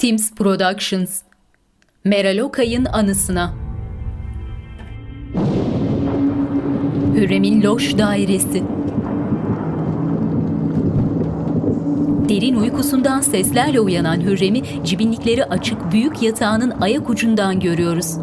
[0.00, 1.22] Teams Productions.
[2.04, 3.54] Meral Okay'ın anısına.
[7.14, 8.62] Hürrem'in loş dairesi.
[12.28, 18.16] Derin uykusundan seslerle uyanan Hürrem'i cibinlikleri açık büyük yatağının ayak ucundan görüyoruz.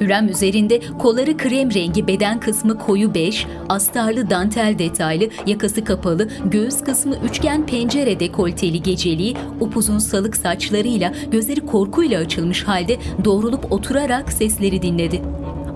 [0.00, 6.80] Hürrem üzerinde kolları krem rengi beden kısmı koyu beş, astarlı dantel detaylı, yakası kapalı, göğüs
[6.80, 14.82] kısmı üçgen pencere dekolteli geceliği, upuzun salık saçlarıyla gözleri korkuyla açılmış halde doğrulup oturarak sesleri
[14.82, 15.22] dinledi.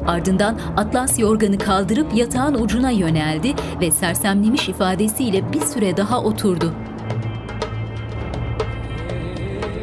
[0.07, 6.73] Ardından atlas yorganı kaldırıp yatağın ucuna yöneldi ve sersemlemiş ifadesiyle bir süre daha oturdu.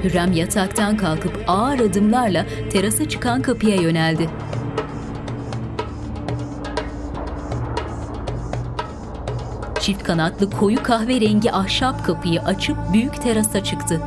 [0.05, 4.30] Hürrem yataktan kalkıp ağır adımlarla terasa çıkan kapıya yöneldi.
[9.82, 14.02] Çift kanatlı koyu kahverengi ahşap kapıyı açıp büyük terasa çıktı.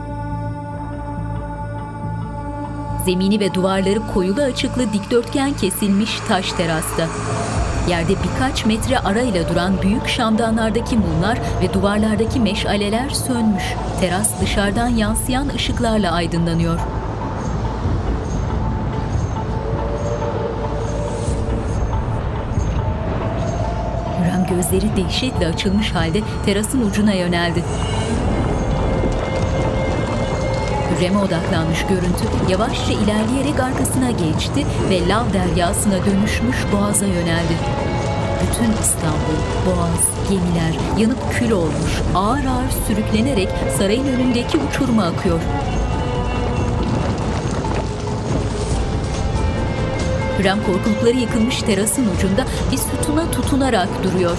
[3.04, 7.08] Zemini ve duvarları koyulu açıklı dikdörtgen kesilmiş taş terasta.
[7.88, 13.62] Yerde birkaç metre arayla duran büyük şamdanlardaki mumlar ve duvarlardaki meşaleler sönmüş.
[14.00, 16.78] Teras dışarıdan yansıyan ışıklarla aydınlanıyor.
[24.20, 27.64] Hürrem gözleri dehşetle açılmış halde terasın ucuna yöneldi.
[30.98, 37.54] Hürrem'e odaklanmış görüntü yavaşça ilerleyerek arkasına geçti ve lav deryasına dönüşmüş boğaza yöneldi.
[38.42, 45.40] Bütün İstanbul, boğaz, gemiler yanıp kül olmuş, ağır ağır sürüklenerek sarayın önündeki uçuruma akıyor.
[50.38, 54.36] Hürrem korkulukları yıkılmış terasın ucunda bir sütuna tutunarak duruyor.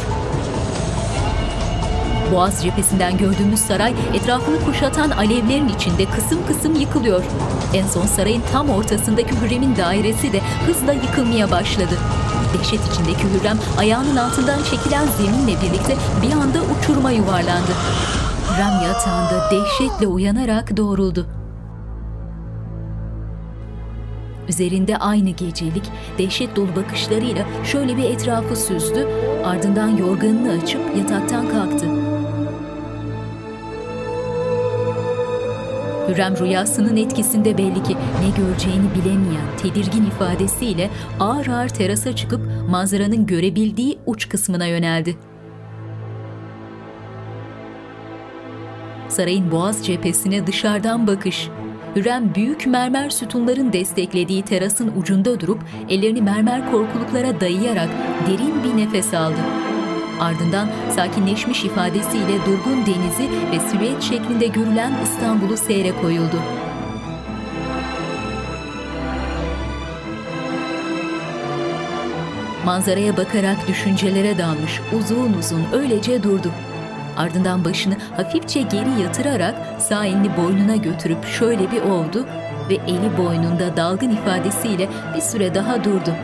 [2.31, 7.23] Boğaz cephesinden gördüğümüz saray etrafını kuşatan alevlerin içinde kısım kısım yıkılıyor.
[7.73, 11.97] En son sarayın tam ortasındaki Hürrem'in dairesi de hızla yıkılmaya başladı.
[12.57, 17.71] Dehşet içindeki Hürrem ayağının altından çekilen zeminle birlikte bir anda uçuruma yuvarlandı.
[18.49, 21.27] Hürrem yatağında dehşetle uyanarak doğruldu.
[24.49, 25.83] Üzerinde aynı gecelik,
[26.17, 29.07] dehşet dolu bakışlarıyla şöyle bir etrafı süzdü,
[29.45, 31.98] ardından yorganını açıp yataktan kalktı.
[36.09, 40.89] Hürrem rüyasının etkisinde belli ki ne göreceğini bilemeyen, tedirgin ifadesiyle
[41.19, 45.17] ağır ağır terasa çıkıp manzaranın görebildiği uç kısmına yöneldi.
[49.09, 51.49] Sarayın boğaz cephesine dışarıdan bakış.
[51.95, 55.59] Hürrem büyük mermer sütunların desteklediği terasın ucunda durup
[55.89, 57.89] ellerini mermer korkuluklara dayayarak
[58.27, 59.68] derin bir nefes aldı.
[60.19, 66.41] Ardından sakinleşmiş ifadesiyle durgun denizi ve silüet şeklinde görülen İstanbul'u seyre koyuldu.
[72.65, 76.51] Manzaraya bakarak düşüncelere dalmış uzun uzun öylece durdu.
[77.17, 82.25] Ardından başını hafifçe geri yatırarak sağ elini boynuna götürüp şöyle bir oldu
[82.69, 86.15] ve eli boynunda dalgın ifadesiyle bir süre daha durdu.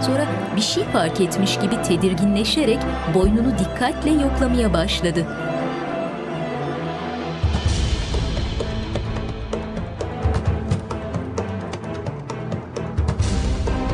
[0.00, 2.78] Sonra bir şey fark etmiş gibi tedirginleşerek
[3.14, 5.26] boynunu dikkatle yoklamaya başladı.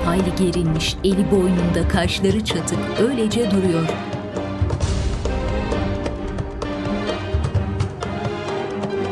[0.05, 4.09] Hayli gerilmiş, eli boynunda, kaşları çatık, öylece duruyor.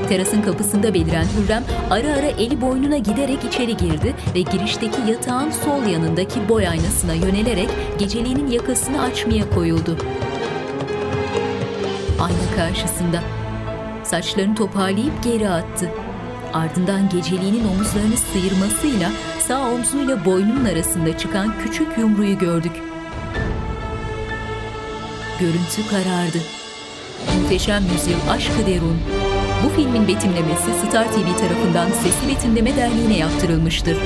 [0.08, 5.86] Terasın kapısında beliren Hürrem ara ara eli boynuna giderek içeri girdi ve girişteki yatağın sol
[5.86, 9.96] yanındaki boy aynasına yönelerek geceliğinin yakasını açmaya koyuldu.
[12.20, 13.22] Ayna karşısında.
[14.04, 15.90] Saçlarını toparlayıp geri attı.
[16.52, 19.10] Ardından geceliğinin omuzlarını sıyırmasıyla
[19.48, 22.72] sağ omzuyla boynunun arasında çıkan küçük yumruyu gördük.
[25.40, 26.38] Görüntü karardı.
[27.40, 28.98] Muhteşem yüzyıl Aşkı Derun
[29.64, 33.96] bu filmin betimlemesi Star TV tarafından Sesli Betimleme Derneği'ne yaptırılmıştır.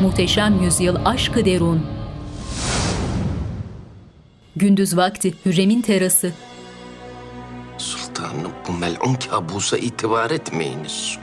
[0.00, 1.86] Muhteşem Yüzyıl Aşkı Derun
[4.56, 6.32] Gündüz vakti Hürrem'in terası
[7.78, 11.18] Sultanım bu melun kabusa itibar etmeyiniz.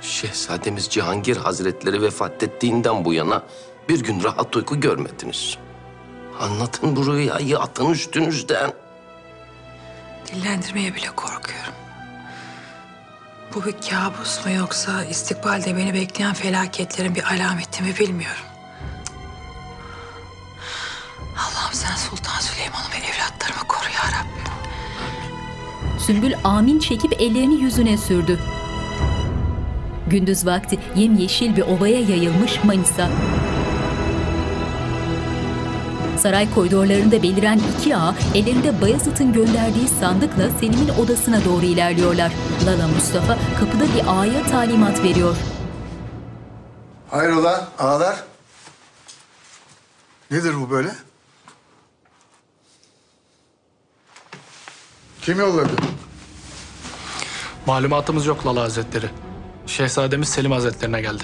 [0.00, 3.42] Şehzademiz Cihangir Hazretleri vefat ettiğinden bu yana
[3.88, 5.58] bir gün rahat uyku görmediniz.
[6.40, 8.72] Anlatın bu rüyayı atın üstünüzden.
[10.26, 11.77] Dillendirmeye bile korkuyorum.
[13.54, 18.44] Bu bir kabus mu yoksa istikbalde beni bekleyen felaketlerin bir alameti mi bilmiyorum.
[21.36, 24.26] Allah'ım sen Sultan Süleyman'ı ve evlatlarımı koru ya.
[25.98, 28.38] Sümbül amin çekip ellerini yüzüne sürdü.
[30.06, 33.10] Gündüz vakti yemyeşil bir ovaya yayılmış Manisa.
[36.18, 42.32] Saray koridorlarında beliren iki ağa ellerinde Bayezid'in gönderdiği sandıkla Selim'in odasına doğru ilerliyorlar.
[42.66, 45.36] Lala Mustafa kapıda bir ağaya talimat veriyor.
[47.10, 48.24] Hayrola ağalar?
[50.30, 50.90] Nedir bu böyle?
[55.22, 55.70] Kim yolladı?
[57.66, 59.06] Malumatımız yok Lala Hazretleri.
[59.66, 61.22] Şehzademiz Selim Hazretlerine geldi.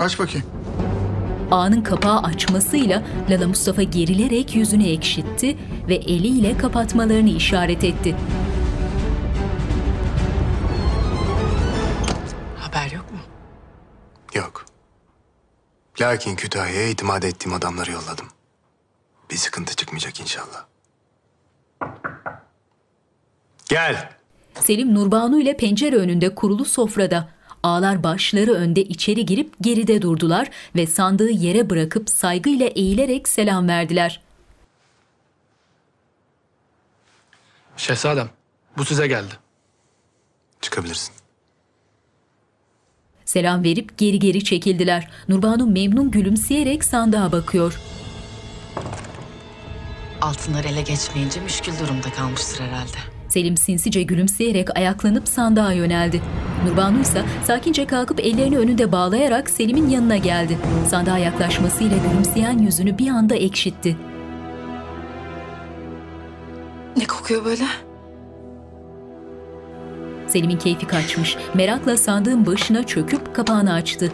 [0.00, 0.46] Aç bakayım.
[1.52, 5.58] Ağanın kapağı açmasıyla Lala Mustafa gerilerek yüzünü ekşitti
[5.88, 8.16] ve eliyle kapatmalarını işaret etti.
[12.58, 13.18] Haber yok mu?
[14.34, 14.64] Yok.
[16.00, 18.26] Lakin Kütahya'ya itimat ettiğim adamları yolladım.
[19.30, 20.64] Bir sıkıntı çıkmayacak inşallah.
[23.68, 24.10] Gel.
[24.54, 27.28] Selim Nurbanu ile pencere önünde kurulu sofrada.
[27.62, 34.20] Ağlar başları önde içeri girip geride durdular ve sandığı yere bırakıp saygıyla eğilerek selam verdiler.
[37.76, 38.30] Şehzadem,
[38.76, 39.34] bu size geldi.
[40.60, 41.14] Çıkabilirsin.
[43.24, 45.10] Selam verip geri geri çekildiler.
[45.28, 47.80] Nurbanu memnun gülümseyerek sandığa bakıyor.
[50.20, 53.11] Altınlar ele geçmeyince müşkül durumda kalmıştır herhalde.
[53.32, 56.22] Selim sinsice gülümseyerek ayaklanıp sandığa yöneldi.
[56.66, 60.58] Nurbanu ise sakince kalkıp ellerini önünde bağlayarak Selim'in yanına geldi.
[60.90, 63.96] Sandığa yaklaşmasıyla gülümseyen yüzünü bir anda ekşitti.
[66.96, 67.64] Ne kokuyor böyle?
[70.26, 71.36] Selim'in keyfi kaçmış.
[71.54, 74.12] Merakla sandığın başına çöküp kapağını açtı.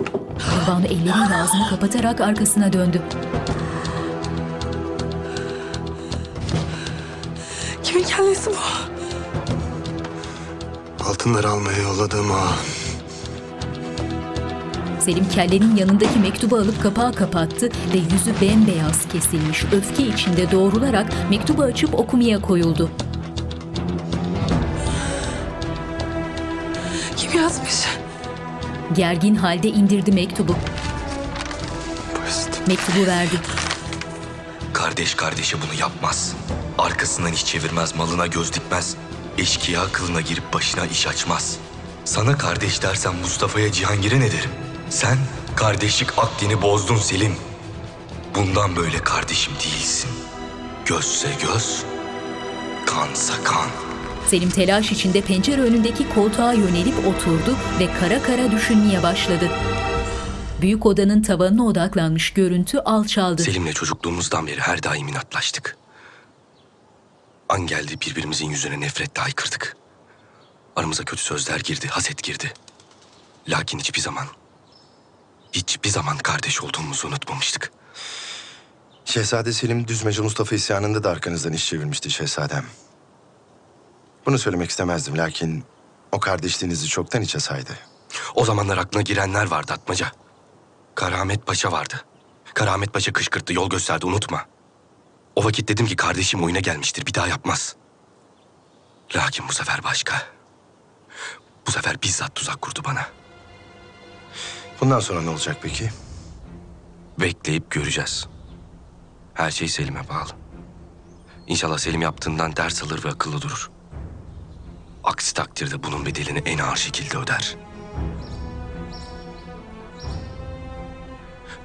[0.61, 3.03] Nurbanu elleriyle ağzını kapatarak arkasına döndü.
[7.83, 8.98] Kimin kellesi bu?
[11.09, 12.55] Altınları almaya yolladığım ağa.
[15.01, 19.65] Selim kellenin yanındaki mektubu alıp kapağı kapattı ve yüzü bembeyaz kesilmiş.
[19.73, 22.91] Öfke içinde doğrularak mektubu açıp okumaya koyuldu.
[27.17, 27.85] Kim yazmış?
[28.97, 30.57] Gergin halde indirdi mektubu.
[32.27, 32.69] Basit.
[32.69, 33.41] Mektubu verdi.
[34.73, 36.35] Kardeş kardeşe bunu yapmaz.
[36.79, 38.97] Arkasından hiç çevirmez, malına göz dikmez.
[39.39, 41.57] Eşkıya kılına girip başına iş açmaz.
[42.05, 44.51] Sana kardeş dersen Mustafa'ya Cihangir'e ne derim?
[44.91, 45.19] Sen
[45.57, 47.37] kardeşlik akdini bozdun Selim.
[48.35, 50.11] Bundan böyle kardeşim değilsin.
[50.87, 51.83] Gözse göz,
[52.87, 53.67] kansa kan.
[54.27, 59.51] Selim telaş içinde pencere önündeki koltuğa yönelip oturdu ve kara kara düşünmeye başladı.
[60.61, 63.43] Büyük odanın tavanına odaklanmış görüntü alçaldı.
[63.43, 65.77] Selim'le çocukluğumuzdan beri her daim inatlaştık.
[67.49, 69.77] An geldi birbirimizin yüzüne nefretle haykırdık.
[70.77, 72.53] Aramıza kötü sözler girdi, haset girdi.
[73.49, 74.27] Lakin hiçbir zaman,
[75.53, 77.73] hiçbir zaman kardeş olduğumuzu unutmamıştık.
[79.05, 82.65] Şehzade Selim Düzmece Mustafa isyanında da arkanızdan iş çevirmişti şehzadem.
[84.27, 85.65] Bunu söylemek istemezdim lakin
[86.13, 87.73] o kardeşliğinizi çoktan içe saydı.
[88.35, 90.13] O zamanlar aklına girenler vardı Atmaca.
[90.95, 92.05] Karamet Paşa vardı.
[92.55, 94.47] Karamet Paşa kışkırttı, yol gösterdi, unutma.
[95.39, 97.77] O vakit dedim ki kardeşim oyuna gelmiştir, bir daha yapmaz.
[99.17, 100.23] Lakin bu sefer başka.
[101.67, 103.07] Bu sefer bizzat tuzak kurdu bana.
[104.81, 105.91] Bundan sonra ne olacak peki?
[107.21, 108.29] Bekleyip göreceğiz.
[109.35, 110.31] Her şey Selim'e bağlı.
[111.47, 113.71] İnşallah Selim yaptığından ders alır ve akıllı durur.
[115.05, 117.57] Aksi takdirde bunun bedelini en ağır şekilde öder.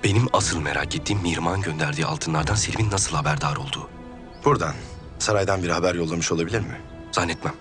[0.03, 3.89] Benim asıl merak ettiğim Mirman gönderdiği altınlardan Selim'in nasıl haberdar olduğu.
[4.45, 4.73] Buradan,
[5.19, 6.81] saraydan bir haber yollamış olabilir mi?
[7.11, 7.53] Zannetmem.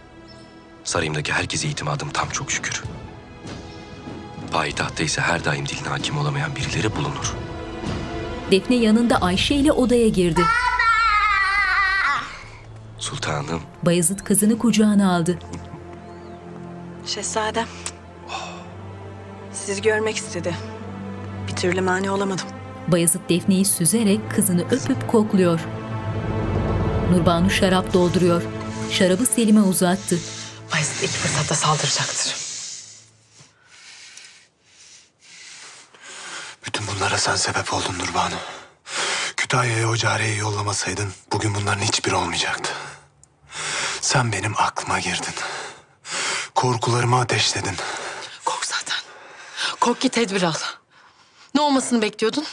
[0.85, 2.83] Sarayımdaki herkese itimadım tam çok şükür.
[4.53, 7.35] Payitahtta ise her daim diline hakim olamayan birileri bulunur.
[8.51, 10.41] Defne yanında Ayşe ile odaya girdi.
[12.99, 15.39] Sultanım, Bayezid kızını kucağına aldı.
[17.07, 17.67] Şehzadem.
[19.53, 20.55] Sizi görmek istedi.
[21.53, 22.47] Bir türlü mani olamadım.
[22.89, 25.61] Bayezid Defne'yi süzerek kızını öpüp kokluyor.
[27.11, 28.43] Nurbanu şarap dolduruyor.
[28.91, 30.19] Şarabı Selim'e uzattı.
[30.73, 32.37] Bayezid ilk fırsatta saldıracaktır.
[36.67, 38.35] Bütün bunlara sen sebep oldun Nurbanu.
[39.37, 42.71] Kütahya'ya o cariyeyi yollamasaydın bugün bunların hiçbiri olmayacaktı.
[44.01, 45.35] Sen benim aklıma girdin.
[46.55, 47.77] Korkularımı ateşledin.
[48.45, 48.99] Kork zaten.
[49.81, 50.55] Kork ki tedbir al.
[51.55, 52.45] Ne olmasını bekliyordun?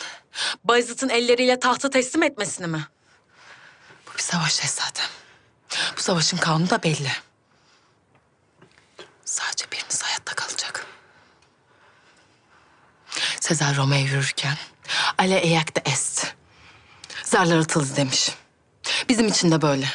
[0.64, 2.88] Bayezid'in elleriyle tahtı teslim etmesini mi?
[4.08, 5.06] Bu bir savaş şehzadem.
[5.98, 7.12] Bu savaşın kanunu da belli.
[9.26, 10.86] Sadece biriniz hayatta kalacak.
[13.40, 14.58] Sezar Roma'ya yürürken
[15.18, 16.34] Ale eyakta est.
[17.24, 18.32] Zarlar atıldı demiş.
[19.10, 19.88] Bizim için de böyle.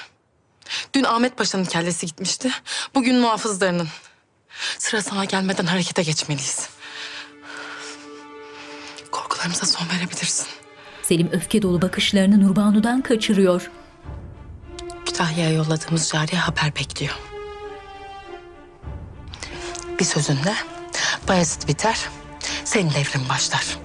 [0.95, 2.51] Dün Ahmet Paşa'nın kellesi gitmişti.
[2.95, 3.89] Bugün muhafızlarının.
[4.79, 6.69] Sıra sana gelmeden harekete geçmeliyiz.
[9.45, 10.47] Korkularımıza son verebilirsin.
[11.03, 13.71] Selim öfke dolu bakışlarını Nurbanu'dan kaçırıyor.
[15.07, 17.19] Kütahya'ya yolladığımız cariye haber bekliyor.
[19.99, 20.55] Bir sözünle
[21.29, 22.09] Bayezid biter,
[22.65, 23.79] senin devrin başlar.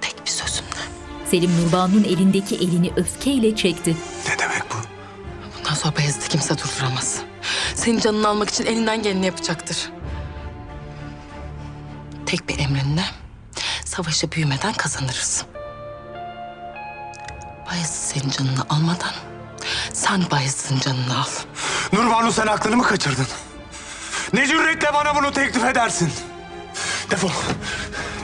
[0.00, 0.82] Tek bir sözümle.
[1.26, 3.96] Selim Nurbanu'nun elindeki elini öfkeyle çekti.
[4.28, 4.76] Ne demek bu?
[5.58, 7.22] Bundan sonra Bayezid'i kimse durduramaz.
[7.74, 9.90] Senin canını almak için elinden geleni yapacaktır.
[12.26, 13.21] Tek bir emrinle
[13.96, 15.44] savaşı büyümeden kazanırız.
[17.70, 19.12] Bayezid senin canını almadan
[19.92, 21.28] sen Bayezid'in canını al.
[21.92, 23.26] Nurbanu sen aklını mı kaçırdın?
[24.32, 26.12] Ne cüretle bana bunu teklif edersin?
[27.10, 27.30] Defol.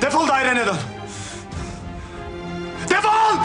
[0.03, 0.79] Defol dairene dön.
[2.91, 3.37] Defol!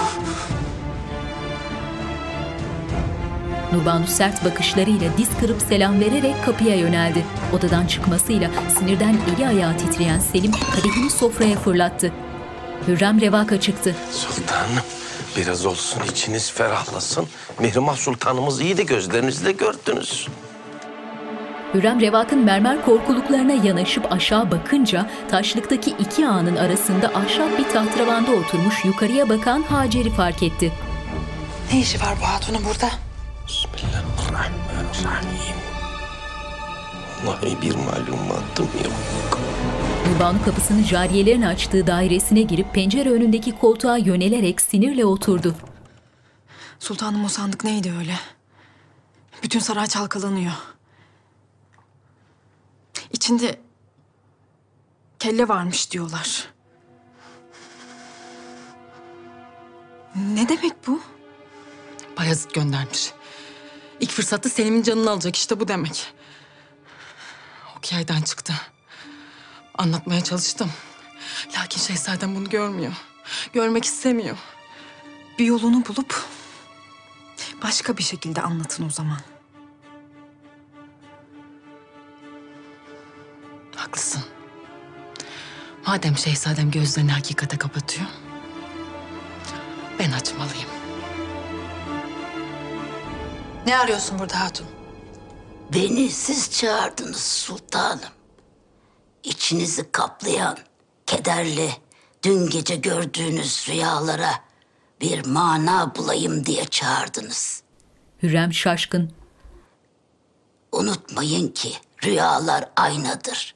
[3.73, 7.25] Nurbanu sert bakışlarıyla diz kırıp selam vererek kapıya yöneldi.
[7.53, 8.49] Odadan çıkmasıyla
[8.79, 12.11] sinirden eli ayağı titreyen Selim kadehini sofraya fırlattı.
[12.87, 13.95] Hürrem revaka çıktı.
[14.11, 14.83] Sultanım
[15.37, 17.27] biraz olsun içiniz ferahlasın.
[17.59, 20.27] Mihrimah Sultanımız iyi de gözlerinizle gördünüz.
[21.73, 28.85] Hürrem Revak'ın mermer korkuluklarına yanaşıp aşağı bakınca taşlıktaki iki ağanın arasında ahşap bir tahtravanda oturmuş
[28.85, 30.71] yukarıya bakan Hacer'i fark etti.
[31.73, 32.89] Ne işi var bu hatunun burada?
[33.47, 35.55] Bismillahirrahmanirrahim.
[37.25, 39.39] Vallahi bir malumatım yok.
[40.07, 45.55] Nurbanu kapısını cariyelerin açtığı dairesine girip pencere önündeki koltuğa yönelerek sinirle oturdu.
[46.79, 48.15] Sultanım o sandık neydi öyle?
[49.43, 50.51] Bütün saray çalkalanıyor.
[53.11, 53.59] İçinde
[55.19, 56.47] kelle varmış diyorlar.
[60.15, 61.01] Ne demek bu?
[62.17, 63.11] Bayezid göndermiş.
[64.03, 66.13] İlk fırsatta Selim'in canını alacak işte bu demek.
[67.77, 68.53] Ok yaydan çıktı.
[69.77, 70.71] Anlatmaya çalıştım.
[71.57, 72.93] Lakin şehzadem bunu görmüyor.
[73.53, 74.37] Görmek istemiyor.
[75.39, 76.23] Bir yolunu bulup
[77.63, 79.19] başka bir şekilde anlatın o zaman.
[83.75, 84.23] Haklısın.
[85.87, 88.07] Madem şehzadem gözlerini hakikate kapatıyor...
[89.99, 90.82] ...ben açmalıyım.
[93.67, 94.67] Ne arıyorsun burada hatun?
[95.73, 97.99] Beni siz çağırdınız sultanım.
[99.23, 100.57] İçinizi kaplayan,
[101.05, 101.71] kederli,
[102.23, 104.31] dün gece gördüğünüz rüyalara
[105.01, 107.63] bir mana bulayım diye çağırdınız.
[108.23, 109.11] Hürrem şaşkın.
[110.71, 113.55] Unutmayın ki rüyalar aynadır.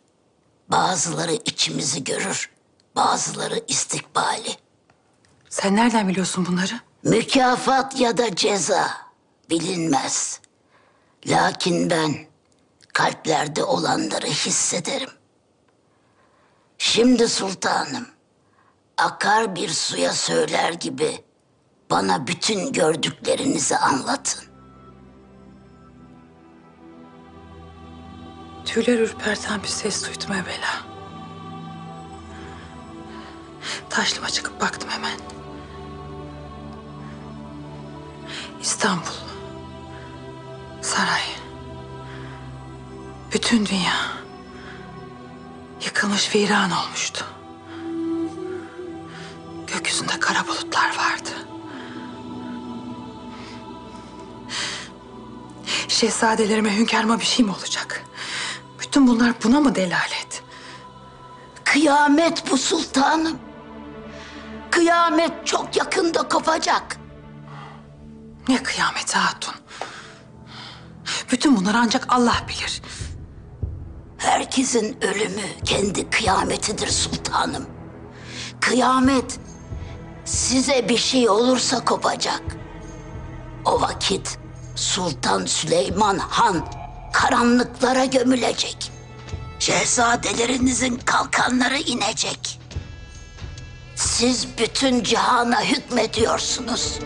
[0.72, 2.50] Bazıları içimizi görür,
[2.96, 4.56] bazıları istikbali.
[5.50, 6.74] Sen nereden biliyorsun bunları?
[7.04, 9.07] Mükafat ya da ceza
[9.50, 10.42] bilinmez.
[11.26, 12.28] Lakin ben
[12.94, 15.10] kalplerde olanları hissederim.
[16.78, 18.08] Şimdi sultanım,
[18.98, 21.24] akar bir suya söyler gibi
[21.92, 24.44] bana bütün gördüklerinizi anlatın.
[28.66, 30.88] Tüyler ürperten bir ses duydum evvela.
[33.90, 35.20] Taşlıma çıkıp baktım hemen.
[38.62, 39.27] İstanbul.
[40.82, 41.22] Saray.
[43.34, 43.94] Bütün dünya.
[45.86, 47.26] Yıkılmış viran olmuştu.
[49.68, 51.30] Gökyüzünde kara bulutlar vardı.
[55.88, 58.04] Şehzadelerime, hünkârıma bir şey mi olacak?
[58.80, 60.44] Bütün bunlar buna mı delalet?
[61.64, 63.40] Kıyamet bu sultanım.
[64.72, 66.98] Kıyamet çok yakında kopacak.
[68.48, 69.56] Ne kıyameti hatun?
[71.32, 72.82] Bütün bunları ancak Allah bilir.
[74.18, 77.66] Herkesin ölümü kendi kıyametidir sultanım.
[78.62, 79.40] Kıyamet
[80.26, 82.42] size bir şey olursa kopacak.
[83.66, 84.40] O vakit
[84.76, 86.66] Sultan Süleyman Han
[87.14, 88.92] karanlıklara gömülecek.
[89.60, 92.60] Şehzadelerinizin kalkanları inecek.
[93.96, 97.00] Siz bütün cihana hükmediyorsunuz.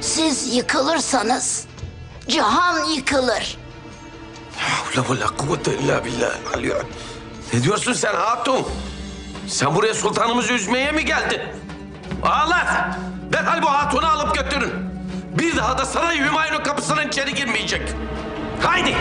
[0.00, 1.67] Siz yıkılırsanız
[2.28, 3.56] cihan yıkılır.
[4.96, 6.30] La ve la kuvvete illa billah.
[6.54, 6.74] Aliyo.
[7.52, 8.66] Ne diyorsun sen hatun?
[9.46, 11.40] Sen buraya sultanımızı üzmeye mi geldin?
[12.22, 12.66] Ağlar!
[13.32, 14.72] Derhal bu hatunu alıp götürün.
[15.38, 17.82] Bir daha da saray Hümayun'un kapısının içeri girmeyecek.
[18.62, 18.96] Haydi!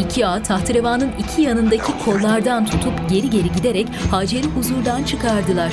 [0.00, 5.72] İki ağa tahterevanın iki yanındaki kollardan tutup geri geri giderek Hacer'i huzurdan çıkardılar.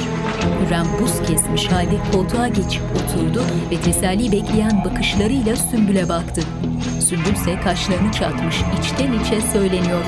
[0.62, 6.42] Hürrem buz kesmiş halde koltuğa geçip oturdu ve teselli bekleyen bakışlarıyla Sümbül'e baktı.
[7.01, 10.03] Sümbül ise kaşlarını çatmış içten içe söyleniyor.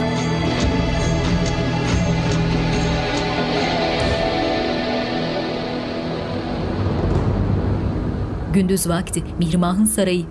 [8.54, 10.26] Gündüz vakti Mihrimah'ın sarayı.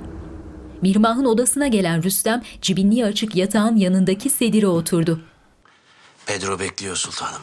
[0.84, 5.20] Mihrimah'ın odasına gelen Rüstem cibinliği açık yatağın yanındaki sedire oturdu.
[6.26, 7.42] Pedro bekliyor sultanım.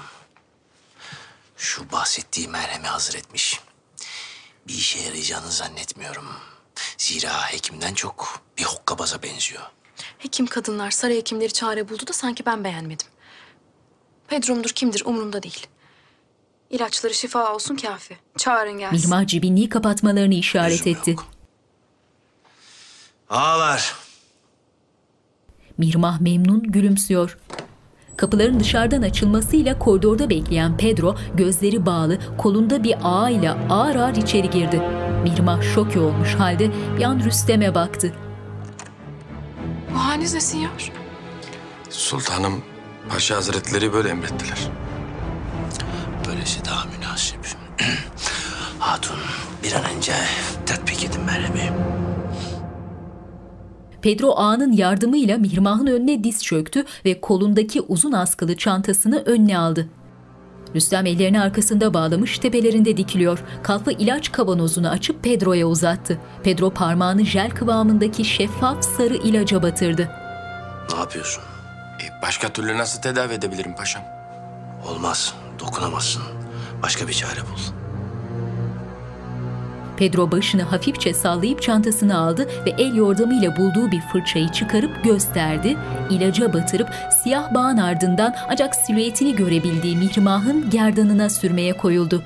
[1.57, 3.59] Şu bahsettiği merhemi hazır etmiş.
[4.67, 6.25] Bir işe yarayacağını zannetmiyorum.
[6.97, 9.61] Zira hekimden çok bir hokkabaza benziyor.
[10.17, 13.07] Hekim kadınlar saray hekimleri çare buldu da sanki ben beğenmedim.
[14.27, 15.67] Pedro'mdur kimdir umurumda değil.
[16.69, 18.17] İlaçları şifa olsun kafi.
[18.37, 18.97] Çağırın gelsin.
[18.97, 21.15] Mihrimah cibinliği kapatmalarını işaret etti.
[23.31, 23.95] Ağlar.
[25.77, 27.37] Mihrimah memnun gülümsüyor.
[28.17, 34.49] Kapıların dışarıdan açılmasıyla koridorda bekleyen Pedro gözleri bağlı kolunda bir ağ ile ağır ağır içeri
[34.49, 34.81] girdi.
[35.23, 38.13] Mihrimah şoke olmuş halde bir an Rüstem'e baktı.
[39.93, 40.91] Bu haliniz ne sinyor?
[41.89, 42.61] Sultanım,
[43.09, 44.59] Paşa Hazretleri böyle emrettiler.
[46.27, 47.39] Böylesi daha münasip.
[48.79, 49.17] Hatun
[49.63, 50.13] bir an önce
[50.65, 51.73] tatbik edin merhemi.
[54.01, 59.87] Pedro ağanın yardımıyla Mihrimah'ın önüne diz çöktü ve kolundaki uzun askılı çantasını önüne aldı.
[60.75, 63.43] Rüstem ellerini arkasında bağlamış tepelerinde dikiliyor.
[63.63, 66.17] Kalfa ilaç kavanozunu açıp Pedro'ya uzattı.
[66.43, 70.09] Pedro parmağını jel kıvamındaki şeffaf sarı ilaca batırdı.
[70.93, 71.43] Ne yapıyorsun?
[72.03, 74.03] E, başka türlü nasıl tedavi edebilirim paşam?
[74.89, 75.33] Olmaz.
[75.59, 76.21] Dokunamazsın.
[76.83, 77.80] Başka bir çare bul.
[79.97, 85.77] Pedro başını hafifçe sallayıp çantasını aldı ve el yordamıyla bulduğu bir fırçayı çıkarıp gösterdi.
[86.09, 86.89] İlaca batırıp
[87.23, 92.23] siyah bağın ardından ancak silüetini görebildiği Mihrimah'ın gerdanına sürmeye koyuldu.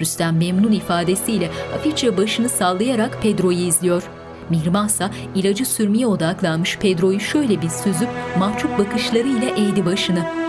[0.00, 4.02] Rüstem memnun ifadesiyle hafifçe başını sallayarak Pedro'yu izliyor.
[4.50, 10.43] Mihrimah ise ilacı sürmeye odaklanmış Pedro'yu şöyle bir süzüp mahcup bakışlarıyla eğdi başını.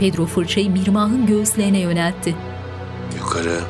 [0.00, 2.36] Pedro fırçayı Mihrimah'ın göğüslerine yöneltti.
[3.16, 3.60] Yukarı.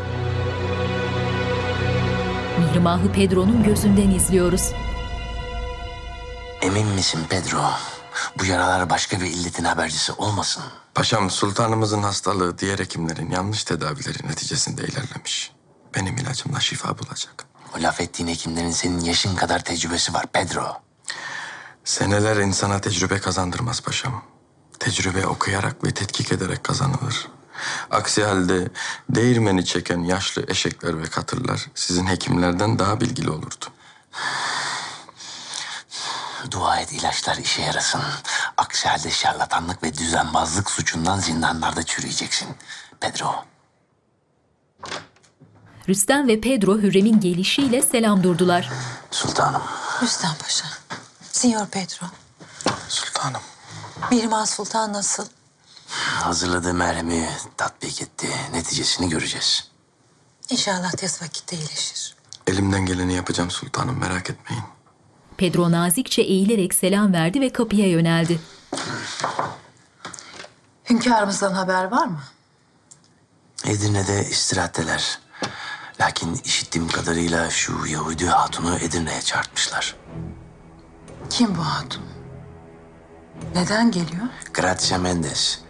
[2.59, 4.73] Mihrimah'ı Pedro'nun gözünden izliyoruz.
[6.63, 7.63] Emin misin Pedro?
[8.39, 10.63] Bu yaralar başka bir illetin habercisi olmasın.
[10.95, 15.53] Paşam, sultanımızın hastalığı diğer hekimlerin yanlış tedavileri neticesinde ilerlemiş.
[15.95, 17.47] Benim ilacımla şifa bulacak.
[17.79, 20.81] O laf ettiğin hekimlerin senin yaşın kadar tecrübesi var Pedro.
[21.85, 24.23] Seneler insana tecrübe kazandırmaz paşam.
[24.81, 27.29] Tecrübe okuyarak ve tetkik ederek kazanılır.
[27.91, 28.69] Aksi halde
[29.11, 33.65] değirmeni çeken yaşlı eşekler ve katırlar sizin hekimlerden daha bilgili olurdu.
[36.51, 38.03] Dua et ilaçlar işe yarasın.
[38.57, 42.49] Aksi halde şarlatanlık ve düzenbazlık suçundan zindanlarda çürüyeceksin.
[43.01, 43.45] Pedro.
[45.89, 48.71] Rüstem ve Pedro Hürrem'in gelişiyle selam durdular.
[49.11, 49.63] Sultanım.
[50.03, 50.67] Rüstem Paşa.
[51.33, 52.07] Sinyor Pedro.
[52.89, 53.41] Sultanım.
[54.11, 55.27] Mihrimah Sultan nasıl?
[56.23, 58.29] Hazırladığı merhemi tatbik etti.
[58.53, 59.71] Neticesini göreceğiz.
[60.51, 62.15] İnşallah tez vakitte iyileşir.
[62.47, 64.65] Elimden geleni yapacağım sultanım merak etmeyin.
[65.37, 68.41] Pedro nazikçe eğilerek selam verdi ve kapıya yöneldi.
[70.91, 72.21] Hünkârımızdan haber var mı?
[73.65, 75.19] Edirne'de istirahatteler.
[76.01, 79.97] Lakin işittiğim kadarıyla şu Yahudi hatunu Edirne'ye çağırtmışlar.
[81.31, 82.03] Kim bu hatun?
[83.55, 84.27] Neden geliyor?
[84.55, 85.61] Grazia Mendes.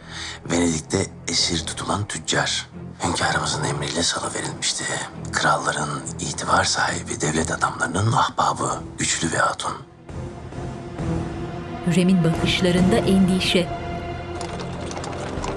[0.50, 2.68] Venedik'te esir tutulan tüccar.
[3.04, 4.84] Hünkârımızın emriyle salıverilmişti.
[5.32, 9.72] Kralların itibar sahibi devlet adamlarının ahbabı, güçlü ve hatun.
[11.86, 13.68] Hürrem'in bakışlarında endişe.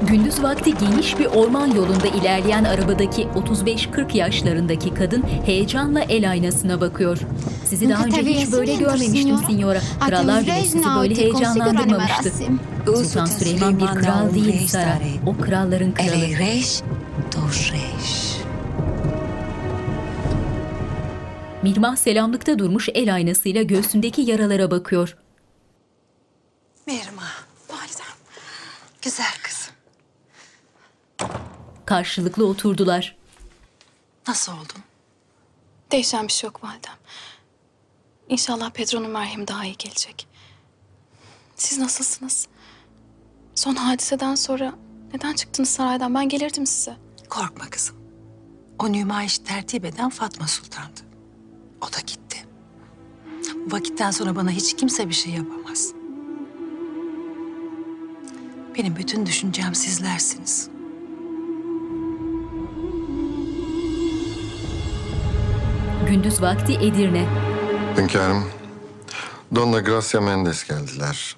[0.08, 7.18] Gündüz vakti geniş bir orman yolunda ilerleyen arabadaki 35-40 yaşlarındaki kadın heyecanla el aynasına bakıyor.
[7.66, 9.82] Sizi daha önce hiç böyle görmemiştim signora.
[10.00, 12.32] Krallar bile sizi böyle heyecanlandırmamıştı.
[12.86, 15.00] Sultan Süleyman bir kral değil Sara.
[15.26, 16.10] O kralların kralı.
[21.64, 25.18] Mirmah selamlıkta durmuş el aynasıyla göğsündeki yaralara bakıyor.
[26.88, 27.44] Mihrimah.
[27.70, 28.14] Validem.
[29.02, 29.43] Güzel.
[31.86, 33.16] Karşılıklı oturdular.
[34.28, 34.84] Nasıl oldun?
[35.92, 36.94] Değişen bir şey yok validem.
[38.30, 40.28] İnşallah Pedro'nun merhemi daha iyi gelecek.
[41.56, 42.48] Siz nasılsınız?
[43.56, 44.74] Son hadiseden sonra
[45.14, 46.16] neden çıktınız saraydan?
[46.16, 46.98] Ben gelirdim size.
[47.30, 47.96] Korkma kızım.
[48.80, 51.00] O nümayiş tertip eden Fatma Sultan'dı.
[51.82, 52.48] O da gitti.
[53.56, 55.94] Bu vakitten sonra bana hiç kimse bir şey yapamaz.
[58.78, 60.70] Benim bütün düşüncem sizlersiniz.
[66.10, 67.26] Gündüz vakti Edirne.
[67.98, 68.44] Hünkârım,
[69.56, 71.36] Donna Gracia Mendes geldiler.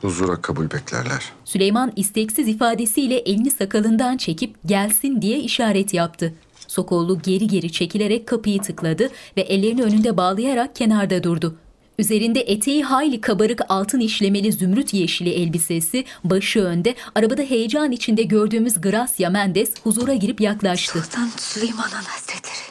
[0.00, 1.32] Huzura kabul beklerler.
[1.44, 6.34] Süleyman isteksiz ifadesiyle elini sakalından çekip gelsin diye işaret yaptı.
[6.68, 11.56] Sokollu geri geri çekilerek kapıyı tıkladı ve ellerini önünde bağlayarak kenarda durdu.
[11.98, 18.80] Üzerinde eteği hayli kabarık altın işlemeli zümrüt yeşili elbisesi, başı önde, arabada heyecan içinde gördüğümüz
[18.80, 21.02] Gracia Mendes huzura girip yaklaştı.
[21.02, 22.66] Sultan Süleyman Han Hazretleri.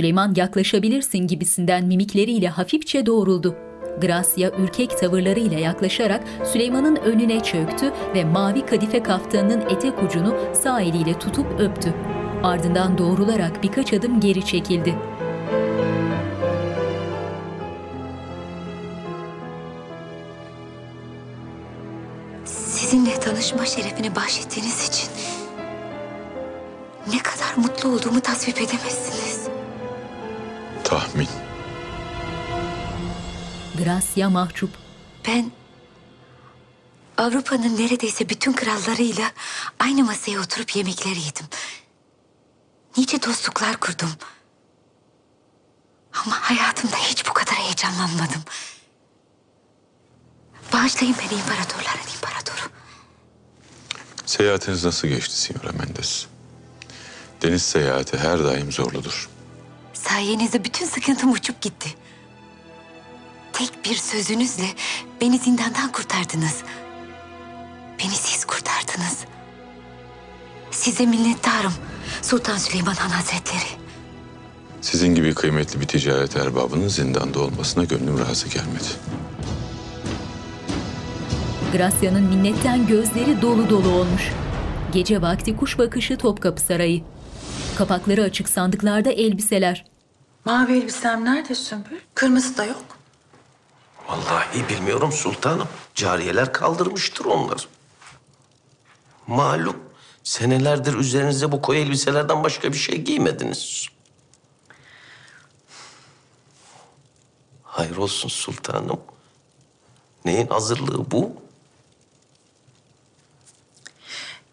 [0.00, 3.56] Süleyman yaklaşabilirsin gibisinden mimikleriyle hafifçe doğruldu.
[4.00, 11.18] Gracia ürkek tavırlarıyla yaklaşarak Süleyman'ın önüne çöktü ve mavi kadife kaftanının etek ucunu sağ eliyle
[11.18, 11.94] tutup öptü.
[12.42, 14.94] Ardından doğrularak birkaç adım geri çekildi.
[22.44, 25.08] Sizinle tanışma şerefini bahşettiğiniz için
[27.12, 29.49] ne kadar mutlu olduğumu tasvip edemezsiniz.
[30.90, 31.28] Tahmin.
[33.78, 34.70] Gracia mahcup.
[35.26, 35.50] Ben
[37.18, 39.30] Avrupa'nın neredeyse bütün krallarıyla
[39.78, 41.46] aynı masaya oturup yemekler yedim.
[42.96, 44.10] Nice dostluklar kurdum.
[46.24, 48.42] Ama hayatımda hiç bu kadar heyecanlanmadım.
[50.72, 52.70] Bağışlayın beni imparatorların imparatoru.
[54.26, 56.26] Seyahatiniz nasıl geçti Signora Mendes?
[57.42, 59.29] Deniz seyahati her daim zorludur.
[60.08, 61.88] Sayenizde bütün sıkıntım uçup gitti.
[63.52, 64.66] Tek bir sözünüzle
[65.20, 66.62] beni zindandan kurtardınız.
[67.98, 69.18] Beni siz kurtardınız.
[70.70, 71.72] Size minnettarım
[72.22, 73.80] Sultan Süleyman Han Hazretleri.
[74.80, 78.88] Sizin gibi kıymetli bir ticaret erbabının zindanda olmasına gönlüm razı gelmedi.
[81.72, 84.32] Gracia'nın minnetten gözleri dolu dolu olmuş.
[84.92, 87.02] Gece vakti kuş bakışı Topkapı Sarayı.
[87.78, 89.89] Kapakları açık sandıklarda elbiseler.
[90.44, 92.00] Mavi elbisem nerede Sümbül?
[92.14, 92.84] Kırmızı da yok.
[94.08, 95.68] Vallahi bilmiyorum sultanım.
[95.94, 97.62] Cariyeler kaldırmıştır onları.
[99.26, 99.76] Malum
[100.22, 103.86] senelerdir üzerinize bu koyu elbiselerden başka bir şey giymediniz.
[107.62, 109.00] Hayır olsun sultanım.
[110.24, 111.42] Neyin hazırlığı bu?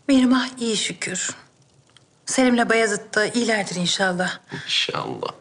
[0.07, 1.35] Mihrimah iyi şükür.
[2.25, 4.39] Selim'le Bayezid da iyilerdir inşallah.
[4.65, 5.31] İnşallah.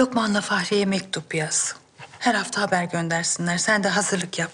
[0.00, 1.74] Lokman'la Fahriye'ye mektup yaz.
[2.18, 3.58] Her hafta haber göndersinler.
[3.58, 4.52] Sen de hazırlık yap.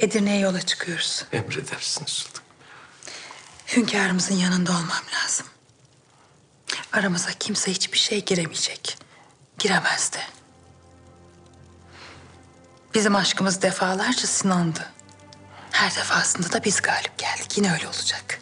[0.00, 1.24] Edirne'ye yola çıkıyoruz.
[1.32, 2.48] Emredersiniz sultanım.
[3.76, 5.46] Hünkârımızın yanında olmam lazım.
[6.92, 8.98] Aramıza kimse hiçbir şey giremeyecek.
[9.58, 10.20] Giremez de.
[12.94, 14.92] Bizim aşkımız defalarca sınandı.
[15.70, 17.56] Her defasında da biz galip geldik.
[17.56, 18.40] Yine öyle olacak.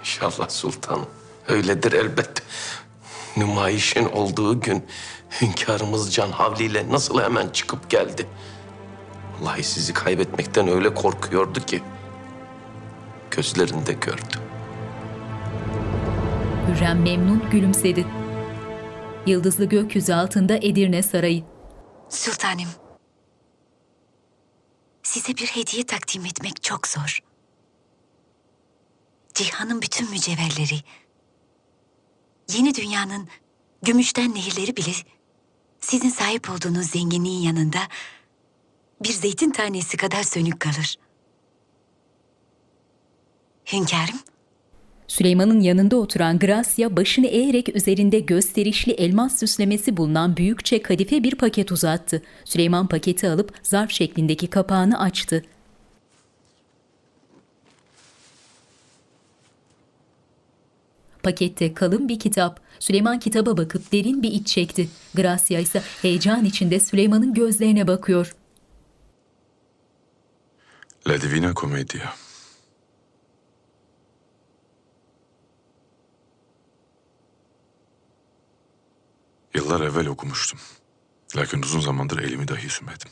[0.00, 1.10] İnşallah sultanım.
[1.48, 2.42] Öyledir elbet.
[3.36, 4.86] Nümayişin olduğu gün
[5.40, 8.26] hünkârımız can havliyle nasıl hemen çıkıp geldi.
[9.40, 11.82] Vallahi sizi kaybetmekten öyle korkuyordu ki.
[13.30, 14.40] Gözlerinde gördüm.
[16.68, 18.06] Hürrem memnun gülümsedi.
[19.26, 21.44] Yıldızlı gökyüzü altında Edirne Sarayı.
[22.08, 22.68] Sultanım.
[25.02, 27.18] Size bir hediye takdim etmek çok zor.
[29.34, 30.80] Cihanın bütün mücevherleri,
[32.52, 33.28] yeni dünyanın
[33.82, 34.92] gümüşten nehirleri bile
[35.84, 37.78] sizin sahip olduğunuz zenginliğin yanında
[39.04, 40.96] bir zeytin tanesi kadar sönük kalır.
[43.72, 44.18] Hünkârım,
[45.08, 51.72] Süleyman'ın yanında oturan Gracia başını eğerek üzerinde gösterişli elmas süslemesi bulunan büyükçe kadife bir paket
[51.72, 52.22] uzattı.
[52.44, 55.44] Süleyman paketi alıp zarf şeklindeki kapağını açtı.
[61.22, 62.63] Pakette kalın bir kitap.
[62.78, 64.88] Süleyman kitaba bakıp derin bir iç çekti.
[65.14, 68.34] Gracia ise heyecan içinde Süleyman'ın gözlerine bakıyor.
[71.08, 72.12] La Divina Commedia.
[79.54, 80.58] Yıllar evvel okumuştum.
[81.36, 83.10] Lakin uzun zamandır elimi dahi sürmedim.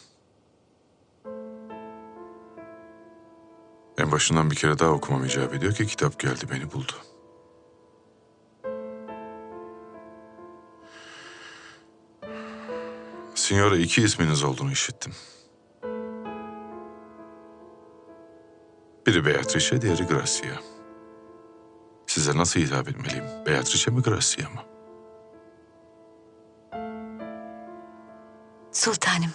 [3.98, 6.92] En başından bir kere daha okumam icap ediyor ki kitap geldi beni buldu.
[13.42, 15.12] Signora iki isminiz olduğunu işittim.
[19.06, 20.54] Biri Beatrice, diğeri Gracia.
[22.06, 23.24] Size nasıl hitap etmeliyim?
[23.46, 24.60] Beatrice mi, Gracia mı?
[28.72, 29.32] sultanım.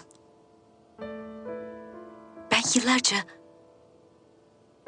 [2.52, 3.18] Ben yıllarca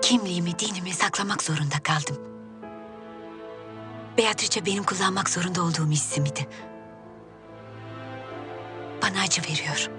[0.02, 2.18] kimliğimi, dinimi saklamak zorunda kaldım.
[4.18, 6.48] Beatrice benim kullanmak zorunda olduğum isimdi.
[9.10, 9.90] Bana acı veriyor.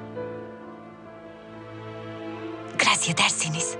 [2.79, 3.77] Gracia derseniz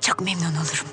[0.00, 0.86] çok memnun olurum.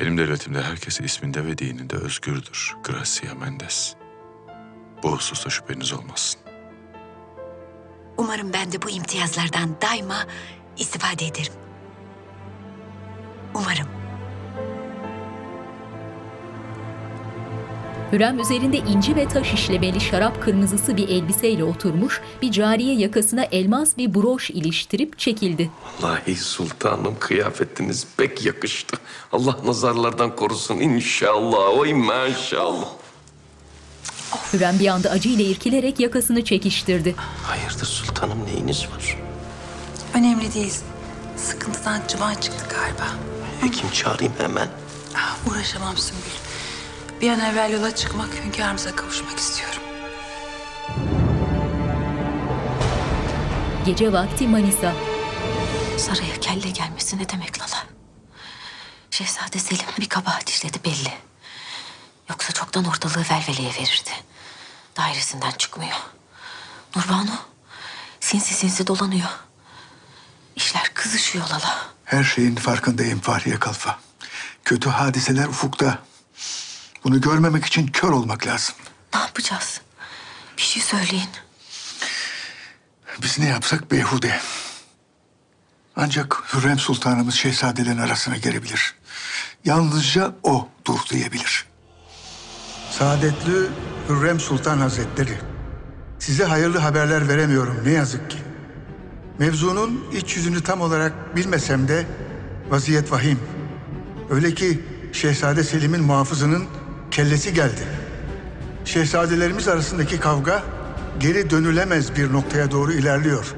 [0.00, 2.76] Benim devletimde herkes isminde ve dininde özgürdür.
[2.84, 3.94] Gracia Mendes.
[5.02, 6.40] Bu hususta şüpheniz olmasın.
[8.16, 10.26] Umarım ben de bu imtiyazlardan daima
[10.76, 11.52] istifade ederim.
[13.54, 13.99] Umarım.
[18.12, 23.96] Hürrem üzerinde inci ve taş işlemeli şarap kırmızısı bir elbiseyle oturmuş, bir cariye yakasına elmas
[23.96, 25.70] bir broş iliştirip çekildi.
[26.00, 28.96] Vallahi sultanım kıyafetiniz pek yakıştı.
[29.32, 31.78] Allah nazarlardan korusun inşallah.
[31.78, 32.88] Oy maşallah.
[34.52, 37.14] Hürrem bir anda acıyla irkilerek yakasını çekiştirdi.
[37.42, 39.16] Hayırdır sultanım neyiniz var?
[40.14, 40.74] Önemli değil.
[41.36, 43.06] Sıkıntıdan cıvan çıktı galiba.
[43.60, 44.68] Hekim çağırayım hemen.
[45.16, 46.49] Ah, uğraşamam Sümbül.
[47.20, 49.82] Bir an evvel yola çıkmak, hünkârımıza kavuşmak istiyorum.
[53.86, 54.94] Gece vakti Manisa.
[55.98, 57.86] Saraya kelle gelmesi ne demek Lala?
[59.10, 61.12] Şehzade Selim bir kabahat işledi belli.
[62.30, 64.10] Yoksa çoktan ortalığı velveleye verirdi.
[64.96, 65.96] Dairesinden çıkmıyor.
[66.96, 67.34] Nurbanu
[68.20, 69.30] sinsi sinsi dolanıyor.
[70.56, 71.86] İşler kızışıyor Lala.
[72.04, 73.98] Her şeyin farkındayım Fahriye Kalfa.
[74.64, 76.09] Kötü hadiseler ufukta.
[77.04, 78.74] Bunu görmemek için kör olmak lazım.
[79.14, 79.80] Ne yapacağız?
[80.56, 81.28] Bir şey söyleyin.
[83.22, 84.40] Biz ne yapsak beyhude.
[85.96, 88.94] Ancak Hürrem Sultanımız şehzadelerin arasına girebilir.
[89.64, 91.66] Yalnızca o dur diyebilir.
[92.90, 93.66] Saadetli
[94.08, 95.38] Hürrem Sultan Hazretleri.
[96.18, 98.38] Size hayırlı haberler veremiyorum ne yazık ki.
[99.38, 102.06] Mevzunun iç yüzünü tam olarak bilmesem de
[102.70, 103.40] vaziyet vahim.
[104.30, 104.80] Öyle ki
[105.12, 106.66] Şehzade Selim'in muhafızının
[107.10, 107.80] kellesi geldi.
[108.84, 110.62] Şehzadelerimiz arasındaki kavga
[111.20, 113.54] geri dönülemez bir noktaya doğru ilerliyor.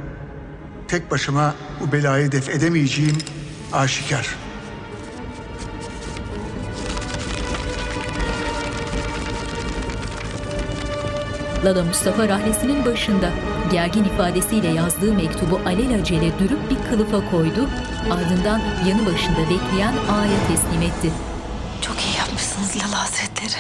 [0.89, 3.17] Tek başıma bu belayı def edemeyeceğim
[3.73, 4.37] aşikar.
[11.65, 13.31] Lala Mustafa rahlesinin başında
[13.73, 17.69] gergin ifadesiyle yazdığı mektubu alelacele dürüp bir kılıfa koydu.
[18.11, 21.32] Ardından yanı başında bekleyen ağaya teslim etti.
[21.83, 23.57] Çok iyi yapmışsınız Lala Hazretleri.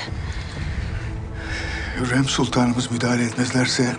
[1.97, 3.97] Hürrem Sultanımız müdahale etmezlerse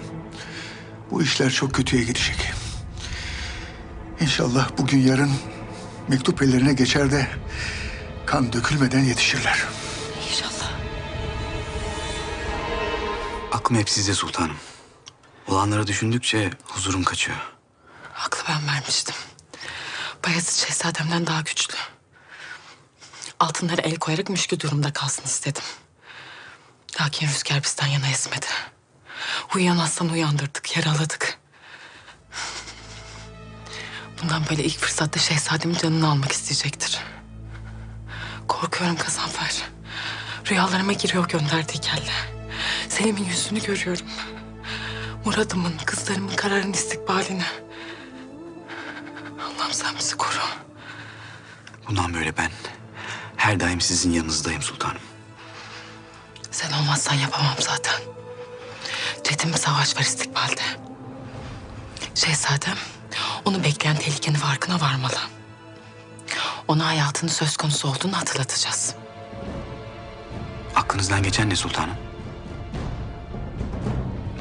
[1.12, 2.52] Bu işler çok kötüye gidecek.
[4.20, 5.32] İnşallah bugün yarın
[6.08, 7.28] mektup ellerine geçer de
[8.26, 9.64] kan dökülmeden yetişirler.
[10.30, 10.72] İnşallah.
[13.52, 14.58] Aklım hep sizde sultanım.
[15.48, 17.38] Olanları düşündükçe huzurum kaçıyor.
[18.26, 19.16] Aklı ben vermiştim.
[20.28, 21.76] Bayezid şehzademden daha güçlü.
[23.44, 25.64] Altınları el koyarak müşkü durumda kalsın istedim.
[27.02, 28.46] Lakin rüzgar bizden yana esmedi.
[29.56, 31.40] Uyuyan aslanı uyandırdık, yaraladık.
[34.22, 37.00] Bundan böyle ilk fırsatta şehzademin canını almak isteyecektir.
[38.48, 39.64] Korkuyorum Gazanfer.
[40.50, 42.14] Rüyalarıma giriyor gönderdiği kelle.
[42.90, 44.08] Selim'in yüzünü görüyorum.
[45.26, 47.46] Muradımın, kızlarımın kararın istikbalini.
[49.40, 50.40] Allah'ım sen bizi koru.
[51.88, 52.52] Bundan böyle ben
[53.44, 55.02] her daim sizin yanınızdayım sultanım.
[56.52, 58.02] Sen olmazsan yapamam zaten.
[59.24, 60.62] Çetin bir savaş var istikbalde.
[62.16, 62.78] Şehzadem
[63.46, 65.18] onu bekleyen tehlikenin farkına varmalı.
[66.68, 68.96] Ona hayatının söz konusu olduğunu hatırlatacağız.
[70.76, 71.96] Aklınızdan geçen ne sultanım?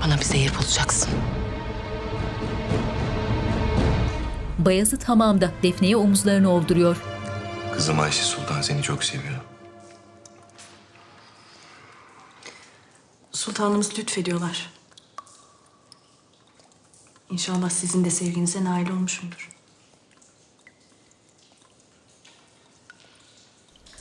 [0.04, 1.10] Bana bir zehir bulacaksın.
[4.58, 7.11] Bayazıt hamamda Defne'ye omuzlarını ovduruyor.
[7.72, 9.40] Kızım Ayşe Sultan seni çok seviyor.
[13.32, 14.70] Sultanımız lütfediyorlar.
[17.30, 19.50] İnşallah sizin de sevginize nail olmuşumdur.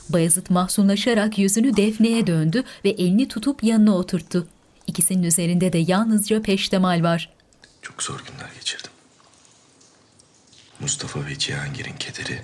[0.08, 4.48] Bayezid mahzunlaşarak yüzünü Defne'ye döndü ve elini tutup yanına oturttu.
[4.86, 7.34] İkisinin üzerinde de yalnızca peştemal var.
[7.82, 8.90] Çok zor günler geçirdim.
[10.80, 12.42] Mustafa ve Cihangir'in kederi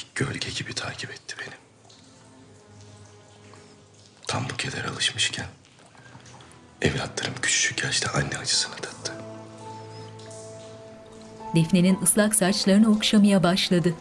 [0.00, 1.54] bir gölge gibi takip etti beni.
[4.26, 5.46] Tam bu kedere alışmışken
[6.82, 9.12] evlatlarım küçücük yaşta anne acısını tattı.
[11.54, 13.94] Defne'nin ıslak saçlarını okşamaya başladı.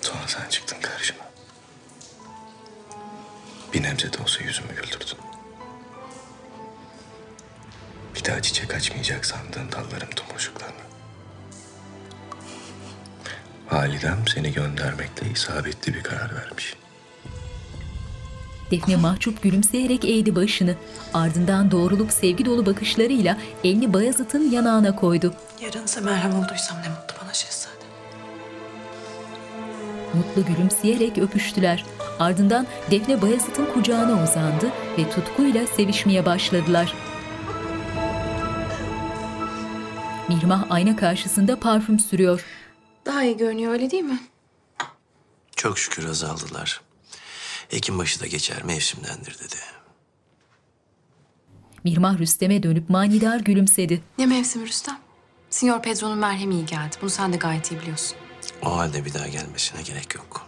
[0.00, 1.24] Sonra sen çıktın karşıma.
[3.72, 5.18] Bir nebze de olsa yüzümü güldürdün.
[8.14, 10.83] Bir daha çiçek açmayacak sandığın dalların tomurcuklarını.
[13.72, 16.76] Validem seni göndermekle isabetli bir karar vermiş.
[18.70, 20.74] Defne mahcup gülümseyerek eğdi başını.
[21.14, 25.34] Ardından doğruluk sevgi dolu bakışlarıyla elini Bayezid'in yanağına koydu.
[25.60, 27.74] Yaranıza merhem olduysam ne mutlu bana şehzadem.
[30.14, 31.84] Mutlu gülümseyerek öpüştüler.
[32.18, 34.66] Ardından Defne Bayezid'in kucağına uzandı
[34.98, 36.94] ve tutkuyla sevişmeye başladılar.
[40.28, 42.44] Mirmah ayna karşısında parfüm sürüyor.
[43.06, 44.18] Daha iyi görünüyor öyle değil mi?
[45.56, 46.80] Çok şükür azaldılar.
[47.70, 49.56] Ekimbaşı da geçer mevsimdendir dedi.
[51.84, 54.02] Mirmah Rüstem'e dönüp manidar gülümsedi.
[54.18, 54.98] Ne mevsimi Rüstem?
[55.50, 56.96] Sinyor Pedro'nun merhemi iyi geldi.
[57.02, 58.16] Bunu sen de gayet iyi biliyorsun.
[58.62, 60.46] O halde bir daha gelmesine gerek yok.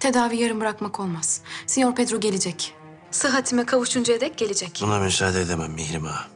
[0.00, 1.42] Tedavi yarım bırakmak olmaz.
[1.66, 2.74] Sinyor Pedro gelecek.
[3.10, 4.78] Sıhhatime kavuşuncaya dek gelecek.
[4.82, 6.28] Buna müsaade edemem Mihrim Ağa.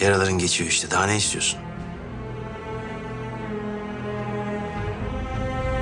[0.00, 0.90] Yaraların geçiyor işte.
[0.90, 1.60] Daha ne istiyorsun?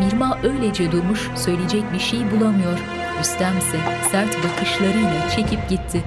[0.04, 2.78] Mirma öylece durmuş, söyleyecek bir şey bulamıyor.
[3.20, 3.78] Rüstem ise
[4.10, 6.04] sert bakışlarıyla çekip gitti.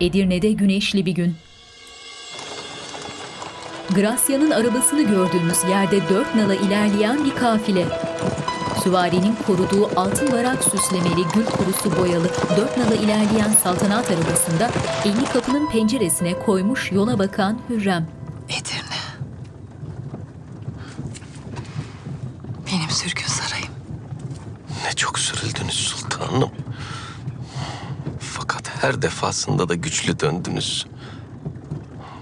[0.00, 1.36] Edirne'de güneşli bir gün.
[3.94, 7.86] Gracia'nın arabasını gördüğümüz yerde dört nala ilerleyen bir kafile.
[8.84, 14.70] Süvarinin koruduğu altın varak süslemeli gül kurusu boyalı dört nala ilerleyen saltanat arabasında
[15.04, 18.06] elini kapının penceresine koymuş yola bakan Hürrem.
[18.48, 19.07] Edirne.
[22.72, 23.72] Benim sürgün sarayım.
[24.84, 26.50] Ne çok sürüldünüz sultanım.
[28.20, 30.86] Fakat her defasında da güçlü döndünüz.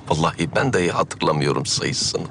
[0.09, 2.23] Vallahi ben de iyi hatırlamıyorum sayısını.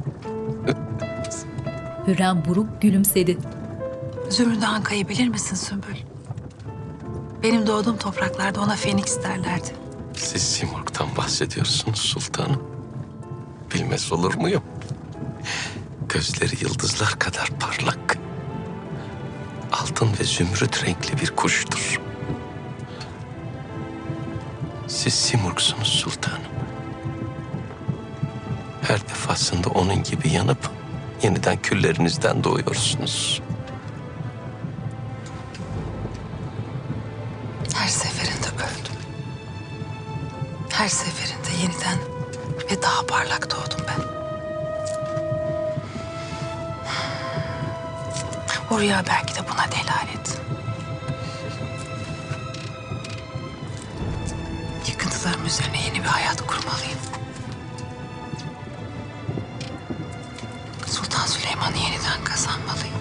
[2.07, 3.37] Hürrem buruk gülümsedi.
[4.29, 5.95] Zümrüt Anka'yı bilir misin Sümbül?
[7.43, 9.75] Benim doğduğum topraklarda ona Feniks derlerdi.
[10.13, 12.63] Siz Simurg'dan bahsediyorsunuz sultanım.
[13.73, 14.63] Bilmez olur muyum?
[16.15, 18.17] Gözleri yıldızlar kadar parlak.
[19.71, 21.99] Altın ve zümrüt renkli bir kuştur.
[24.87, 26.41] Siz Simurg'sunuz sultanım.
[28.81, 30.69] Her defasında onun gibi yanıp
[31.23, 33.41] yeniden küllerinizden doğuyorsunuz.
[48.75, 50.41] O rüya belki de buna delalet.
[54.87, 56.99] Yıkıntılarım üzerine yeni bir hayat kurmalıyım.
[60.87, 62.95] Sultan Süleyman'ı yeniden kazanmalıyım.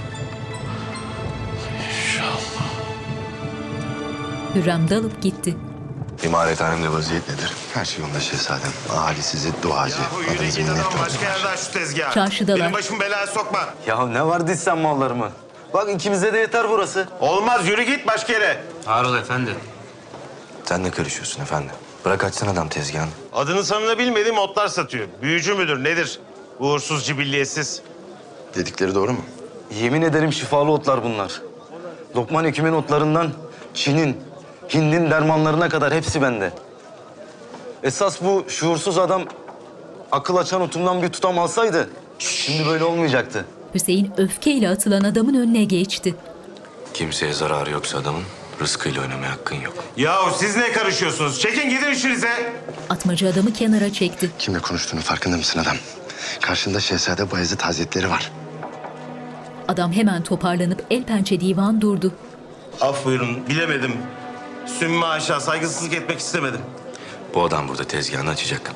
[4.54, 5.56] Hürrem dalıp gitti.
[6.24, 7.52] İmarethanemde vaziyet nedir?
[7.74, 8.72] Her şey yolunda şehzadem.
[8.92, 9.96] Ahali sizi duacı.
[10.36, 12.14] Adınızı minnet Başka yerde aç şu tezgahı.
[12.14, 12.60] Çarşıdalar.
[12.60, 13.60] Benim başımı belaya sokma.
[13.86, 15.30] Ya ne var dizsen mallarımı?
[15.74, 17.08] Bak ikimize de yeter burası.
[17.20, 18.62] Olmaz yürü git başka yere.
[18.84, 19.54] Harun efendi.
[20.64, 21.72] Sen ne karışıyorsun efendi?
[22.04, 23.10] Bırak açsın adam tezgahını.
[23.32, 25.06] Adını sanını bilmediğim otlar satıyor.
[25.22, 26.20] Büyücü müdür nedir?
[26.60, 27.82] Uğursuz cibilliyetsiz.
[28.54, 29.20] Dedikleri doğru mu?
[29.80, 31.42] Yemin ederim şifalı otlar bunlar.
[32.16, 33.30] Lokman Hekim'in otlarından
[33.74, 34.16] Çin'in,
[34.74, 36.52] Hind'in dermanlarına kadar hepsi bende.
[37.82, 39.22] Esas bu şuursuz adam
[40.12, 43.44] akıl açan otumdan bir tutam alsaydı şimdi böyle olmayacaktı.
[43.74, 46.14] Hüseyin öfkeyle atılan adamın önüne geçti.
[46.94, 48.22] Kimseye zararı yoksa adamın
[48.60, 49.74] rızkıyla oynamaya hakkın yok.
[49.96, 51.40] Yahu siz ne karışıyorsunuz?
[51.40, 52.52] Çekin gidin işinize.
[52.90, 54.30] Atmaca adamı kenara çekti.
[54.38, 55.76] Kimle konuştuğunu farkında mısın adam?
[56.40, 58.32] Karşında Şehzade Bayezid Hazretleri var.
[59.68, 62.12] Adam hemen toparlanıp el pençe divan durdu.
[62.80, 63.92] Af buyurun bilemedim.
[64.66, 66.60] Sümme aşağı saygısızlık etmek istemedim.
[67.34, 68.72] Bu adam burada tezgahını açacak.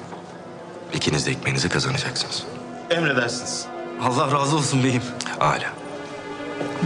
[0.94, 2.42] İkiniz de ekmeğinizi kazanacaksınız.
[2.90, 3.66] Emredersiniz.
[4.02, 5.02] Allah razı olsun beyim.
[5.38, 5.72] Hala.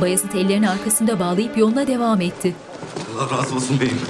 [0.00, 2.54] Bayezid ellerini arkasında bağlayıp yoluna devam etti.
[3.16, 4.00] Allah razı olsun beyim.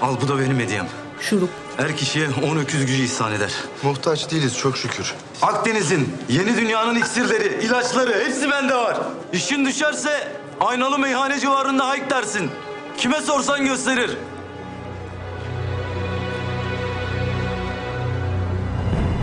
[0.00, 0.86] Al bu da benim hediyem.
[1.20, 1.50] Şurup.
[1.76, 3.52] Her kişiye on öküz gücü ihsan eder.
[3.82, 5.14] Muhtaç değiliz çok şükür.
[5.42, 8.96] Akdeniz'in, yeni dünyanın iksirleri, ilaçları hepsi bende var.
[9.32, 12.50] İşin düşerse aynalı meyhane civarında hayk dersin.
[12.98, 14.10] Kime sorsan gösterir.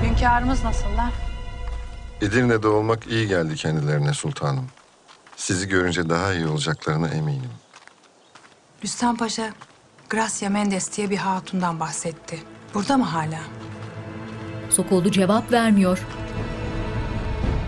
[0.04, 1.25] Hünkârımız nasıllar?
[2.22, 4.68] Edirne'de olmak iyi geldi kendilerine sultanım.
[5.36, 7.52] Sizi görünce daha iyi olacaklarına eminim.
[8.84, 9.54] Rüstem Paşa,
[10.10, 12.44] Gracia Mendes diye bir hatundan bahsetti.
[12.74, 13.40] Burada mı hala?
[14.70, 16.06] Sokollu cevap vermiyor.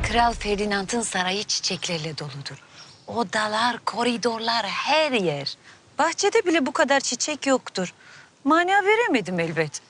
[0.03, 2.63] Kral Ferdinand'ın sarayı çiçeklerle doludur.
[3.07, 5.57] Odalar, koridorlar, her yer.
[5.99, 7.93] Bahçede bile bu kadar çiçek yoktur.
[8.43, 9.81] Mana veremedim elbet.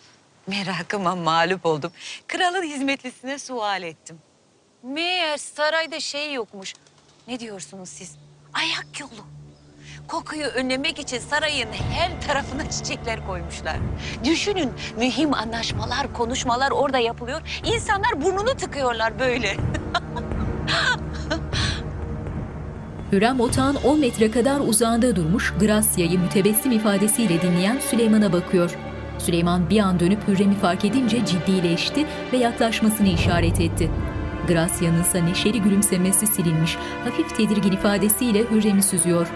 [0.48, 1.92] Merakıma mağlup oldum.
[2.28, 4.20] Kralın hizmetlisine sual ettim.
[4.84, 6.74] Meğer sarayda şey yokmuş.
[7.28, 8.16] Ne diyorsunuz siz?
[8.54, 9.26] Ayak yolu.
[10.08, 13.78] Kokuyu önlemek için sarayın her tarafına çiçekler koymuşlar.
[14.24, 17.42] Düşünün mühim anlaşmalar, konuşmalar orada yapılıyor.
[17.66, 19.58] İnsanlar burnunu tıkıyorlar böyle.
[23.12, 28.78] Hürrem otağın 10 metre kadar uzağında durmuş Gracia'yı mütebessim ifadesiyle dinleyen Süleyman'a bakıyor.
[29.20, 33.92] Süleyman bir an dönüp Hürrem'i fark edince ciddileşti ve yaklaşmasını işaret etti.
[34.48, 39.28] Gracia'nın ise neşeli gülümsemesi silinmiş, hafif tedirgin ifadesiyle Hürrem'i süzüyor.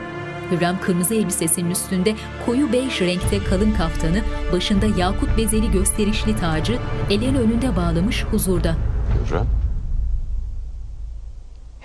[0.51, 7.39] Hürrem kırmızı elbisesinin üstünde koyu bej renkte kalın kaftanı, başında yakut bezeli gösterişli tacı, ellerini
[7.39, 8.75] önünde bağlamış huzurda.
[9.27, 9.47] Hürrem.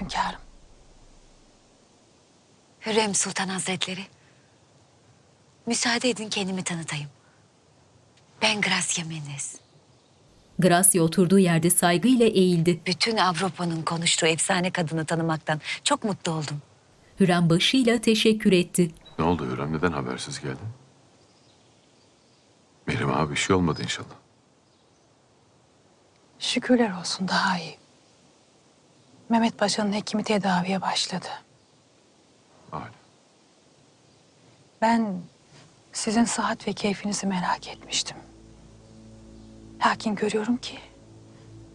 [0.00, 0.40] Hünkârım.
[2.86, 4.04] Hürrem Sultan Hazretleri.
[5.66, 7.08] Müsaade edin kendimi tanıtayım.
[8.42, 9.65] Ben Gracia Mendes.
[10.58, 12.80] Gracia oturduğu yerde saygıyla eğildi.
[12.86, 16.62] Bütün Avrupa'nın konuştuğu efsane kadını tanımaktan çok mutlu oldum.
[17.20, 18.90] Hürrem başıyla teşekkür etti.
[19.18, 19.72] Ne oldu Hürrem?
[19.72, 20.68] Neden habersiz geldin?
[22.86, 24.14] Meryem abi bir şey olmadı inşallah.
[26.38, 27.76] Şükürler olsun daha iyi.
[29.28, 31.28] Mehmet Paşa'nın hekimi tedaviye başladı.
[32.72, 32.88] Âlâ.
[34.82, 35.20] Ben
[35.92, 38.16] sizin sıhhat ve keyfinizi merak etmiştim.
[39.84, 40.78] Lakin görüyorum ki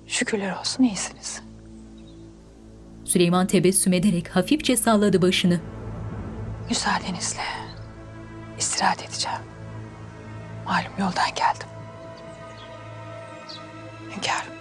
[0.08, 1.42] şükürler olsun iyisiniz.
[3.06, 5.60] Süleyman tebessüm ederek hafifçe salladı başını.
[6.70, 7.42] Müsaadenizle
[8.60, 9.40] istirahat edeceğim.
[10.66, 11.68] Malum yoldan geldim.
[14.16, 14.54] Hünkârım.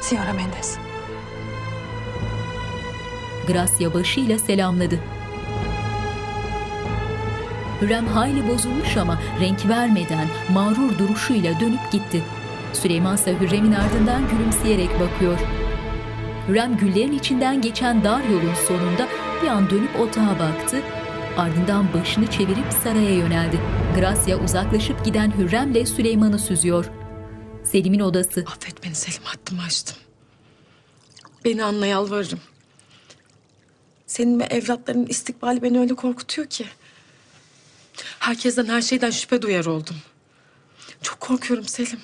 [0.00, 0.78] Signora Mendes.
[3.46, 5.00] Gracia başıyla selamladı.
[7.82, 12.22] Hürrem hayli bozulmuş ama renk vermeden mağrur duruşuyla dönüp gitti.
[12.72, 15.38] Süleyman ise Hürrem'in ardından gülümseyerek bakıyor.
[16.48, 19.08] Hürrem güllerin içinden geçen dar yolun sonunda
[19.42, 20.82] bir an dönüp otağa baktı.
[21.36, 23.60] Ardından başını çevirip saraya yöneldi.
[23.94, 26.90] Gracia uzaklaşıp giden Hürrem'le Süleyman'ı süzüyor.
[27.64, 28.44] Selim'in odası.
[28.46, 29.96] Affet beni Selim haddimi aştım.
[31.44, 32.40] Beni anla yalvarırım.
[34.06, 36.64] Senin ve evlatlarının istikbali beni öyle korkutuyor ki.
[38.18, 39.96] Herkesten her şeyden şüphe duyar oldum.
[41.02, 42.00] Çok korkuyorum Selim.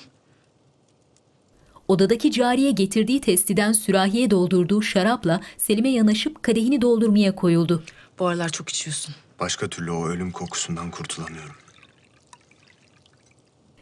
[1.87, 7.83] Odadaki cariye getirdiği testiden sürahiye doldurduğu şarapla Selim'e yanaşıp kadehini doldurmaya koyuldu.
[8.19, 9.15] Bu aralar çok içiyorsun.
[9.39, 11.55] Başka türlü o ölüm kokusundan kurtulamıyorum.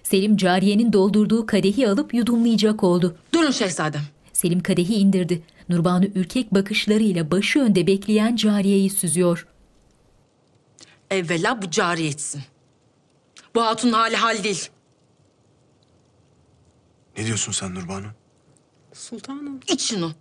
[0.04, 3.18] Selim cariyenin doldurduğu kadehi alıp yudumlayacak oldu.
[3.34, 4.02] Dur Buyurun şehzadem.
[4.34, 5.44] Selim kadehi indirdi.
[5.70, 9.48] Nurbanu ürkek bakışlarıyla başı önde bekleyen cariyeyi süzüyor.
[11.14, 12.42] Evvela bu cariye etsin.
[13.56, 14.70] Bu hatunun hali hal değil.
[17.18, 18.08] Ne diyorsun sen Nurbanu?
[18.94, 19.60] Sultanım.
[19.68, 20.14] İç şunu.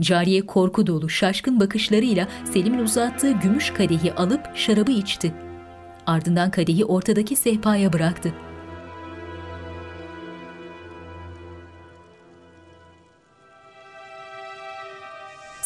[0.00, 5.34] Cariye korku dolu, şaşkın bakışlarıyla Selim'in uzattığı gümüş kadehi alıp şarabı içti.
[6.06, 8.34] Ardından kadehi ortadaki sehpaya bıraktı.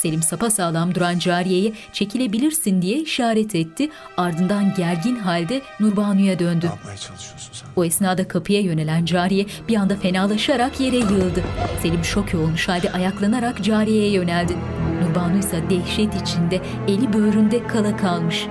[0.02, 3.90] Selim sapasağlam duran cariyeye çekilebilirsin diye işaret etti.
[4.16, 6.66] Ardından gergin halde Nurbanu'ya döndü.
[6.66, 7.68] yapmaya çalışıyorsun sen?
[7.76, 11.44] O esnada kapıya yönelen cariye bir anda fenalaşarak yere yığıldı.
[11.82, 14.56] Selim şok olmuş halde ayaklanarak cariyeye yöneldi.
[15.02, 18.46] Nurbanu ise dehşet içinde eli böğründe kala kalmış.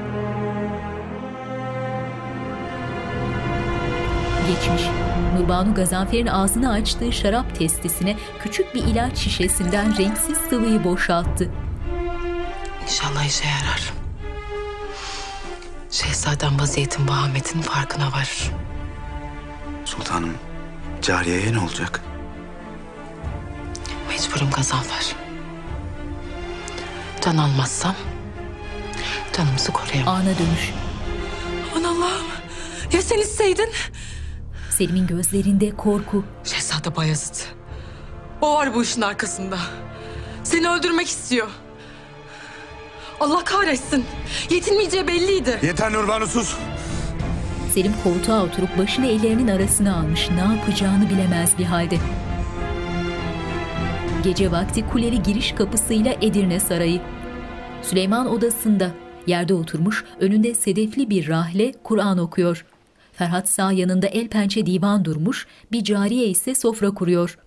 [4.51, 4.81] Geçmiş.
[5.37, 11.49] Nurbanu Gazanfer'in ağzını açtığı şarap testisine küçük bir ilaç şişesinden renksiz sıvıyı boşalttı.
[12.83, 13.93] İnşallah işe yarar.
[15.91, 18.51] Şehzadem vaziyetin vahametinin farkına varır.
[19.85, 20.33] Sultanım,
[21.01, 22.01] cariyeye ne olacak?
[24.09, 25.15] Mecburum Gazanfer.
[27.25, 27.95] Can almazsam
[29.37, 30.15] canımızı koruyamam.
[30.15, 30.73] Ana dönüş.
[31.71, 32.27] Aman Allah'ım.
[32.93, 33.69] Ya sen isteydin?
[34.81, 36.23] Selim'in gözlerinde korku.
[36.43, 37.35] Şehzade Bayezid.
[38.41, 39.57] O var bu işin arkasında.
[40.43, 41.47] Seni öldürmek istiyor.
[43.19, 44.05] Allah kahretsin.
[44.49, 45.59] Yetinmeyeceği belliydi.
[45.63, 46.57] Yeter Nurbanu sus.
[47.73, 50.29] Selim koltuğa oturup başını ellerinin arasına almış.
[50.29, 51.97] Ne yapacağını bilemez bir halde.
[54.23, 57.01] Gece vakti kuleli giriş kapısıyla Edirne Sarayı.
[57.81, 58.91] Süleyman odasında
[59.27, 62.65] yerde oturmuş, önünde sedefli bir rahle Kur'an okuyor.
[63.13, 67.37] Ferhat sağ yanında el pençe divan durmuş, bir cariye ise sofra kuruyor.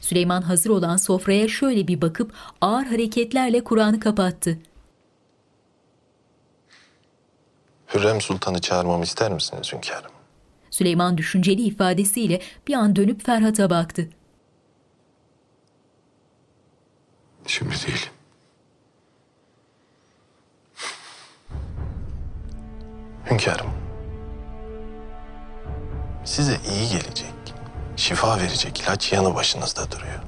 [0.00, 4.58] Süleyman hazır olan sofraya şöyle bir bakıp ağır hareketlerle Kur'an'ı kapattı.
[7.94, 10.10] Hürrem Sultan'ı çağırmamı ister misiniz hünkârım?
[10.70, 14.08] Süleyman düşünceli ifadesiyle bir an dönüp Ferhat'a baktı.
[17.46, 18.10] Şimdi değil.
[23.30, 23.70] Hünkârım.
[26.24, 27.32] Size iyi gelecek,
[27.96, 30.22] şifa verecek ilaç yanı başınızda duruyor.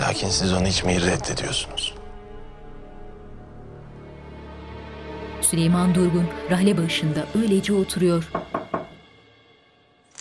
[0.00, 1.94] Lakin siz onu içmeyi reddediyorsunuz.
[5.40, 8.30] Süleyman durgun, rahle başında öylece oturuyor.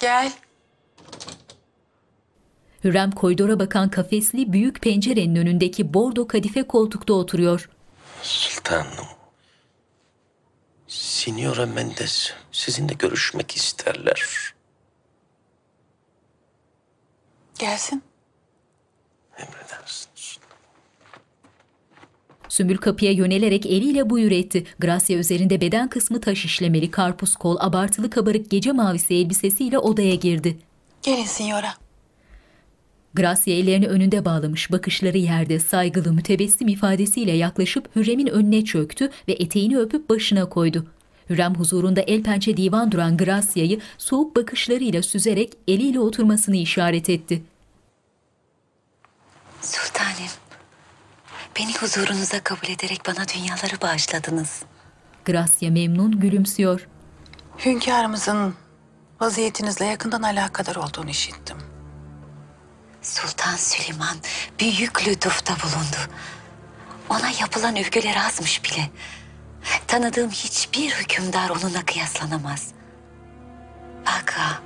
[0.01, 0.31] Gel.
[2.83, 7.69] Hürrem koridora bakan kafesli büyük pencerenin önündeki bordo kadife koltukta oturuyor.
[8.21, 9.20] Sultanım.
[10.91, 14.53] Signora Mendes sizinle görüşmek isterler.
[17.59, 18.03] Gelsin.
[19.37, 20.37] Emredersiniz.
[22.49, 24.67] Sümbül kapıya yönelerek eliyle buyur etti.
[24.79, 30.57] Gracia üzerinde beden kısmı taş işlemeli karpuz kol, abartılı kabarık gece mavisi elbisesiyle odaya girdi.
[31.01, 31.73] Gelin signora.
[33.13, 39.77] Gracia ellerini önünde bağlamış, bakışları yerde saygılı mütebessim ifadesiyle yaklaşıp Hürrem'in önüne çöktü ve eteğini
[39.77, 40.85] öpüp başına koydu.
[41.29, 47.43] Hürrem huzurunda el pençe divan duran Gracia'yı soğuk bakışlarıyla süzerek eliyle oturmasını işaret etti.
[49.61, 50.31] Sultanım,
[51.59, 54.63] beni huzurunuza kabul ederek bana dünyaları bağışladınız.
[55.25, 56.87] Gracia memnun gülümsüyor.
[57.65, 58.53] Hünkârımızın
[59.21, 61.57] vaziyetinizle yakından alakadar olduğunu işittim.
[63.01, 64.17] Sultan Süleyman
[64.59, 66.13] büyük lütufta bulundu.
[67.09, 68.89] Ona yapılan övgüler azmış bile.
[69.87, 72.67] Tanıdığım hiçbir hükümdar onunla kıyaslanamaz.
[74.05, 74.61] Fakat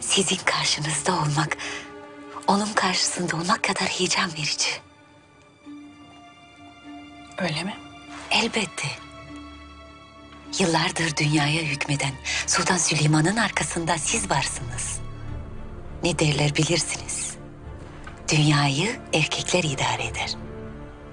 [0.00, 1.56] sizin karşınızda olmak,
[2.46, 4.70] onun karşısında olmak kadar heyecan verici.
[7.38, 7.76] Öyle mi?
[8.30, 8.88] Elbette.
[10.58, 12.12] Yıllardır dünyaya hükmeden
[12.46, 15.05] Sultan Süleyman'ın arkasında siz varsınız.
[16.06, 17.36] Ne derler bilirsiniz.
[18.32, 20.36] Dünyayı erkekler idare eder.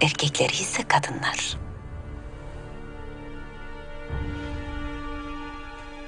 [0.01, 1.57] Erkekleri ise kadınlar.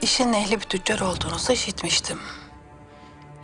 [0.01, 2.19] İşin ehli bir tüccar olduğunuzu işitmiştim.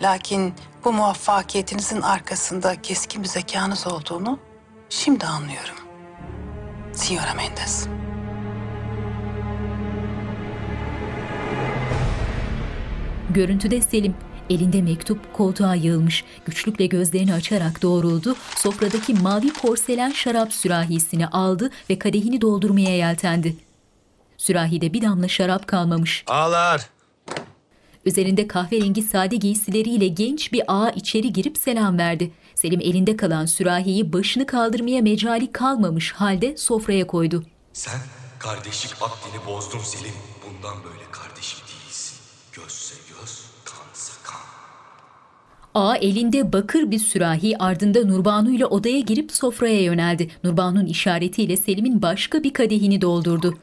[0.01, 4.39] Lakin bu muvaffakiyetinizin arkasında keskin bir zekanız olduğunu
[4.89, 5.75] şimdi anlıyorum.
[6.93, 7.87] Signora Mendes.
[13.29, 14.15] Görüntüde Selim,
[14.49, 16.23] Elinde mektup koltuğa yığılmış.
[16.45, 18.35] Güçlükle gözlerini açarak doğruldu.
[18.55, 23.55] Sofradaki mavi porselen şarap sürahisini aldı ve kadehini doldurmaya yeltendi.
[24.37, 26.23] Sürahide bir damla şarap kalmamış.
[26.27, 26.89] Ağlar.
[28.05, 32.31] Üzerinde kahverengi sade giysileriyle genç bir ağa içeri girip selam verdi.
[32.55, 37.43] Selim elinde kalan sürahiyi başını kaldırmaya mecali kalmamış halde sofraya koydu.
[37.73, 37.99] Sen
[38.39, 40.13] kardeşlik akdini bozdun Selim.
[40.45, 41.00] Bundan böyle
[45.75, 50.29] Ağa elinde bakır bir sürahi ardında Nurbanu ile odaya girip sofraya yöneldi.
[50.43, 53.57] Nurbanu'nun işaretiyle Selim'in başka bir kadehini doldurdu.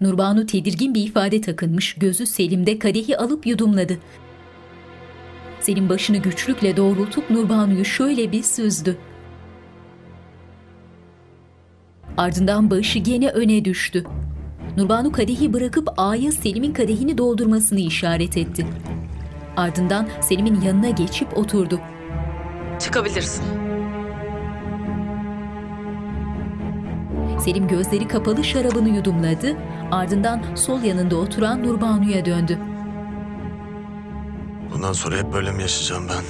[0.00, 3.98] Nurbanu tedirgin bir ifade takınmış, gözü Selim'de kadehi alıp yudumladı.
[5.60, 8.98] Selim başını güçlükle doğrultup Nurbanu'yu şöyle bir süzdü.
[12.16, 14.04] Ardından başı gene öne düştü.
[14.76, 18.66] Nurbanu kadehi bırakıp A'ya Selim'in kadehini doldurmasını işaret etti.
[19.56, 21.80] Ardından Selim'in yanına geçip oturdu.
[22.80, 23.44] Çıkabilirsin.
[27.44, 29.56] Selim gözleri kapalı şarabını yudumladı,
[29.90, 32.58] ardından sol yanında oturan Nurbanu'ya döndü.
[34.74, 36.24] Bundan sonra hep böyle mi yaşayacağım ben?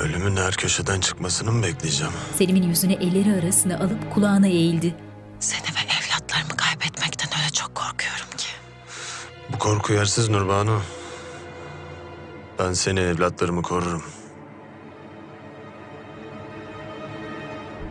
[0.00, 2.12] Ölümün her köşeden çıkmasını mı bekleyeceğim?
[2.34, 4.94] Selim'in yüzüne elleri arasına alıp kulağına eğildi.
[5.40, 6.05] Seni ve evlatlarımı
[9.56, 10.80] Bu korku yersiz Nurbanu.
[12.58, 14.02] Ben seni evlatlarımı korurum.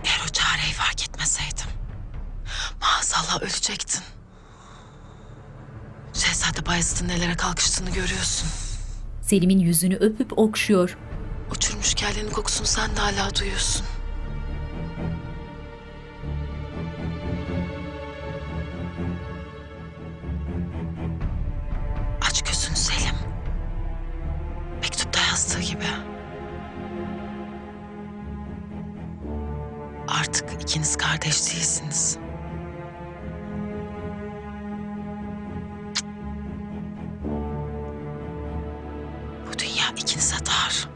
[0.03, 1.65] Eğer o çareyi fark etmeseydim
[2.81, 4.03] maazallah ölecektin.
[6.13, 8.49] Şehzade Bayezid'in nelere kalkıştığını görüyorsun.
[9.21, 10.97] Selim'in yüzünü öpüp okşuyor.
[11.51, 13.85] Uçurmuş kellenin kokusunu sen de hala duyuyorsun.
[25.35, 25.85] Yazdığı gibi.
[30.07, 32.17] Artık ikiniz kardeş değilsiniz.
[39.47, 40.89] Bu dünya ikinize dar.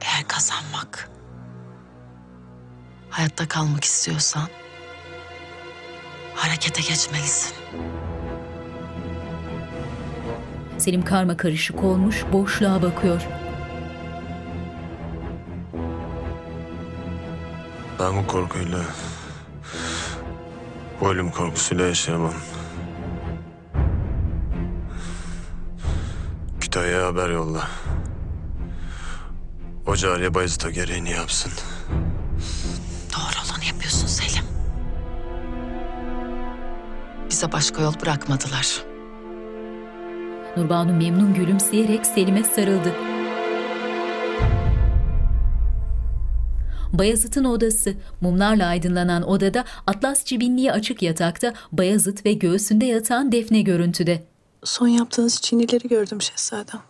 [0.00, 1.10] Eğer kazanmak,
[3.10, 4.48] hayatta kalmak istiyorsan
[6.34, 7.56] harekete geçmelisin.
[10.78, 13.20] Selim karma karışık olmuş, boşluğa bakıyor.
[18.00, 18.78] Ben bu korkuyla,
[21.00, 22.34] bu ölüm korkusuyla yaşayamam.
[26.60, 27.68] Kütahya'ya haber yolla.
[29.86, 31.52] O cariye Bayezid'e gereğini yapsın.
[33.12, 34.44] Doğru olanı yapıyorsun Selim.
[37.30, 38.95] Bize başka yol bırakmadılar.
[40.56, 42.94] Nurbanu memnun gülümseyerek Selim'e sarıldı.
[46.92, 47.94] Bayazıt'ın odası.
[48.20, 54.24] Mumlarla aydınlanan odada atlas cibinliği açık yatakta Bayazıt ve göğsünde yatan Defne görüntüde.
[54.64, 56.82] Son yaptığınız çinileri gördüm şehzadem.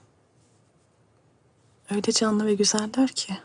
[1.90, 3.36] Öyle canlı ve güzeller ki.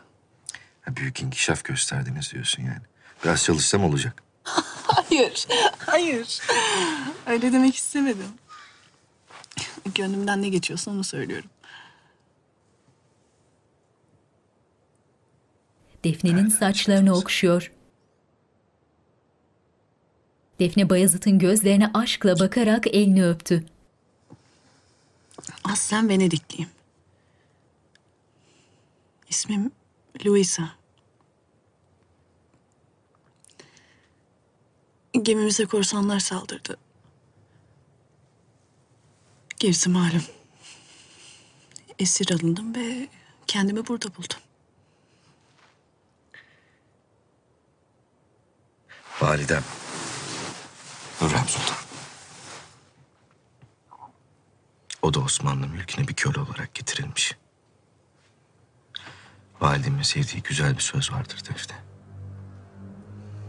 [0.82, 2.82] Ha, büyük inkişaf gösterdiniz diyorsun yani.
[3.24, 4.22] Biraz çalışsam olacak.
[4.86, 5.46] Hayır,
[5.78, 6.40] hayır.
[7.26, 8.28] Öyle demek istemedim.
[9.94, 11.50] Gönlümden ne geçiyorsa onu söylüyorum.
[16.04, 17.72] Defne'nin saçlarını okşuyor.
[20.58, 23.64] Defne Bayazıt'ın gözlerine aşkla bakarak elini öptü.
[25.64, 26.70] Aslen Venedikliyim.
[29.28, 29.70] İsmim
[30.26, 30.68] Luisa.
[35.22, 36.76] Gemimize korsanlar saldırdı.
[39.62, 40.22] Gerisi malum.
[41.98, 43.08] Esir alındım ve
[43.46, 44.38] kendimi burada buldum.
[49.20, 49.64] Validem.
[51.20, 51.76] Hürrem Sultan.
[55.02, 57.36] O da Osmanlı mülküne bir köle olarak getirilmiş.
[59.60, 61.76] Validemin sevdiği güzel bir söz vardır Defne.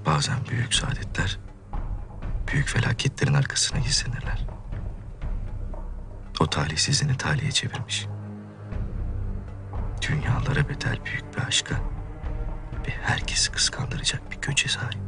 [0.05, 1.39] Bazen büyük saadetler,
[2.51, 4.52] büyük felaketlerin arkasına gizlenirler.
[6.43, 8.07] O talihsizliğini talihe çevirmiş.
[10.01, 11.75] Dünyalara bedel büyük bir aşka
[12.87, 14.99] ve herkesi kıskandıracak bir göçe sahip.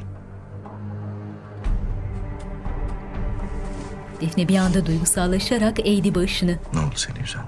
[4.22, 6.60] Defne bir anda duygusallaşarak eğdi başını.
[6.74, 7.46] Ne oldu seni üzen?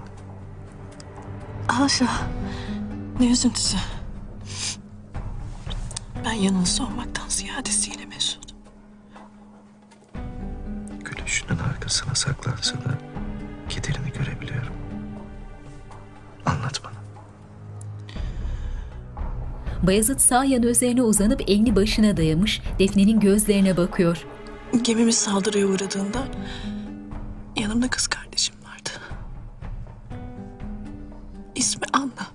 [1.68, 2.08] Haşa.
[3.20, 3.78] Ne üzüntüsü.
[6.26, 8.58] Ben yanınızda olmaktan ziyadesiyle mesudum.
[11.06, 13.17] Gülüşünün arkasına saklansa da
[13.70, 14.74] kederini görebiliyorum.
[16.46, 16.98] Anlat bana.
[19.84, 24.26] Bayezid sağ yanı üzerine uzanıp elini başına dayamış Defne'nin gözlerine bakıyor.
[24.82, 26.28] Gemimiz saldırıya uğradığında
[27.56, 28.90] yanımda kız kardeşim vardı.
[31.56, 32.28] İsmi Anna.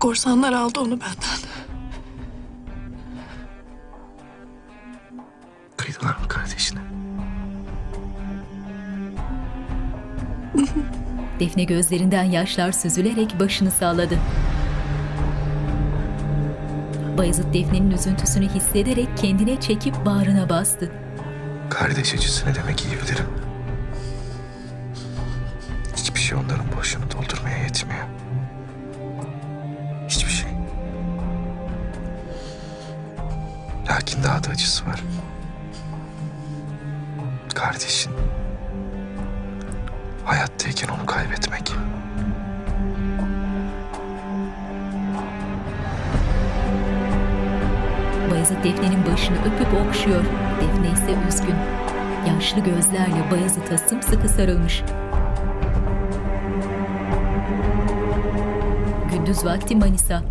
[0.00, 1.38] Korsanlar aldı onu benden.
[5.76, 6.87] Kıydılar mı kardeşine?
[11.40, 14.18] Defne gözlerinden yaşlar süzülerek başını salladı.
[17.18, 20.92] Bayezid Defne'nin üzüntüsünü hissederek kendine çekip bağrına bastı.
[21.70, 23.26] Kardeş acısı ne demek iyi bilirim.
[25.96, 28.04] Hiçbir şey onların boşunu doldurmaya yetmiyor.
[30.08, 30.50] Hiçbir şey.
[33.90, 35.02] Lakin daha da acısı var.
[37.54, 38.12] Kardeşin
[40.28, 41.72] hayattayken onu kaybetmek.
[48.30, 50.24] Bayezid Defne'nin başını öpüp okşuyor.
[50.60, 51.54] Defne ise üzgün.
[52.28, 54.82] Yaşlı gözlerle Bayezid'e sımsıkı sarılmış.
[59.12, 60.22] Gündüz vakti Manisa.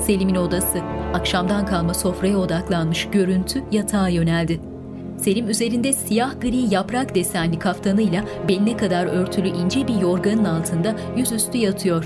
[0.00, 0.78] Selim'in odası.
[1.14, 4.75] Akşamdan kalma sofraya odaklanmış görüntü yatağa yöneldi.
[5.18, 11.58] Selim üzerinde siyah gri yaprak desenli kaftanıyla beline kadar örtülü ince bir yorganın altında yüzüstü
[11.58, 12.04] yatıyor.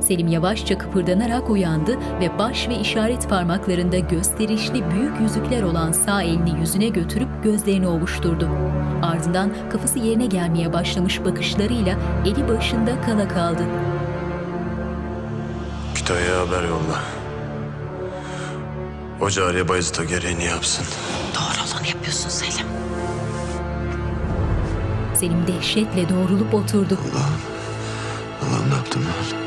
[0.00, 6.60] Selim yavaşça kıpırdanarak uyandı ve baş ve işaret parmaklarında gösterişli büyük yüzükler olan sağ elini
[6.60, 8.48] yüzüne götürüp gözlerini ovuşturdu.
[9.02, 13.62] Ardından kafası yerine gelmeye başlamış bakışlarıyla eli başında kala kaldı.
[15.94, 17.25] Kütahya'ya haber yolla.
[19.20, 20.86] O cariye Bayezid'e gereğini yapsın.
[21.34, 22.66] Doğru olanı yapıyorsun Selim.
[25.14, 26.98] Selim dehşetle doğrulup oturdu.
[28.42, 29.46] Allah'ım ne yaptım ben?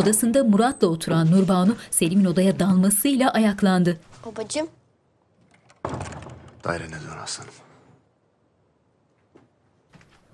[0.00, 4.00] Odasında Murat'la oturan Nurbanu Selim'in odaya dalmasıyla ayaklandı.
[4.26, 4.68] Babacığım.
[6.64, 7.52] Dairene dön aslanım.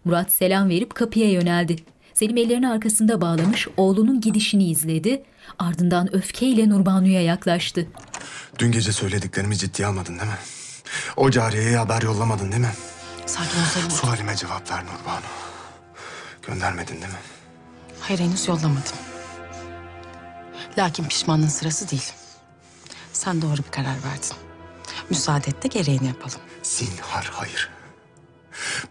[0.05, 1.77] Murat selam verip kapıya yöneldi.
[2.15, 5.23] Selim ellerini arkasında bağlamış oğlunun gidişini izledi.
[5.59, 7.87] Ardından öfkeyle Nurbanu'ya yaklaştı.
[8.59, 10.39] Dün gece söylediklerimi ciddiye almadın değil mi?
[11.17, 12.73] O cariyeye haber yollamadın değil mi?
[13.27, 13.91] Sakin ol Selim.
[13.91, 15.25] Sualime cevap ver Nurbanu.
[16.47, 17.19] Göndermedin değil mi?
[18.01, 18.93] Hayır henüz yollamadım.
[20.79, 22.13] Lakin pişmanlığın sırası değil.
[23.13, 24.37] Sen doğru bir karar verdin.
[25.11, 26.41] Müsaade et de gereğini yapalım.
[26.63, 27.71] Zinhar hayır.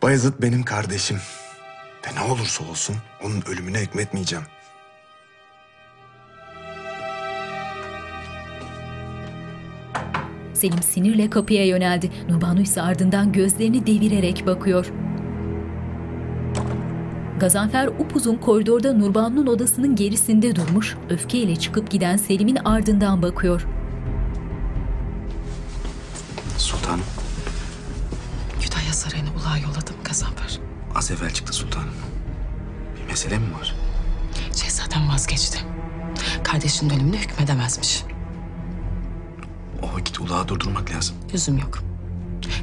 [0.01, 1.19] Bayezid benim kardeşim.
[2.07, 4.45] Ve ne olursa olsun onun ölümüne hükmetmeyeceğim.
[10.53, 12.11] Selim sinirle kapıya yöneldi.
[12.29, 14.91] Nurbanu ise ardından gözlerini devirerek bakıyor.
[17.39, 23.67] Gazanfer upuzun koridorda Nurbanu'nun odasının gerisinde durmuş, öfkeyle çıkıp giden Selim'in ardından bakıyor.
[26.57, 27.05] Sultanım,
[28.61, 30.70] Kütahya Sarayı'na ulağa yolladım Gazanfer.
[30.95, 31.93] Az evvel çıktı sultanım.
[32.95, 33.75] Bir mesele mi var?
[34.55, 35.59] Şehzadem vazgeçti.
[36.43, 38.03] Kardeşinin ölümüne hükmedemezmiş.
[39.81, 41.15] O vakit ulağı durdurmak lazım.
[41.33, 41.83] Lüzum yok.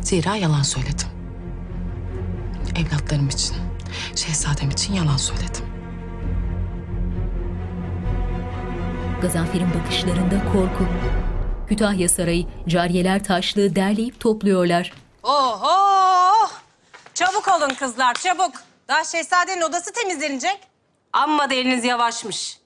[0.03, 1.09] Zira yalan söyledim.
[2.77, 3.57] Evlatlarım için,
[4.17, 5.65] şehzadem için yalan söyledim.
[9.23, 10.87] Gazanfer'in bakışlarında korku.
[11.69, 14.93] Kütahya Sarayı, cariyeler taşlığı derleyip topluyorlar.
[15.23, 16.28] Oho!
[17.19, 18.53] Çabuk olun kızlar, çabuk.
[18.89, 20.61] Daha şehzadenin odası temizlenecek.
[21.13, 22.59] Amma da eliniz yavaşmış.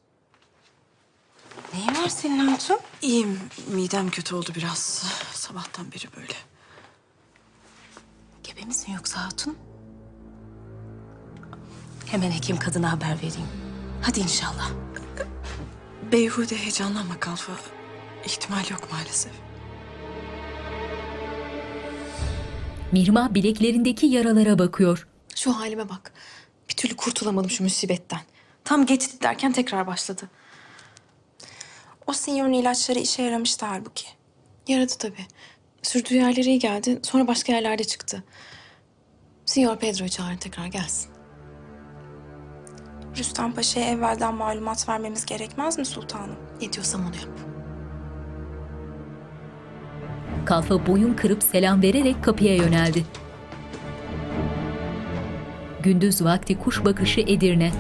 [1.74, 2.78] Neyin var senin Hatun?
[3.02, 3.40] İyiyim.
[3.66, 5.04] Midem kötü oldu biraz.
[5.32, 6.34] Sabahtan beri böyle.
[8.44, 9.58] Gebe misin yoksa hatun?
[12.06, 13.48] Hemen hekim kadına haber vereyim.
[14.02, 14.70] Hadi inşallah.
[16.12, 17.52] Beyhude heyecanlanma Kalfa.
[18.24, 19.32] İhtimal yok maalesef.
[22.92, 25.08] Mihrimah bileklerindeki yaralara bakıyor.
[25.36, 26.12] Şu halime bak.
[26.68, 28.20] Bir türlü kurtulamadım şu musibetten.
[28.64, 30.30] Tam geçti derken tekrar başladı.
[32.06, 34.06] O sinyorun ilaçları işe yaramıştı halbuki.
[34.68, 35.26] Yaradı tabii.
[35.82, 37.00] Sürdüğü yerlere iyi geldi.
[37.02, 38.24] Sonra başka yerlerde çıktı.
[39.46, 41.10] Sinyor Pedro'yu çağırın tekrar gelsin.
[43.16, 46.36] Rüstem Paşa'ya evvelden malumat vermemiz gerekmez mi sultanım?
[46.60, 47.51] Ne diyorsam onu yap.
[50.44, 53.04] Kalfa boyun kırıp selam vererek kapıya yöneldi.
[55.82, 57.72] Gündüz vakti kuş bakışı Edirne.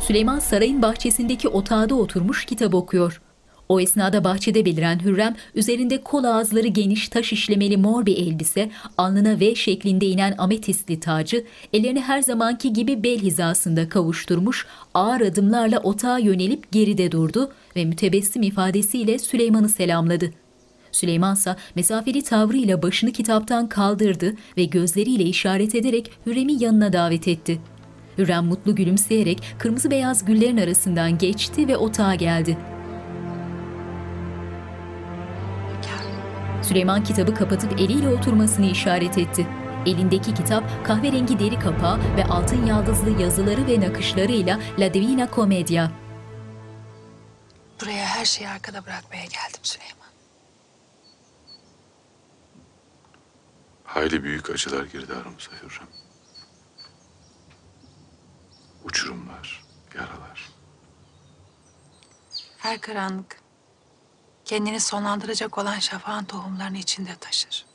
[0.00, 3.20] Süleyman sarayın bahçesindeki otağda oturmuş kitap okuyor.
[3.72, 9.40] O esnada bahçede beliren Hürrem, üzerinde kol ağızları geniş taş işlemeli mor bir elbise, alnına
[9.40, 16.18] V şeklinde inen ametistli tacı, ellerini her zamanki gibi bel hizasında kavuşturmuş, ağır adımlarla otağa
[16.18, 20.30] yönelip geride durdu ve mütebessim ifadesiyle Süleyman'ı selamladı.
[20.92, 27.58] Süleyman ise mesafeli tavrıyla başını kitaptan kaldırdı ve gözleriyle işaret ederek Hürrem'i yanına davet etti.
[28.18, 32.56] Hürrem mutlu gülümseyerek kırmızı beyaz güllerin arasından geçti ve otağa geldi.
[36.62, 39.46] Süleyman kitabı kapatıp eliyle oturmasını işaret etti.
[39.86, 45.90] Elindeki kitap kahverengi deri kapağı ve altın yaldızlı yazıları ve nakışlarıyla La Divina Commedia.
[47.80, 50.08] Buraya her şeyi arkada bırakmaya geldim Süleyman.
[53.84, 55.88] Hayli büyük acılar girdi aramıza Hürrem.
[58.84, 60.50] Uçurumlar, yaralar.
[62.58, 63.41] Her karanlık
[64.52, 67.66] kendini sonlandıracak olan şafağın tohumlarını içinde taşır.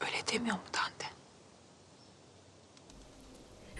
[0.00, 1.06] Öyle demiyor mu Dante?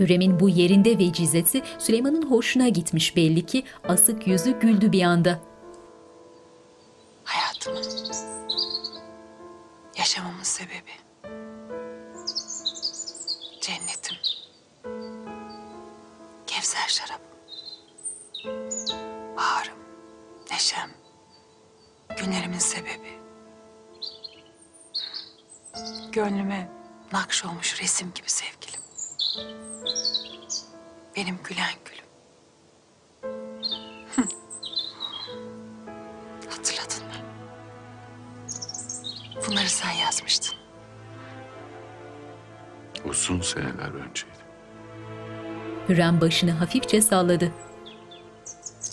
[0.00, 5.40] Hürrem'in bu yerinde vecizesi Süleyman'ın hoşuna gitmiş belli ki asık yüzü güldü bir anda.
[7.24, 7.84] Hayatımın,
[9.98, 10.92] yaşamamın sebebi.
[13.60, 14.16] Cennetim.
[16.46, 17.26] Kevser şarabım.
[19.36, 19.75] Baharım,
[20.56, 20.90] neşem.
[22.16, 23.18] Günlerimin sebebi.
[26.12, 26.70] Gönlüme
[27.12, 28.80] nakş olmuş resim gibi sevgilim.
[31.16, 32.06] Benim gülen gülüm.
[36.50, 37.26] Hatırladın mı?
[39.46, 40.54] Bunları sen yazmıştın.
[43.04, 44.36] Uzun seneler önceydi.
[45.88, 47.52] Hürrem başını hafifçe salladı.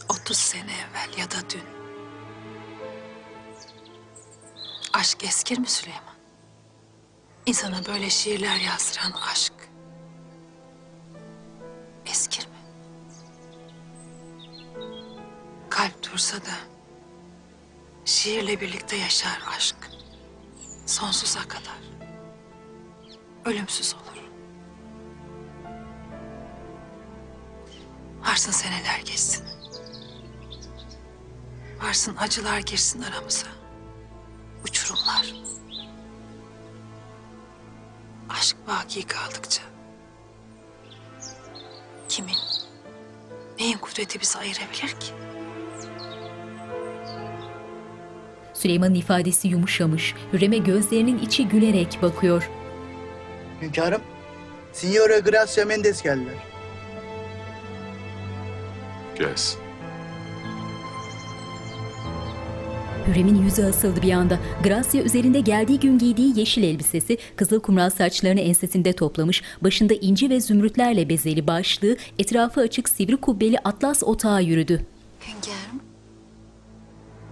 [0.09, 1.63] 30 sene evvel ya da dün.
[4.93, 6.15] Aşk eskir mi Süleyman?
[7.45, 9.53] İnsana böyle şiirler yazdıran aşk.
[12.05, 12.53] Eskir mi?
[15.69, 16.55] Kalp dursa da
[18.05, 19.75] şiirle birlikte yaşar aşk.
[20.85, 21.79] Sonsuza kadar.
[23.45, 24.23] Ölümsüz olur.
[28.21, 29.62] Varsın seneler geçsin.
[31.83, 33.47] Varsın acılar girsin aramıza.
[34.63, 35.33] Uçurumlar.
[38.29, 39.61] Aşk baki kaldıkça.
[42.09, 42.35] Kimin,
[43.59, 45.13] neyin kudreti bizi ayırabilir ki?
[48.53, 50.15] Süleyman'ın ifadesi yumuşamış.
[50.33, 52.49] Hürrem'e gözlerinin içi gülerek bakıyor.
[53.61, 54.01] Hünkârım,
[54.73, 56.35] Signora Gracia Mendes geldiler.
[59.19, 59.62] Gelsin.
[63.07, 64.39] Hürrem'in yüzü asıldı bir anda.
[64.63, 70.41] Gracia üzerinde geldiği gün giydiği yeşil elbisesi, kızıl kumral saçlarını ensesinde toplamış, başında inci ve
[70.41, 74.85] zümrütlerle bezeli başlığı, etrafı açık sivri kubbeli atlas otağa yürüdü.
[75.19, 75.81] Hünkârım.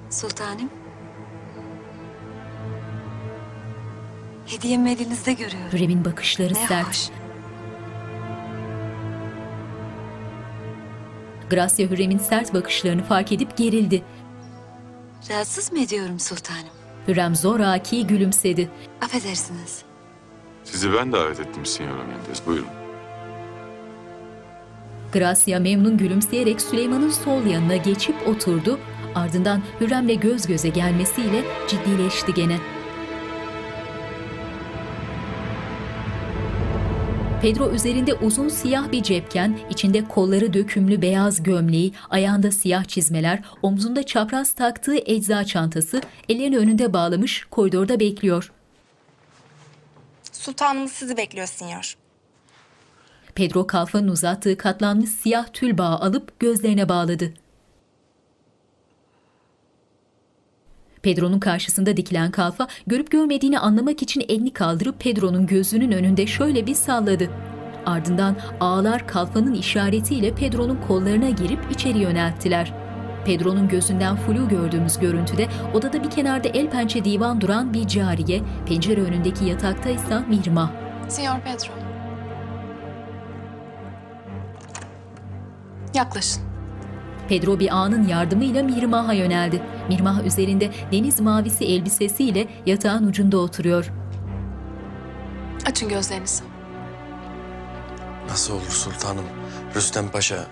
[0.10, 0.70] Sultanım.
[4.46, 5.72] Hediyemi elinizde görüyorum.
[5.74, 6.88] Hürrem'in bakışları Ne sert.
[6.88, 7.10] hoş.
[11.50, 14.02] Gracia Hürrem'in sert bakışlarını fark edip gerildi.
[15.30, 16.70] Rahatsız mı ediyorum sultanım?
[17.08, 18.70] Hürrem zoraki gülümsedi.
[19.02, 19.82] Affedersiniz.
[20.64, 22.46] Sizi ben davet ettim Signora Mendes.
[22.46, 22.68] Buyurun.
[25.14, 28.80] Gracia memnun gülümseyerek Süleyman'ın sol yanına geçip oturdu.
[29.16, 32.58] Ardından Hürrem'le göz göze gelmesiyle ciddileşti gene.
[37.42, 44.04] Pedro üzerinde uzun siyah bir cepken, içinde kolları dökümlü beyaz gömleği, ayağında siyah çizmeler, omzunda
[44.04, 48.52] çapraz taktığı ecza çantası, ellerini önünde bağlamış koridorda bekliyor.
[50.32, 51.96] Sultanımız sizi bekliyor sinyor.
[53.36, 57.34] Pedro kalfanın uzattığı katlanmış siyah tül bağı alıp gözlerine bağladı.
[61.04, 66.76] Pedro'nun karşısında dikilen kalfa görüp görmediğini anlamak için elini kaldırıp Pedro'nun gözünün önünde şöyle bir
[66.76, 67.30] salladı.
[67.86, 72.74] Ardından ağlar kalfanın işaretiyle Pedro'nun kollarına girip içeri yönelttiler.
[73.26, 79.02] Pedro'nun gözünden flu gördüğümüz görüntüde odada bir kenarda el pençe divan duran bir cariye, pencere
[79.02, 80.72] önündeki yatakta ise Mihrimah.
[81.10, 81.72] Signor Pedro.
[85.94, 86.51] Yaklaşın.
[87.30, 89.62] Pedro bir ağanın yardımıyla Mihrimah'a yöneldi.
[89.90, 93.92] Mihrimah üzerinde deniz mavisi elbisesiyle yatağın ucunda oturuyor.
[95.66, 96.44] Açın gözlerinizi.
[98.30, 99.26] Nasıl olur sultanım?
[99.76, 100.46] Rüstem Paşa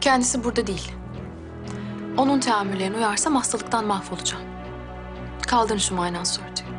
[0.00, 0.92] Kendisi burada değil.
[2.16, 4.42] Onun teamüllerine uyarsam hastalıktan mahvolacağım.
[5.46, 5.94] Kaldırın şu
[6.38, 6.69] örtüyü.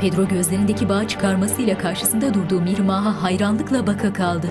[0.00, 4.46] Pedro gözlerindeki bağ çıkarmasıyla karşısında durduğu Mihrimah'a hayranlıkla baka kaldı.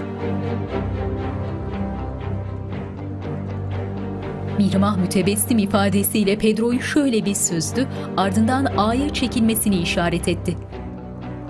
[4.57, 7.87] Mihrimah mütebessim ifadesiyle Pedro'yu şöyle bir süzdü,
[8.17, 10.57] ardından ağaya çekilmesini işaret etti.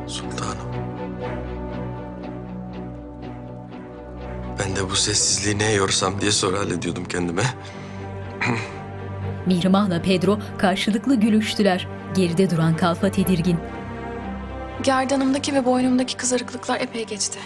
[0.07, 0.69] sultanım.
[4.59, 7.43] Ben de bu sessizliği ne yorsam diye soru hallediyordum kendime.
[9.45, 11.87] Mihrimah'la Pedro karşılıklı gülüştüler.
[12.15, 13.59] Geride duran Kalfa tedirgin.
[14.83, 17.39] Gerdanımdaki ve boynumdaki kızarıklıklar epey geçti.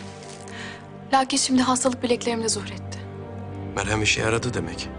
[1.14, 3.00] Lakin şimdi hastalık bileklerimde zuhur etti.
[3.76, 4.90] Merhem işe yaradı demek.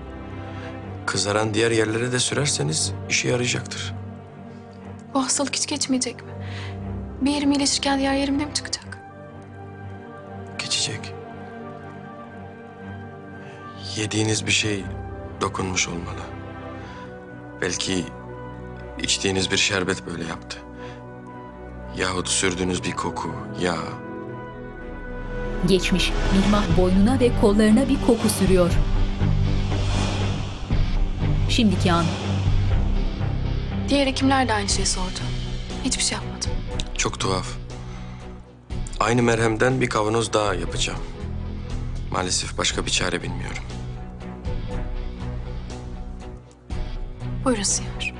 [1.06, 3.94] Kızaran diğer yerlere de sürerseniz işe yarayacaktır.
[5.14, 6.30] Bu hastalık hiç geçmeyecek mi?
[7.20, 8.98] Bir yerim iyileşirken diğer yerimde mi çıkacak?
[10.58, 11.14] Geçecek.
[13.96, 14.84] Yediğiniz bir şey
[15.40, 16.20] dokunmuş olmalı.
[17.60, 18.04] Belki
[19.02, 20.58] içtiğiniz bir şerbet böyle yaptı.
[21.98, 23.30] Yahut sürdüğünüz bir koku,
[23.60, 23.76] yağ.
[25.68, 28.70] Geçmiş, Mihrimah boynuna ve kollarına bir koku sürüyor.
[31.48, 32.04] Şimdiki an.
[33.88, 35.20] Diğer hekimler de aynı şeyi sordu.
[35.84, 36.50] Hiçbir şey yapmadım.
[36.98, 37.46] Çok tuhaf.
[39.00, 41.00] Aynı merhemden bir kavanoz daha yapacağım.
[42.10, 43.62] Maalesef başka bir çare bilmiyorum.
[47.44, 48.13] Buyurun Sinyor.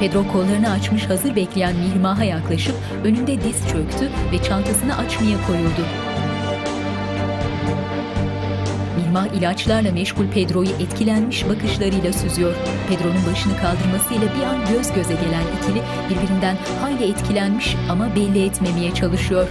[0.00, 2.74] Pedro kollarını açmış hazır bekleyen Mihrimah'a yaklaşıp
[3.04, 5.84] önünde diz çöktü ve çantasını açmaya koyuldu.
[8.96, 12.54] Mihrimah ilaçlarla meşgul Pedro'yu etkilenmiş bakışlarıyla süzüyor.
[12.88, 18.94] Pedro'nun başını kaldırmasıyla bir an göz göze gelen ikili birbirinden hayli etkilenmiş ama belli etmemeye
[18.94, 19.48] çalışıyor.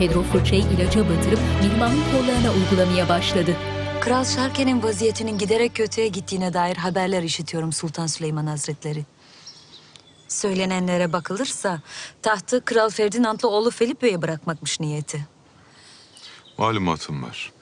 [0.00, 3.56] Pedro fırçayı ilaca batırıp Mihrimah'ın kollarına uygulamaya başladı.
[4.00, 9.04] Kral Şarken'in vaziyetinin giderek kötüye gittiğine dair haberler işitiyorum Sultan Süleyman Hazretleri.
[10.28, 11.82] Söylenenlere bakılırsa
[12.22, 15.26] tahtı Kral Ferdinand'la oğlu Felipe'ye bırakmakmış niyeti.
[16.58, 17.52] Malumatım var.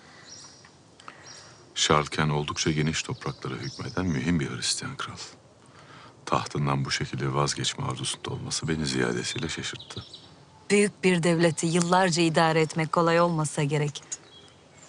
[1.74, 5.16] Şarlken oldukça geniş topraklara hükmeden mühim bir Hristiyan kral.
[6.26, 10.04] Tahtından bu şekilde vazgeçme arzusunda olması beni ziyadesiyle şaşırttı.
[10.70, 14.02] Büyük bir devleti yıllarca idare etmek kolay olmasa gerek.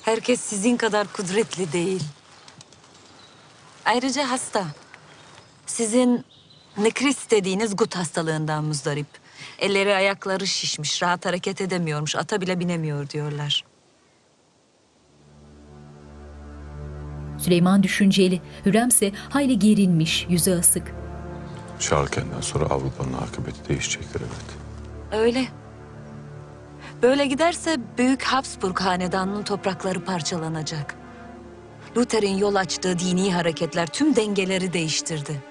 [0.02, 2.04] Herkes sizin kadar kudretli değil.
[3.86, 4.66] Ayrıca hasta.
[5.66, 6.26] Sizin
[6.78, 9.08] nekris dediğiniz gut hastalığından muzdarip.
[9.60, 13.66] Elleri ayakları şişmiş, rahat hareket edemiyormuş, ata bile binemiyor diyorlar.
[17.38, 20.96] Süleyman düşünceli, Hürremse hayli gerilmiş, yüzü asık.
[21.80, 24.60] Şarlken'den sonra Avrupa'nın akıbeti değişecektir evet.
[25.22, 25.48] Öyle.
[27.02, 30.96] Böyle giderse Büyük Habsburg Hanedanı'nın toprakları parçalanacak.
[31.98, 35.44] Luther'in yol açtığı dini hareketler tüm dengeleri değiştirdi.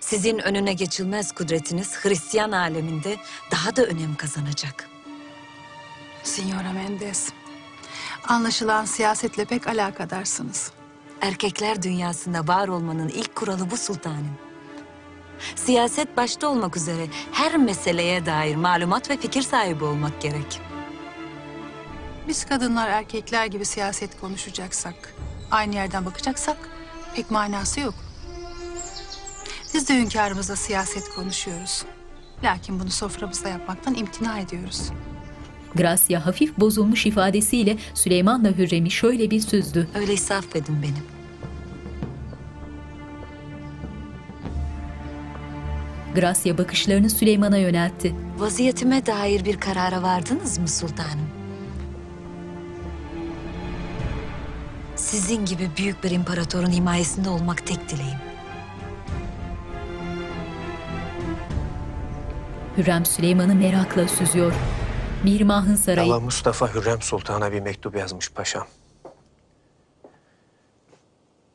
[0.00, 3.16] Sizin önüne geçilmez kudretiniz Hristiyan aleminde
[3.50, 4.88] daha da önem kazanacak.
[6.22, 7.28] Signora Mendes,
[8.28, 10.72] anlaşılan siyasetle pek alakadarsınız.
[11.20, 14.38] Erkekler dünyasında var olmanın ilk kuralı bu sultanım.
[15.56, 20.60] Siyaset başta olmak üzere her meseleye dair malumat ve fikir sahibi olmak gerek.
[22.28, 25.14] Biz kadınlar erkekler gibi siyaset konuşacaksak,
[25.50, 26.56] aynı yerden bakacaksak
[27.16, 27.94] pek manası yok.
[29.74, 31.84] Biz de hünkârımızla siyaset konuşuyoruz.
[32.44, 34.90] Lakin bunu soframızda yapmaktan imtina ediyoruz.
[35.74, 39.88] Gracia hafif bozulmuş ifadesiyle Süleyman'la Hürrem'i şöyle bir süzdü.
[39.94, 41.11] Öyleyse affedin beni.
[46.14, 48.14] Gracia bakışlarını Süleyman'a yöneltti.
[48.38, 51.30] Vaziyetime dair bir karara vardınız mı sultanım?
[54.96, 58.18] Sizin gibi büyük bir imparatorun himayesinde olmak tek dileğim.
[62.76, 64.52] Hürrem Süleyman'ı merakla süzüyor.
[65.24, 66.12] Mihrimah'ın sarayı.
[66.12, 68.66] Allah Mustafa Hürrem Sultan'a bir mektup yazmış paşam.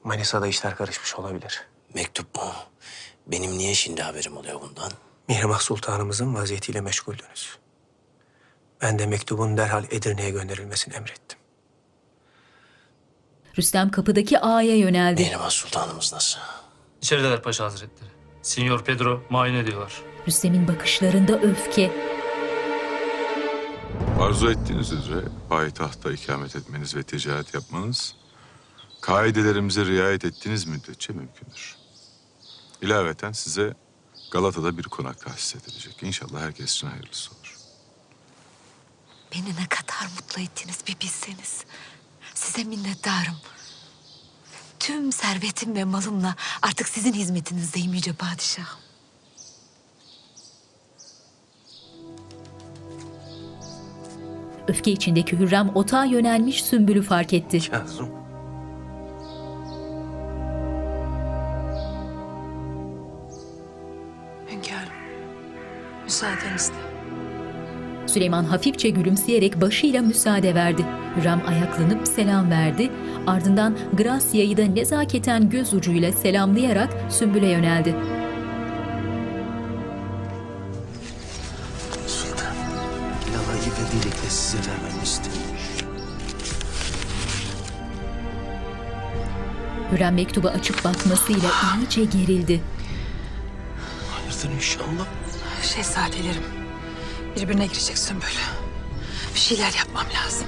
[0.03, 1.65] Manisa'da işler karışmış olabilir.
[1.93, 2.41] Mektup mu?
[3.27, 4.91] Benim niye şimdi haberim oluyor bundan?
[5.27, 7.57] Mihrimah Sultanımızın vaziyetiyle meşguldünüz.
[8.81, 11.39] Ben de mektubun derhal Edirne'ye gönderilmesini emrettim.
[13.57, 15.21] Rüstem kapıdaki ağaya yöneldi.
[15.21, 16.39] Mihrimah Sultanımız nasıl?
[17.01, 18.09] İçerideler Paşa Hazretleri.
[18.41, 20.01] Signor Pedro muayene ediyorlar.
[20.27, 21.91] Rüstem'in bakışlarında öfke.
[24.19, 28.15] Arzu ettiğiniz üzere payitahta ikamet etmeniz ve ticaret yapmanız
[29.01, 31.76] kaidelerimize riayet ettiğiniz müddetçe mümkündür.
[32.81, 33.73] İlaveten size
[34.31, 36.03] Galata'da bir konak tahsis edilecek.
[36.03, 37.57] İnşallah herkes için hayırlısı olur.
[39.35, 41.65] Beni ne kadar mutlu ettiniz bir bilseniz.
[42.33, 43.35] Size minnettarım.
[44.79, 48.79] Tüm servetim ve malımla artık sizin hizmetinizdeyim yüce padişahım.
[54.67, 57.59] Öfke içindeki Hürrem otağa yönelmiş Sümbül'ü fark etti.
[57.59, 58.26] Hünkârım,
[66.07, 66.75] müsaadenizle.
[68.07, 70.85] Süleyman hafifçe gülümseyerek başıyla müsaade verdi.
[71.17, 72.91] Hürrem ayaklanıp selam verdi.
[73.27, 77.95] Ardından Gracia'yı da nezaketen göz ucuyla selamlayarak Sümbül'e yöneldi.
[82.07, 82.55] Sultan,
[83.33, 85.41] Lava'yı ve dilekle size vermemi istedim.
[89.91, 91.49] Hürrem mektubu açıp bakmasıyla
[91.79, 92.61] iyice gerildi.
[94.11, 95.26] Hayırdır inşallah.
[95.67, 96.43] Şehzadelerim,
[97.35, 98.27] birbirine girecek Sümbül.
[99.35, 100.47] Bir şeyler yapmam lazım.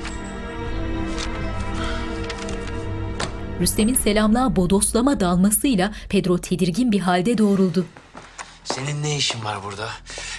[3.59, 7.85] Rüstem'in selamlığa bodoslama dalmasıyla Pedro tedirgin bir halde doğruldu.
[8.63, 9.89] Senin ne işin var burada?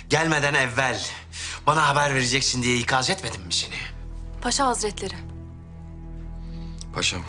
[0.09, 1.01] Gelmeden evvel
[1.67, 3.75] bana haber vereceksin diye ikaz etmedim mi seni?
[4.43, 5.15] Paşa Hazretleri.
[6.95, 7.21] Paşam,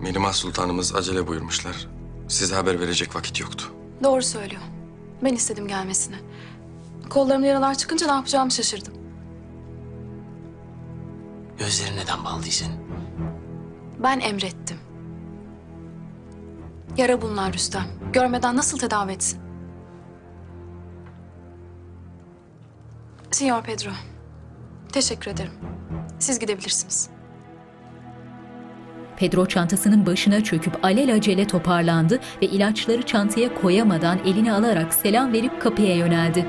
[0.00, 1.86] Mihrimah Sultanımız acele buyurmuşlar.
[2.28, 3.64] Size haber verecek vakit yoktu.
[4.04, 4.62] Doğru söylüyor.
[5.24, 6.16] Ben istedim gelmesini.
[7.10, 8.94] Kollarımda yaralar çıkınca ne yapacağımı şaşırdım.
[11.58, 12.72] Gözlerin neden bağlıydın?
[14.02, 14.76] Ben emrettim.
[16.96, 17.84] Yara bunlar Rüstem.
[18.12, 19.40] Görmeden nasıl tedavi etsin?
[23.30, 23.90] Signor Pedro.
[24.92, 25.52] Teşekkür ederim.
[26.18, 27.10] Siz gidebilirsiniz.
[29.16, 35.96] Pedro çantasının başına çöküp alelacele toparlandı ve ilaçları çantaya koyamadan elini alarak selam verip kapıya
[35.96, 36.46] yöneldi.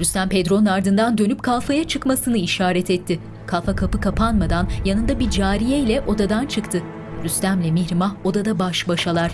[0.00, 3.20] Rüstem Pedro'nun ardından dönüp kalfaya çıkmasını işaret etti.
[3.46, 6.82] Kalfa kapı kapanmadan yanında bir cariye ile odadan çıktı.
[7.24, 9.32] Rüstem'le Mihrimah odada baş başalar.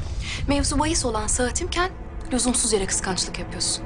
[0.48, 1.90] Mevzu bahis olan saatimken
[2.32, 3.84] lüzumsuz yere kıskançlık yapıyorsun.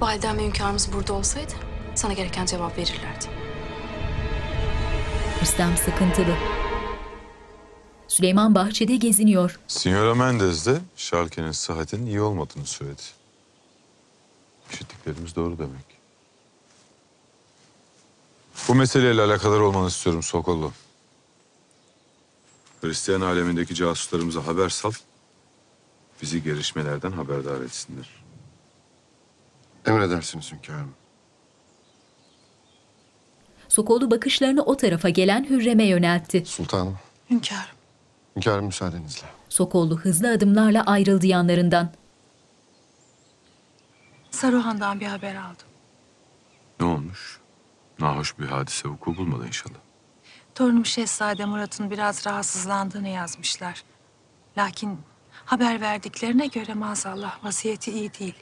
[0.00, 1.52] Validem ve hünkârımız burada olsaydı
[1.94, 3.26] sana gereken cevap verirlerdi.
[5.42, 6.36] Rüstem sıkıntılı.
[8.08, 9.60] Süleyman bahçede geziniyor.
[9.68, 13.02] Signora Mendez de Şalke'nin sıhhatinin iyi olmadığını söyledi.
[14.72, 15.84] İşittiklerimiz doğru demek.
[18.68, 20.72] Bu meseleyle alakadar olmanı istiyorum Sokollu.
[22.80, 24.92] Hristiyan alemindeki casuslarımıza haber sal.
[26.22, 28.08] Bizi gelişmelerden haberdar etsinler.
[29.86, 30.94] Emredersiniz hünkârım.
[33.68, 36.42] Sokollu bakışlarını o tarafa gelen Hürrem'e yöneltti.
[36.46, 36.98] Sultanım,
[37.30, 37.76] Hünkârım.
[38.36, 39.26] hünkârım müsaadenizle.
[39.48, 41.90] Sokollu hızlı adımlarla ayrıldı yanlarından.
[44.36, 45.66] Saruhan'dan bir haber aldım.
[46.80, 47.40] Ne olmuş?
[47.98, 49.78] Nahoş bir hadise vuku bulmadı inşallah.
[50.54, 53.82] Torunum Şehzade Murat'ın biraz rahatsızlandığını yazmışlar.
[54.58, 54.98] Lakin
[55.44, 58.34] haber verdiklerine göre maazallah vaziyeti iyi değil.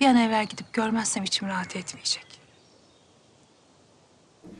[0.00, 2.40] Bir an evvel gidip görmezsem içim rahat etmeyecek.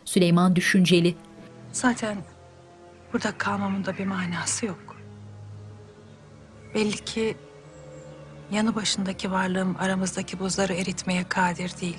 [0.04, 1.16] Süleyman düşünceli.
[1.72, 2.16] Zaten
[3.12, 4.96] burada kalmamın da bir manası yok.
[6.74, 7.36] Belli ki
[8.52, 11.98] yanı başındaki varlığım aramızdaki buzları eritmeye kadir değil.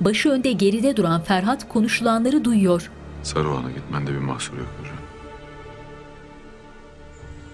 [0.00, 2.90] Başı önde geride duran Ferhat konuşulanları duyuyor.
[3.22, 4.96] Saruhan'a gitmende bir mahsur yok hocam.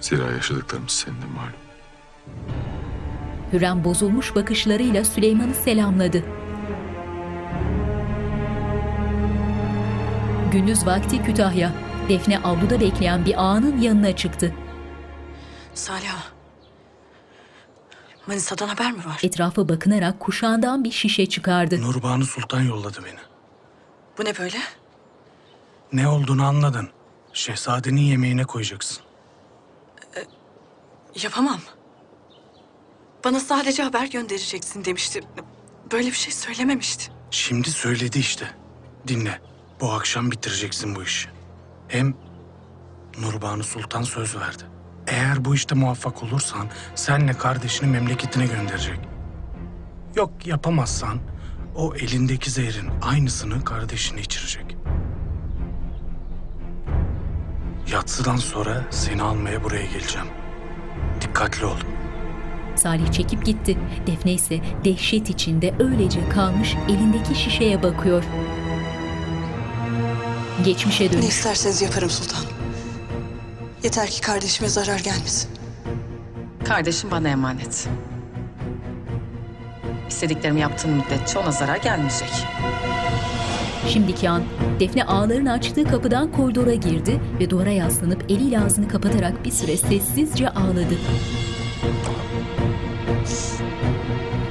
[0.01, 1.53] Zira yaşadıklarımız senin de malum.
[3.53, 6.23] Hürrem bozulmuş bakışlarıyla Süleyman'ı selamladı.
[10.53, 11.73] Gündüz vakti Kütahya.
[12.09, 14.53] Defne avluda bekleyen bir ağanın yanına çıktı.
[15.75, 16.36] Salih
[18.27, 19.21] Manisa'dan haber mi var?
[19.23, 21.83] Etrafa bakınarak kuşağından bir şişe çıkardı.
[21.83, 23.19] Nurbanu Sultan yolladı beni.
[24.19, 24.59] Bu ne böyle?
[25.93, 26.89] Ne olduğunu anladın.
[27.33, 28.99] Şehzadenin yemeğine koyacaksın.
[31.23, 31.61] Yapamam.
[33.25, 35.21] Bana sadece haber göndereceksin demişti.
[35.93, 37.13] Böyle bir şey söylememişti.
[37.31, 38.51] Şimdi söyledi işte.
[39.09, 39.41] Dinle.
[39.81, 41.29] Bu akşam bitireceksin bu işi.
[41.89, 42.15] Hem
[43.21, 44.63] Nurbanu Sultan söz verdi.
[45.07, 48.99] Eğer bu işte muvaffak olursan senle kardeşini memleketine gönderecek.
[50.17, 51.19] Yok yapamazsan
[51.77, 54.77] o elindeki zehrin aynısını kardeşine içirecek.
[57.93, 60.27] Yatsıdan sonra seni almaya buraya geleceğim.
[61.21, 61.77] Dikkatli ol.
[62.77, 63.79] Salih çekip gitti.
[64.07, 68.25] Defne ise dehşet içinde öylece kalmış elindeki şişeye bakıyor.
[70.65, 71.25] Geçmişe Ne dönüş.
[71.25, 72.56] isterseniz yaparım sultanım.
[73.87, 75.51] Yeter ki kardeşime zarar gelmesin.
[76.65, 77.89] Kardeşim bana emanet.
[80.09, 82.29] İstediklerimi yaptığım müddetçe ona zarar gelmeyecek.
[83.89, 84.43] Şimdiki an
[84.81, 90.49] Defne ağların açtığı kapıdan koridora girdi ve duvara yaslanıp eliyle ağzını kapatarak bir süre sessizce
[90.49, 90.97] ağladı.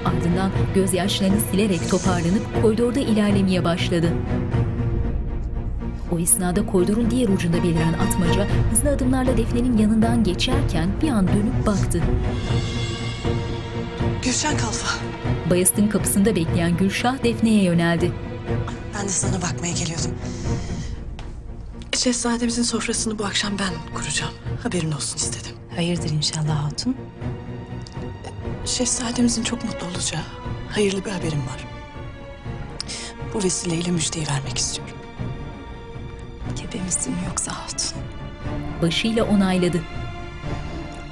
[0.06, 4.14] Ardından gözyaşlarını silerek toparlanıp koridorda ilerlemeye başladı.
[6.12, 11.66] O esnada koridorun diğer ucunda beliren atmaca hızlı adımlarla Defne'nin yanından geçerken bir an dönüp
[11.66, 12.02] baktı.
[14.24, 14.88] Gülşen Kalfa,
[15.50, 18.12] Bayastın kapısında bekleyen Gülşah Defne'ye yöneldi.
[18.98, 20.12] ben de sana bakmaya geliyordum.
[21.94, 24.32] Şehzademizin sofrasını bu akşam ben kuracağım.
[24.64, 25.52] Haberin olsun istedim.
[25.76, 26.96] Hayırdır inşallah hatun?
[28.66, 30.22] Şehzademizin çok mutlu olacağı
[30.72, 31.68] hayırlı bir haberim var.
[33.34, 34.95] Bu vesileyle müjdeyi vermek istiyorum.
[36.62, 38.02] Gebemizsin yoksa hatun?
[38.82, 39.82] Başıyla onayladı.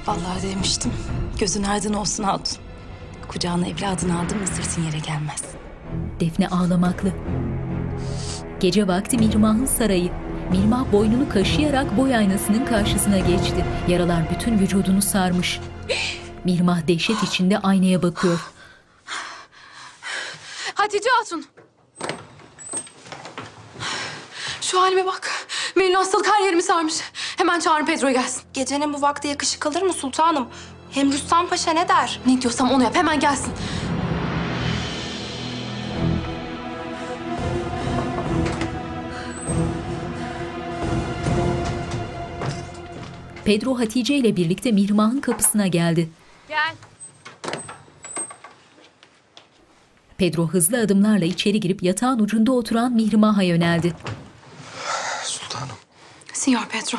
[0.06, 0.92] Vallahi demiştim.
[1.40, 2.58] Gözün aydın olsun hatun.
[3.28, 5.42] Kucağına evladını aldın mı sırtın yere gelmez.
[6.20, 7.12] Defne ağlamaklı.
[8.60, 10.12] Gece vakti Mirmah'ın sarayı.
[10.50, 13.64] Mirmah boynunu kaşıyarak boy aynasının karşısına geçti.
[13.88, 15.60] Yaralar bütün vücudunu sarmış.
[16.44, 18.40] Mirmah dehşet içinde aynaya bakıyor.
[20.74, 21.44] Hatice Hatun.
[24.74, 25.30] Şu halime bak.
[25.76, 26.94] Melin hastalık her yerimi sarmış.
[27.36, 28.42] Hemen çağırın Pedro gelsin.
[28.54, 30.48] Gecenin bu vakti yakışık kalır mı sultanım?
[30.90, 32.20] Hem Rüstem Paşa ne der?
[32.26, 32.96] Ne diyorsam onu yap.
[32.96, 33.52] Hemen gelsin.
[43.44, 46.08] Pedro Hatice ile birlikte Mirmah'ın kapısına geldi.
[46.48, 46.74] Gel.
[50.18, 53.92] Pedro hızlı adımlarla içeri girip yatağın ucunda oturan Mirmah'a yöneldi.
[56.44, 56.98] Sinyor Pedro.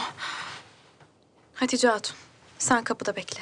[1.54, 2.16] Hatice Hatun.
[2.60, 3.40] Sen kapıda bekle.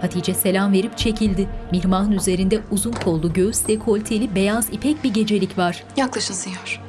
[0.00, 1.48] Hatice selam verip çekildi.
[1.72, 5.84] Mirmah'ın üzerinde uzun kollu göğüs dekolteli beyaz ipek bir gecelik var.
[5.96, 6.80] Yaklaşın Sinyor.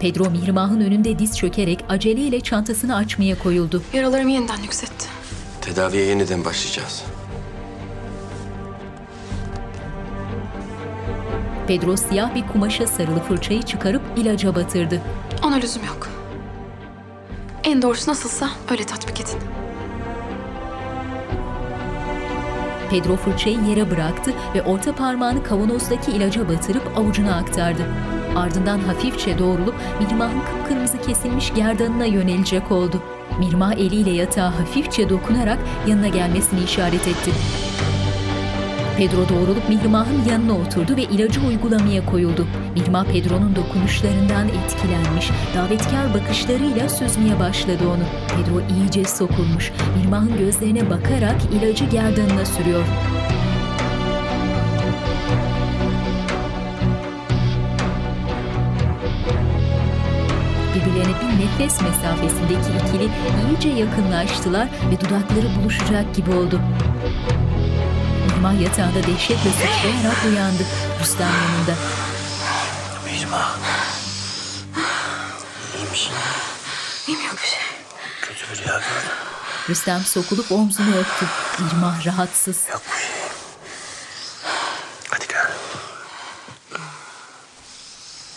[0.00, 3.82] Pedro Mirmah'ın önünde diz çökerek aceleyle çantasını açmaya koyuldu.
[3.92, 5.06] Yaralarım yeniden yükseltti.
[5.60, 7.04] Tedaviye yeniden başlayacağız.
[11.68, 15.00] Pedro siyah bir kumaşa sarılı fırçayı çıkarıp ilaca batırdı.
[15.44, 16.08] Ona lüzum yok.
[17.64, 19.38] En doğrusu nasılsa öyle tatbik edin.
[22.90, 27.82] Pedro fırçayı yere bıraktı ve orta parmağını kavanozdaki ilaca batırıp avucuna aktardı.
[28.36, 33.02] Ardından hafifçe doğrulup Mirmah'ın kıpkırmızı kesilmiş gerdanına yönelecek oldu.
[33.38, 37.30] Mirmah eliyle yatağa hafifçe dokunarak yanına gelmesini işaret etti.
[38.98, 42.46] Pedro doğrulup Mirmah'ın yanına oturdu ve ilacı uygulamaya koyuldu.
[42.74, 48.02] Mirmah Pedro'nun dokunuşlarından etkilenmiş, davetkar bakışlarıyla süzmeye başladı onu.
[48.28, 52.84] Pedro iyice sokulmuş, Mirmah'ın gözlerine bakarak ilacı gerdanına sürüyor.
[60.74, 63.08] Birbirlerine bir nefes mesafesindeki ikili
[63.48, 66.60] iyice yakınlaştılar ve dudakları buluşacak gibi oldu.
[68.38, 70.62] Mirmah yatağında dehşetle sıçrayarak uyandı.
[71.00, 71.74] Rüstem yanında.
[73.04, 73.56] Mirmah.
[75.76, 76.12] İyi misin?
[77.08, 77.60] İyiyim yok bir şey.
[78.22, 79.16] Kötü bir rüya gördüm.
[79.68, 81.26] Rüstem sokulup omzunu öptü.
[81.58, 82.66] Mirmah rahatsız.
[85.08, 85.50] Hadi gel.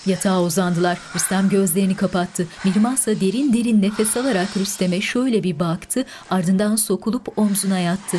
[0.06, 0.98] Yatağa uzandılar.
[1.16, 2.48] Rüstem gözlerini kapattı.
[2.64, 6.06] Mirmah ise derin derin nefes alarak Rüstem'e şöyle bir baktı.
[6.30, 8.18] Ardından sokulup omzuna yattı.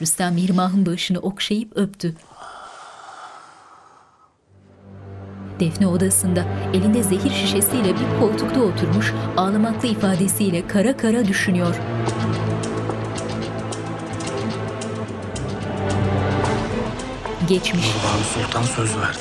[0.00, 2.14] Rüstem Mirmah'ın başını okşayıp öptü.
[5.60, 6.44] Defne odasında
[6.74, 11.74] elinde zehir şişesiyle bir koltukta oturmuş ağlamaklı ifadesiyle kara kara düşünüyor.
[17.48, 17.86] Geçmiş.
[18.04, 19.18] Banu Sultan söz verdi.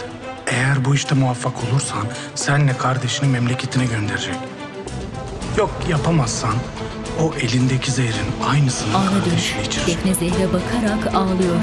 [0.48, 4.36] Eğer bu işte muvaffak olursan senle kardeşini memleketine gönderecek.
[5.58, 6.54] Yok yapamazsan
[7.22, 9.68] o elindeki zehrin aynısını Ana kardeşine dönüş.
[9.68, 9.88] içirecek.
[9.88, 11.56] Defne Zehre bakarak ağlıyor.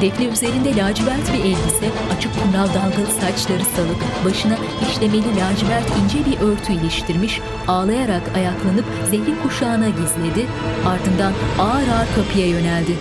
[0.00, 4.56] Defne üzerinde lacivert bir elbise, açık kumral dalgalı saçları salık, başına
[4.90, 10.46] işlemeli lacivert ince bir örtü iliştirmiş, ağlayarak ayaklanıp zehri kuşağına gizledi,
[10.86, 12.92] ardından ağır ağır kapıya yöneldi.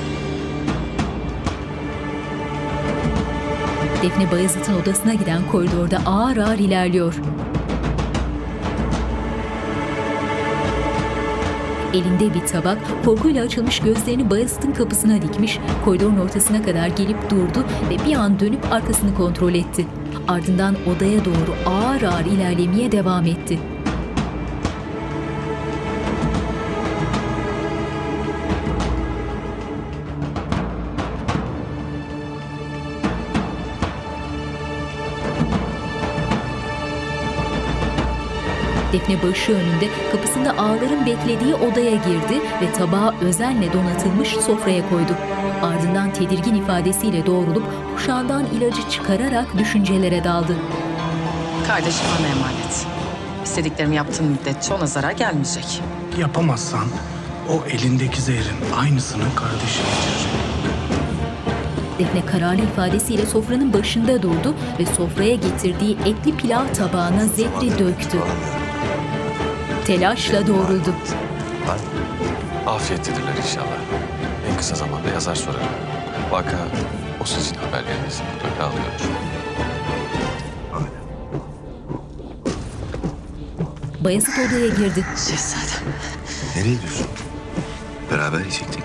[4.03, 7.14] Defne Bayezid'in odasına giden koridorda ağır ağır ilerliyor.
[11.94, 18.10] Elinde bir tabak, korkuyla açılmış gözlerini Bayezid'in kapısına dikmiş, koridorun ortasına kadar gelip durdu ve
[18.10, 19.86] bir an dönüp arkasını kontrol etti.
[20.28, 23.60] Ardından odaya doğru ağır ağır ilerlemeye devam etti.
[38.98, 45.11] Defne başı önünde kapısında ağların beklediği odaya girdi ve tabağı özenle donatılmış sofraya koydu.
[45.61, 47.64] Ardından tedirgin ifadesiyle doğrulup
[47.95, 50.56] kuşağından ilacı çıkararak düşüncelere daldı.
[51.68, 52.88] Kardeşim bana emanet.
[53.45, 55.82] İstediklerimi yaptığın müddetçe ona zarar gelmeyecek.
[56.19, 56.86] Yapamazsan
[57.49, 60.32] o elindeki zehrin aynısını kardeşine içirecek.
[61.99, 68.18] Defne kararlı ifadesiyle sofranın başında durdu ve sofraya getirdiği etli pilav tabağına zehri döktü.
[69.88, 70.95] Telaşla doğruldu.
[72.68, 73.77] Afiyettedirler inşallah.
[74.51, 75.68] En kısa zamanda yazar sorarım.
[76.31, 76.57] Vaka
[77.22, 79.05] o sizin haberlerinizi mutlaka alıyordur.
[84.03, 85.05] Bayezid odaya girdi.
[85.30, 85.93] Şehzadem.
[86.55, 87.07] Nereye gidiyorsun?
[88.11, 88.84] Beraber yiyecektik.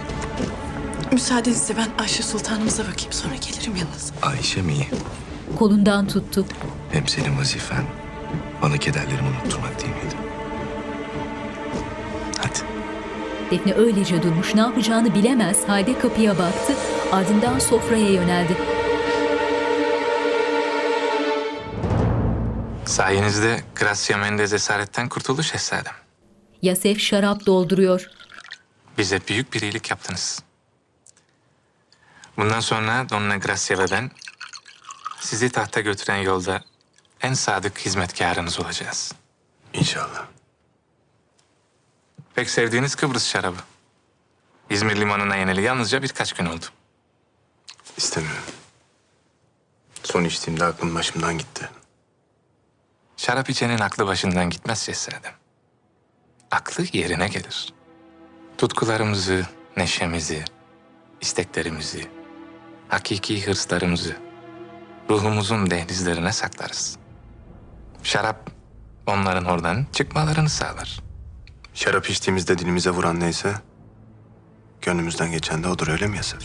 [1.12, 4.14] Müsaadenizle ben Ayşe Sultanımıza bakayım sonra gelirim yanınıza.
[4.22, 4.88] Ayşe mi?
[5.58, 6.46] Kolundan tuttu.
[6.92, 7.84] Hem senin vazifen
[8.62, 10.21] bana kederlerimi unutturmak değil miydi?
[13.52, 16.76] Defne öylece durmuş ne yapacağını bilemez halde kapıya baktı
[17.12, 18.56] ardından sofraya yöneldi.
[22.84, 25.94] Sayenizde Gracia Mendez esaretten kurtuldu şehzadem.
[26.62, 28.06] Yasef şarap dolduruyor.
[28.98, 30.42] Bize büyük bir iyilik yaptınız.
[32.36, 34.10] Bundan sonra Donna Gracia ve ben
[35.20, 36.64] sizi tahta götüren yolda
[37.20, 39.12] en sadık hizmetkarınız olacağız.
[39.72, 40.26] İnşallah.
[42.34, 43.58] Pek sevdiğiniz Kıbrıs şarabı.
[44.70, 46.64] İzmir limanına yeneli yalnızca birkaç gün oldu.
[47.96, 48.42] İstemiyorum.
[50.02, 51.68] Son içtiğimde aklım başımdan gitti.
[53.16, 55.32] Şarap içenin aklı başından gitmez şehzadem.
[56.50, 57.72] Aklı yerine gelir.
[58.58, 59.46] Tutkularımızı,
[59.76, 60.44] neşemizi,
[61.20, 62.10] isteklerimizi,
[62.88, 64.16] hakiki hırslarımızı
[65.10, 66.98] ruhumuzun dehlizlerine saklarız.
[68.02, 68.50] Şarap
[69.06, 71.11] onların oradan çıkmalarını sağlar.
[71.74, 73.54] Şarap içtiğimizde dilimize vuran neyse...
[74.82, 76.40] ...gönlümüzden geçen de odur öyle mi Yasef?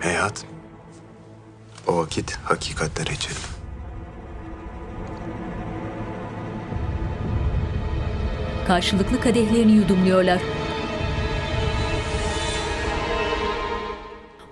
[0.00, 0.44] Heyhat.
[1.86, 3.42] O vakit hakikatleri içelim.
[8.66, 10.40] Karşılıklı kadehlerini yudumluyorlar.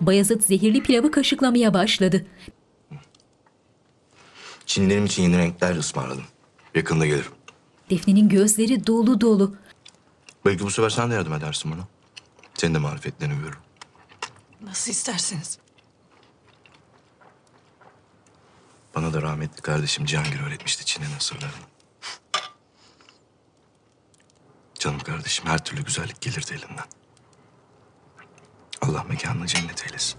[0.00, 2.26] Bayezid zehirli pilavı kaşıklamaya başladı.
[4.66, 6.24] Çinlerim için yeni renkler ısmarladım.
[6.74, 7.32] Yakında gelirim.
[7.90, 9.56] Defne'nin gözleri dolu dolu.
[10.44, 11.86] Belki bu sefer sen de yardım edersin bana.
[12.54, 13.58] Senin de marifetlerini görürüm.
[14.62, 15.58] Nasıl isterseniz.
[18.94, 21.64] Bana da rahmetli kardeşim Cihangir öğretmişti Çin'in asırlarını.
[24.78, 26.86] Canım kardeşim her türlü güzellik gelirdi elinden.
[28.82, 30.18] Allah mekanını cennet eylesin.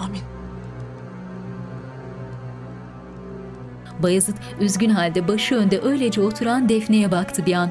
[0.00, 0.41] Amin.
[4.02, 7.70] Bayezid üzgün halde başı önde öylece oturan Defne'ye baktı bir an.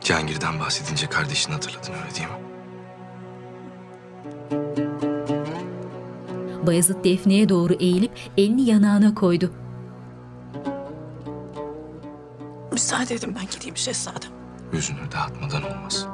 [0.00, 2.36] Cihangir'den bahsedince kardeşini hatırladın öyle değil mi?
[6.66, 9.52] Bayezid Defne'ye doğru eğilip elini yanağına koydu.
[12.72, 14.30] Müsaade edin ben gideyim şehzadem.
[14.72, 16.06] Yüzünü dağıtmadan olmaz.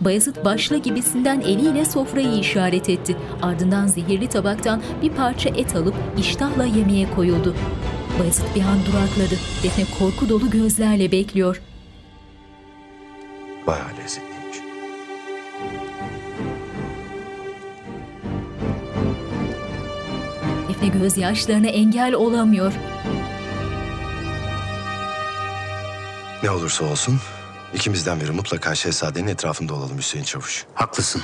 [0.00, 3.16] Bayezid başla gibisinden eliyle sofrayı işaret etti.
[3.42, 7.54] Ardından zehirli tabaktan bir parça et alıp iştahla yemeğe koyuldu.
[8.20, 9.34] Bayezid bir an durakladı.
[9.62, 11.62] Defne korku dolu gözlerle bekliyor.
[13.66, 14.58] Bayağı lezzetliymiş.
[20.68, 22.72] Defne gözyaşlarına engel olamıyor.
[26.42, 27.20] Ne olursa olsun
[27.74, 30.66] ikimizden biri mutlaka şehzadenin etrafında olalım Hüseyin Çavuş.
[30.74, 31.22] Haklısın.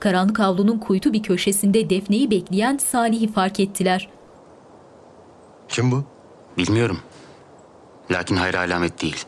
[0.00, 4.08] Karanlık avlunun kuytu bir köşesinde Defne'yi bekleyen Salih'i fark ettiler.
[5.68, 6.04] Kim bu?
[6.58, 6.98] Bilmiyorum.
[8.10, 9.24] Lakin hayra alamet değil.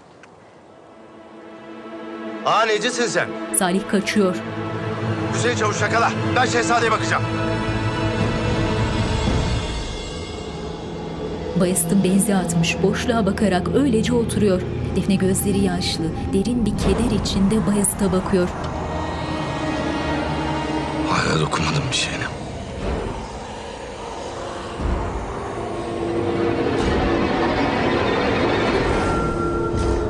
[2.46, 3.28] Aa necisin sen?
[3.58, 4.36] Salih kaçıyor.
[5.34, 6.12] Hüseyin Çavuş yakala.
[6.36, 7.22] Ben şehzadeye bakacağım.
[11.60, 14.62] Bayezid'in benzi atmış, boşluğa bakarak öylece oturuyor.
[14.97, 18.48] Defne gözleri yaşlı, derin bir keder içinde Bayezid'e bakıyor.
[21.10, 22.24] Hala dokunmadım bir şeyine.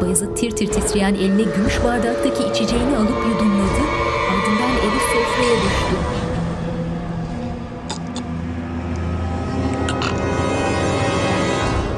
[0.03, 3.83] Bayezid tir tir titreyen eline gümüş bardaktaki içeceğini alıp yudumladı.
[4.31, 6.16] Ardından eli sofraya düştü.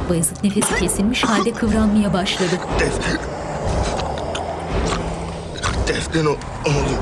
[0.09, 2.51] Bayezid nefesi kesilmiş halde kıvranmaya başladı.
[2.80, 3.18] Defne.
[5.89, 6.32] Defne o-
[6.68, 6.98] oğlum.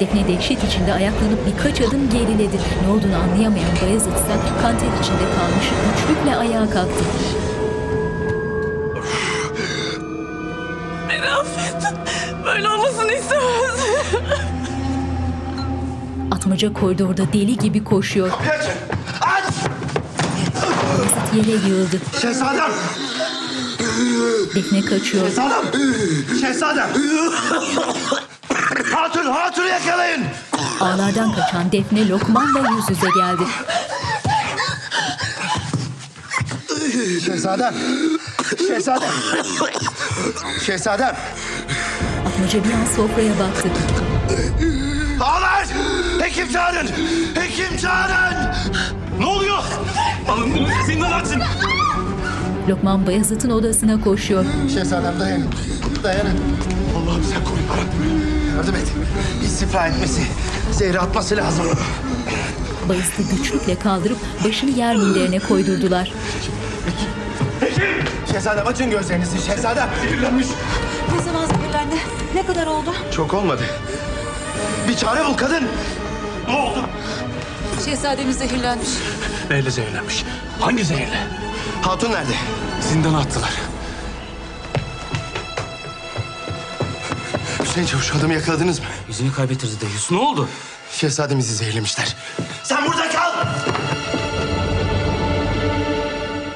[0.00, 2.56] Defne dehşet içinde ayaklanıp birkaç adım geriledi.
[2.86, 5.66] Ne olduğunu anlayamayan Bayezid ise kanter içinde kalmış
[5.96, 7.04] güçlükle ayağa kalktı.
[11.08, 11.94] Beni affet.
[12.44, 14.24] Böyle olmasını istemezdim.
[16.30, 18.30] Atmaca koridorda deli gibi koşuyor.
[18.30, 18.97] Bayezid
[21.36, 22.00] yere yığıldı.
[22.20, 22.70] Şehzadem!
[24.54, 25.26] Defne kaçıyor.
[25.26, 25.64] Şehzadem!
[26.40, 26.88] Şehzadem!
[28.94, 30.24] Hatun, hatunu yakalayın!
[30.80, 33.42] Ağlardan kaçan Defne Lokman'la yüz yüze geldi.
[37.24, 37.74] Şehzadem!
[38.68, 39.10] Şehzadem!
[40.66, 41.16] Şehzadem!
[42.26, 43.68] Atmaca bir an sofraya baktı.
[45.20, 45.66] Ağlar!
[46.20, 46.88] Hekim çağırın!
[47.34, 48.54] Hekim çağırın!
[49.18, 49.62] Ne oluyor?
[50.28, 51.42] Alın bunu zindan açın!
[52.68, 54.44] Lokman Bayezid'in odasına koşuyor.
[54.74, 55.46] Şehzadem dayanın.
[56.02, 56.34] Dayanın.
[56.96, 58.22] Allah'ım sen koru yarabbim.
[58.56, 58.92] Yardım et.
[59.44, 60.22] İstifra etmesi,
[60.72, 61.66] zehri atması lazım.
[62.88, 66.12] Bayezid'i güçlükle kaldırıp başını yer minderine koydurdular.
[68.32, 69.46] Şehzadem açın gözlerinizi.
[69.46, 70.46] Şehzadem zehirlenmiş.
[71.16, 71.94] Ne zaman zehirlendi?
[72.34, 72.90] Ne kadar oldu?
[73.16, 73.62] Çok olmadı.
[74.88, 75.62] Bir çare bul kadın.
[76.48, 76.78] Ne oldu?
[77.84, 78.88] Şehzademiz zehirlenmiş.
[79.50, 80.24] Neyle zehirlenmiş?
[80.60, 81.26] Hangi zehirle?
[81.82, 82.32] Hatun nerede?
[82.80, 83.52] Zindana attılar.
[87.64, 88.84] Hüseyin Çavuş adamı yakaladınız mı?
[89.08, 90.10] Yüzünü kaybettirdi Deyus.
[90.10, 90.48] Ne oldu?
[90.92, 92.16] Şehzademizi zehirlemişler.
[92.62, 93.32] Sen burada kal!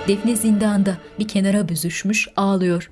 [0.09, 2.91] Defne zindanda bir kenara büzüşmüş ağlıyor.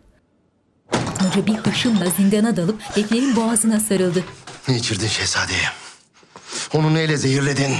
[0.93, 4.24] Atmaca bir hışımla zindana dalıp Defne'nin boğazına sarıldı.
[4.68, 5.68] Ne içirdin şehzadeye?
[6.74, 7.74] Onu neyle zehirledin?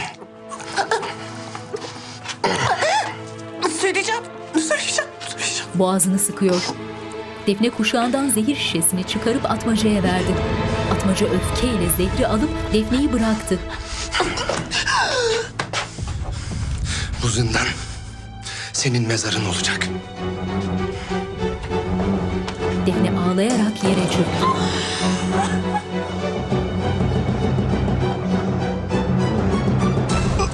[5.81, 6.63] Boğazını sıkıyor.
[7.47, 10.35] Defne kuşağından zehir şişesini çıkarıp Atmaca'ya verdi.
[10.95, 13.59] Atmaca öfkeyle zehri alıp Defne'yi bıraktı.
[17.23, 17.67] Bu zindan
[18.73, 19.89] senin mezarın olacak.
[22.87, 24.47] Defne ağlayarak yere çöktü.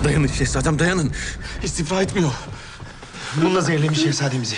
[0.04, 1.12] Dayanın şehzadem dayanın.
[1.62, 2.32] İstifra etmiyor.
[3.36, 4.56] Bununla zehirlemiş şehzademizi.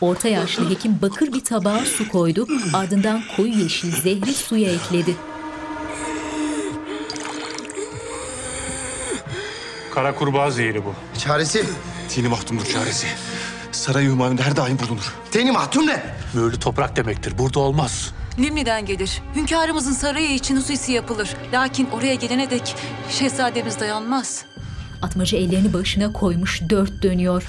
[0.00, 5.16] Orta yaşlı hekim bakır bir tabağa su koydu, ardından koyu yeşil zehri suya ekledi.
[9.94, 10.94] Kara kurbağa zehri bu.
[11.18, 11.64] Çaresi?
[12.08, 13.06] Tini mahtumdur çaresi.
[13.72, 15.14] Saray Hümayun'da her daim bulunur.
[15.30, 16.02] Teni mahtum ne?
[16.34, 17.38] Mühürlü toprak demektir.
[17.38, 18.14] Burada olmaz.
[18.38, 19.22] Limni'den gelir.
[19.36, 21.28] Hünkârımızın sarayı için hususi yapılır.
[21.52, 22.76] Lakin oraya gelene dek
[23.10, 24.44] şehzademiz dayanmaz.
[25.02, 27.42] Atmaca ellerini başına koymuş dört dönüyor.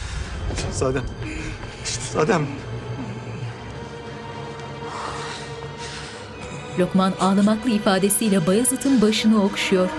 [0.58, 1.04] Şehzadem.
[1.86, 2.48] Şehzadem.
[6.80, 9.90] Lokman ağlamaklı ifadesiyle Bayezid'in başını okşuyor.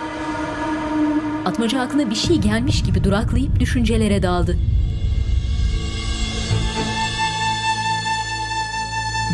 [1.45, 4.57] Atmaca aklına bir şey gelmiş gibi duraklayıp düşüncelere daldı.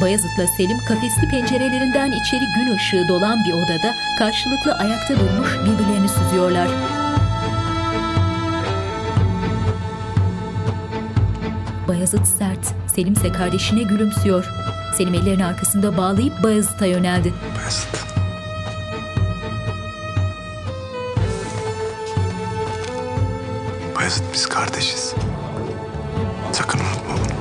[0.01, 6.69] Bayezid'le Selim kafesli pencerelerinden içeri gün ışığı dolan bir odada karşılıklı ayakta durmuş birbirlerini süzüyorlar.
[11.89, 14.45] Bayezid sert, Selim ise kardeşine gülümsüyor.
[14.95, 17.35] Selim ellerini arkasında bağlayıp Bayezid'e yöneldi.
[23.97, 25.15] Bayezid biz kardeşiz.
[26.53, 27.37] Sakın unutma bunu.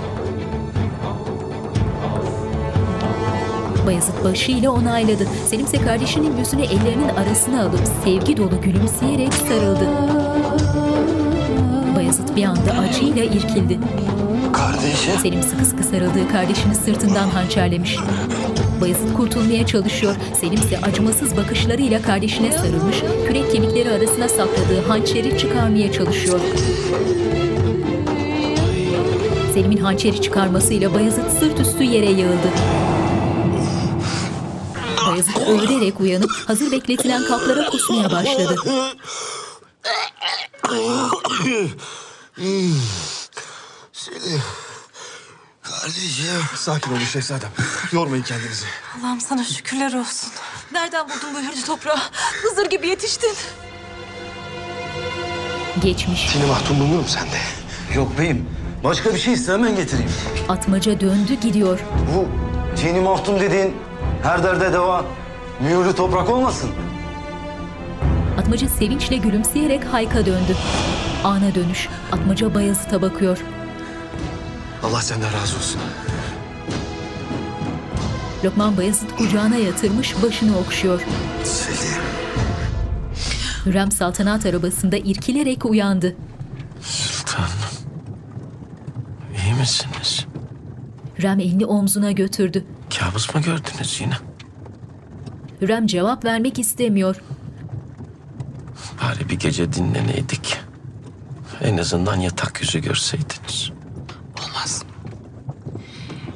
[3.88, 5.28] Bayezid başıyla onayladı.
[5.48, 9.88] Selim ise kardeşinin yüzünü ellerinin arasına alıp sevgi dolu gülümseyerek sarıldı.
[11.96, 13.80] Bayezid bir anda acıyla irkildi.
[14.66, 15.20] Kardeşim.
[15.22, 17.98] Selim sıkı sıkı sarıldığı kardeşini sırtından hançerlemiş.
[18.82, 20.16] Bayezid kurtulmaya çalışıyor.
[20.42, 22.96] Selim ise acımasız bakışlarıyla kardeşine sarılmış,
[23.28, 26.40] kürek kemikleri arasına sakladığı hançeri çıkarmaya çalışıyor.
[29.54, 32.50] Selim'in hançeri çıkarmasıyla Bayezid sırt üstü yere yığıldı.
[35.08, 38.56] Bayezid öğürerek uyanıp hazır bekletilen kaplara kusmaya başladı.
[45.64, 46.42] Kardeşim.
[46.56, 47.50] Sakin olun şehzadem.
[47.92, 48.66] Yormayın kendinizi.
[49.00, 50.32] Allah'ım sana şükürler olsun.
[50.72, 52.00] Nereden buldun bu hürcü toprağı?
[52.44, 53.34] Hızır gibi yetiştin.
[55.82, 56.30] Geçmiş.
[56.34, 57.38] Seni mahdum bulunur mu sende?
[57.96, 58.50] Yok beyim.
[58.84, 60.12] Başka bir şey ise hemen getireyim.
[60.50, 61.80] Atmaca döndü gidiyor.
[62.16, 62.28] Bu
[62.78, 63.76] tini mahtum dediğin
[64.24, 65.06] her derde deva
[65.62, 66.70] mühürlü toprak olmasın?
[68.40, 70.56] Atmaca sevinçle gülümseyerek Hayk'a döndü.
[71.24, 71.88] Ana dönüş.
[72.12, 73.38] Atmaca Bayezid'e bakıyor.
[74.86, 75.82] Allah senden razı olsun.
[78.44, 81.02] Lokman Bayezid kucağına yatırmış başını okşuyor.
[81.44, 82.02] Selim.
[83.66, 86.16] Hürrem saltanat arabasında irkilerek uyandı.
[86.82, 87.49] Sultanım.
[89.45, 90.26] İyi misiniz?
[91.18, 92.66] Hürrem elini omzuna götürdü.
[92.99, 94.14] Kabus mu gördünüz yine?
[95.62, 97.22] Hürrem cevap vermek istemiyor.
[99.03, 100.60] Bari bir gece dinleneydik.
[101.62, 103.72] En azından yatak yüzü görseydiniz.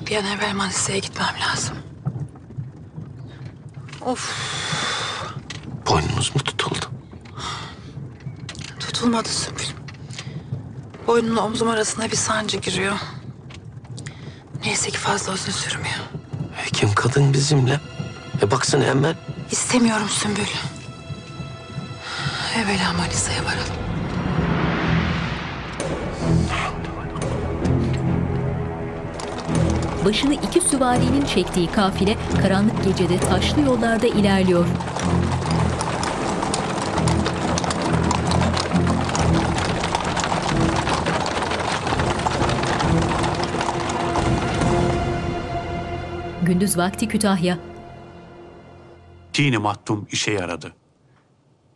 [0.10, 1.78] Bir an evvel Manisa'ya gitmem lazım.
[4.02, 4.34] Of.
[5.90, 6.86] Boynunuz mu tutuldu?
[8.80, 9.66] Tutulmadı Sümbül.
[11.08, 12.96] Boynumla omzum arasına bir sancı giriyor.
[14.66, 16.00] Neyse ki fazla uzun sürmüyor.
[16.56, 17.80] Hekim kadın bizimle.
[18.42, 19.16] E baksana hemen.
[19.52, 20.48] İstemiyorum Sümbül.
[22.58, 23.89] Evvela Manisa'ya varalım.
[30.06, 34.66] Başını iki süvarinin çektiği kafile karanlık gecede taşlı yollarda ilerliyor.
[46.44, 47.60] Gündüz vakti Kütahya.
[49.34, 50.74] Tini Mahtum işe yaradı.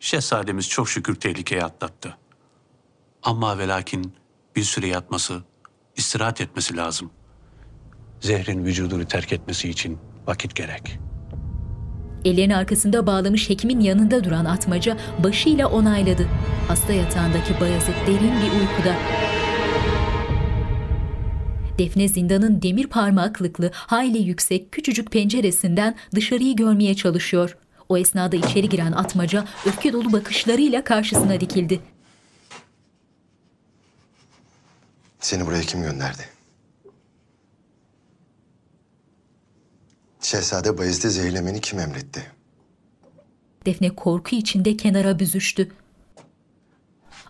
[0.00, 2.16] Şehzademiz çok şükür tehlikeyi atlattı.
[3.22, 4.14] Ama ve lakin
[4.56, 5.42] bir süre yatması,
[5.96, 7.10] istirahat etmesi lazım.
[8.24, 10.98] Zehrin vücudunu terk etmesi için vakit gerek.
[12.24, 16.28] Ellerini arkasında bağlamış hekimin yanında duran atmaca başıyla onayladı.
[16.68, 18.96] Hasta yatağındaki Bayezid derin bir uykuda.
[21.78, 27.56] Defne zindanın demir parmaklıklı, hayli yüksek, küçücük penceresinden dışarıyı görmeye çalışıyor.
[27.88, 31.80] O esnada içeri giren atmaca öfke dolu bakışlarıyla karşısına dikildi.
[35.20, 36.33] Seni buraya kim gönderdi?
[40.24, 42.22] Şehzade Bayezid'i zehirlemeni kim emretti?
[43.66, 45.72] Defne korku içinde kenara büzüştü.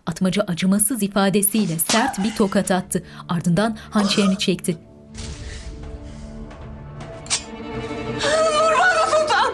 [0.05, 3.03] Atmaca acımasız ifadesiyle sert bir tokat attı.
[3.29, 4.77] Ardından hançerini çekti.
[8.61, 9.53] Nurhan Sultan!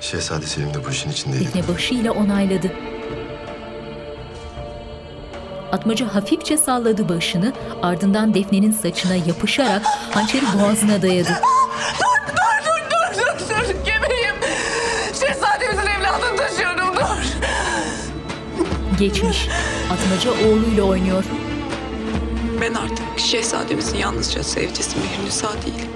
[0.00, 1.44] Şehzade Selim de bu işin içindeydi.
[1.44, 2.72] Defne başıyla onayladı.
[5.72, 9.82] Atmaca hafifçe salladı başını, ardından Defne'nin saçına yapışarak
[10.14, 11.28] hançeri boğazına dayadı.
[11.98, 13.84] Dur, dur, dur, dur, dur.
[13.84, 14.34] Gebereyim.
[15.20, 17.26] Şehzademizin evladını taşıyorum, dur.
[18.98, 19.48] Geçmiş.
[19.92, 21.24] Atmaca oğluyla oynuyor.
[22.60, 25.90] Ben artık şehzademizin yalnızca sevgisi Mihrinisa değilim.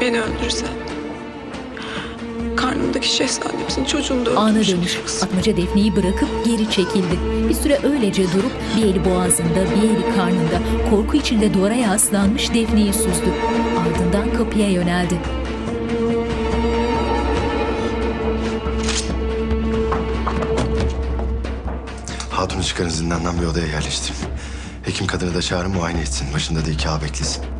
[0.00, 0.68] Beni öldürsen
[3.04, 4.98] karnımdaki şehzademizin çocuğunu da Ana dönüş.
[5.22, 7.18] Atmaca Defne'yi bırakıp geri çekildi.
[7.48, 10.60] Bir süre öylece durup bir eli boğazında, bir eli karnında,
[10.90, 13.30] korku içinde duvara yaslanmış Defne'yi süzdü.
[13.78, 15.14] Ardından kapıya yöneldi.
[22.30, 24.16] Hatun'u çıkarın zindandan bir odaya yerleştirin.
[24.82, 26.34] Hekim kadını da çağırın muayene etsin.
[26.34, 27.53] Başında da iki ağ beklesin.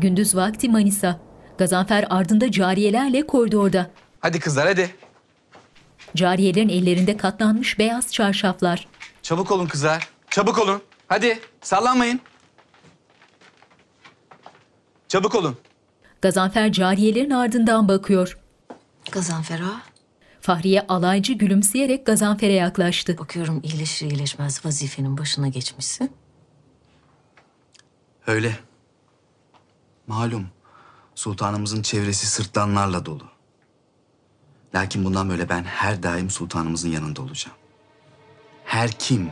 [0.00, 1.20] Gündüz vakti Manisa.
[1.58, 3.90] Gazanfer ardında cariyelerle koridorda.
[4.20, 4.90] Hadi kızlar hadi.
[6.16, 8.88] Cariyelerin ellerinde katlanmış beyaz çarşaflar.
[9.22, 10.08] Çabuk olun kızlar.
[10.30, 10.82] Çabuk olun.
[11.08, 12.20] Hadi sallanmayın.
[15.08, 15.56] Çabuk olun.
[16.22, 18.38] Gazanfer cariyelerin ardından bakıyor.
[19.12, 19.82] Gazanfer ağa.
[20.40, 23.18] Fahriye alaycı gülümseyerek Gazanfer'e yaklaştı.
[23.18, 26.12] Bakıyorum iyileşir iyileşmez vazifenin başına geçmişsin.
[28.26, 28.69] Öyle.
[30.10, 30.46] Malum
[31.14, 33.24] sultanımızın çevresi sırtlanlarla dolu.
[34.74, 37.56] Lakin bundan böyle ben her daim sultanımızın yanında olacağım.
[38.64, 39.30] Her kim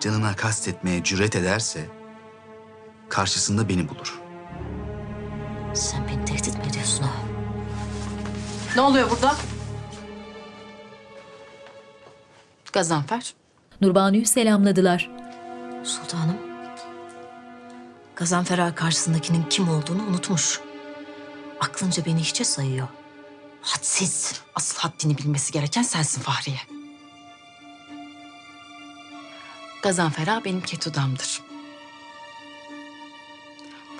[0.00, 1.88] canına kastetmeye cüret ederse
[3.08, 4.20] karşısında beni bulur.
[5.74, 7.12] Sen beni tehdit mi ediyorsun ha?
[8.76, 9.36] Ne oluyor burada?
[12.72, 13.34] Gazanfer.
[13.80, 15.10] Nurbanu'yu selamladılar.
[15.84, 16.49] Sultanım.
[18.20, 20.60] Gazanfer Ağa karşısındakinin kim olduğunu unutmuş.
[21.60, 22.88] Aklınca beni hiçe sayıyor.
[23.62, 24.40] Hadsiz.
[24.54, 26.60] Asıl haddini bilmesi gereken sensin Fahriye.
[29.82, 31.40] Gazanfer Ağa benim ketudamdır.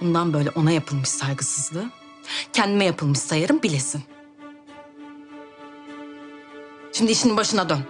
[0.01, 1.91] Bundan böyle ona yapılmış saygısızlığı
[2.53, 4.03] kendime yapılmış sayarım bilesin.
[6.93, 7.85] Şimdi işinin başına dön.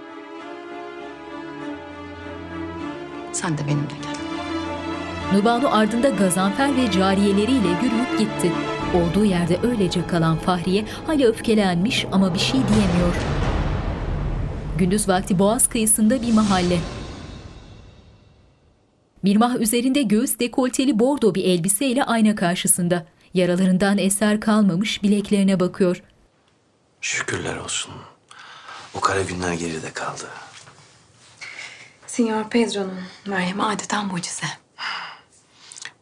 [3.33, 4.10] Sen de benimle gel.
[5.33, 8.53] Nurbanu ardında Gazanfer ve cariyeleriyle yürüyüp gitti.
[8.95, 13.15] Olduğu yerde öylece kalan Fahriye hala öfkelenmiş ama bir şey diyemiyor.
[14.79, 16.79] Gündüz vakti Boğaz kıyısında bir mahalle.
[19.23, 23.07] Mirmah üzerinde göğüs dekolteli bordo bir elbiseyle ayna karşısında.
[23.35, 26.03] Yaralarından eser kalmamış bileklerine bakıyor.
[27.01, 27.93] Şükürler olsun.
[28.95, 30.29] O kara günler geride kaldı.
[32.07, 34.47] Signor Pedro'nun merhemi adeta mucize.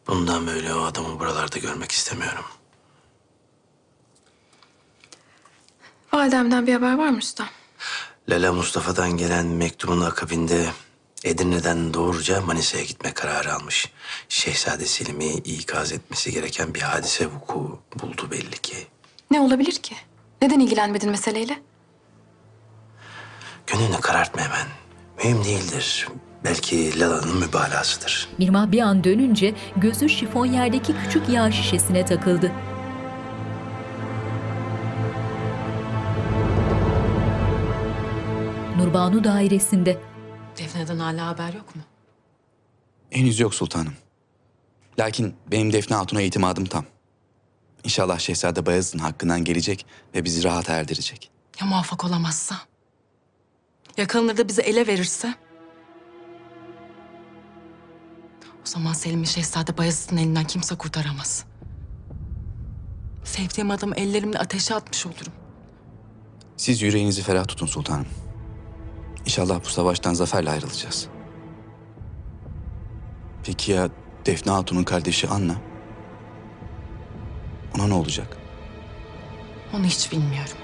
[0.09, 2.45] Bundan böyle o adamı buralarda görmek istemiyorum.
[6.13, 7.45] Validemden bir haber var mı usta?
[8.29, 10.65] Lala Mustafa'dan gelen mektubun akabinde
[11.23, 13.91] Edirne'den doğruca Manisa'ya gitme kararı almış.
[14.29, 18.87] Şehzade Selim'i ikaz etmesi gereken bir hadise vuku buldu belli ki.
[19.31, 19.95] Ne olabilir ki?
[20.41, 21.61] Neden ilgilenmedin meseleyle?
[23.67, 24.67] Gönlünü karartma hemen.
[25.17, 26.07] Mühim değildir.
[26.43, 28.29] Belki Lala'nın mübalağasıdır.
[28.37, 32.51] Mirmah bir an dönünce gözü şifonyerdeki küçük yağ şişesine takıldı.
[38.77, 39.97] Nurbanu dairesinde.
[40.57, 41.81] Defne'den hala haber yok mu?
[43.09, 43.93] Henüz yok sultanım.
[44.99, 46.85] Lakin benim Defne Hatun'a itimadım tam.
[47.83, 49.85] İnşallah Şehzade Bayezid'in hakkından gelecek
[50.15, 51.31] ve bizi rahat erdirecek.
[51.61, 52.55] Ya muvaffak olamazsa?
[53.97, 55.33] Yakalanır da bizi ele verirse?
[58.69, 61.45] Zaman Selim'i Şehzade Bayezid'in elinden kimse kurtaramaz.
[63.23, 65.33] Sevdiğim adamı ellerimle ateşe atmış olurum.
[66.57, 68.05] Siz yüreğinizi ferah tutun sultanım.
[69.25, 71.07] İnşallah bu savaştan zaferle ayrılacağız.
[73.43, 73.89] Peki ya
[74.25, 75.55] Defne Hatun'un kardeşi Anna?
[77.75, 78.37] Ona ne olacak?
[79.73, 80.57] Onu hiç bilmiyorum.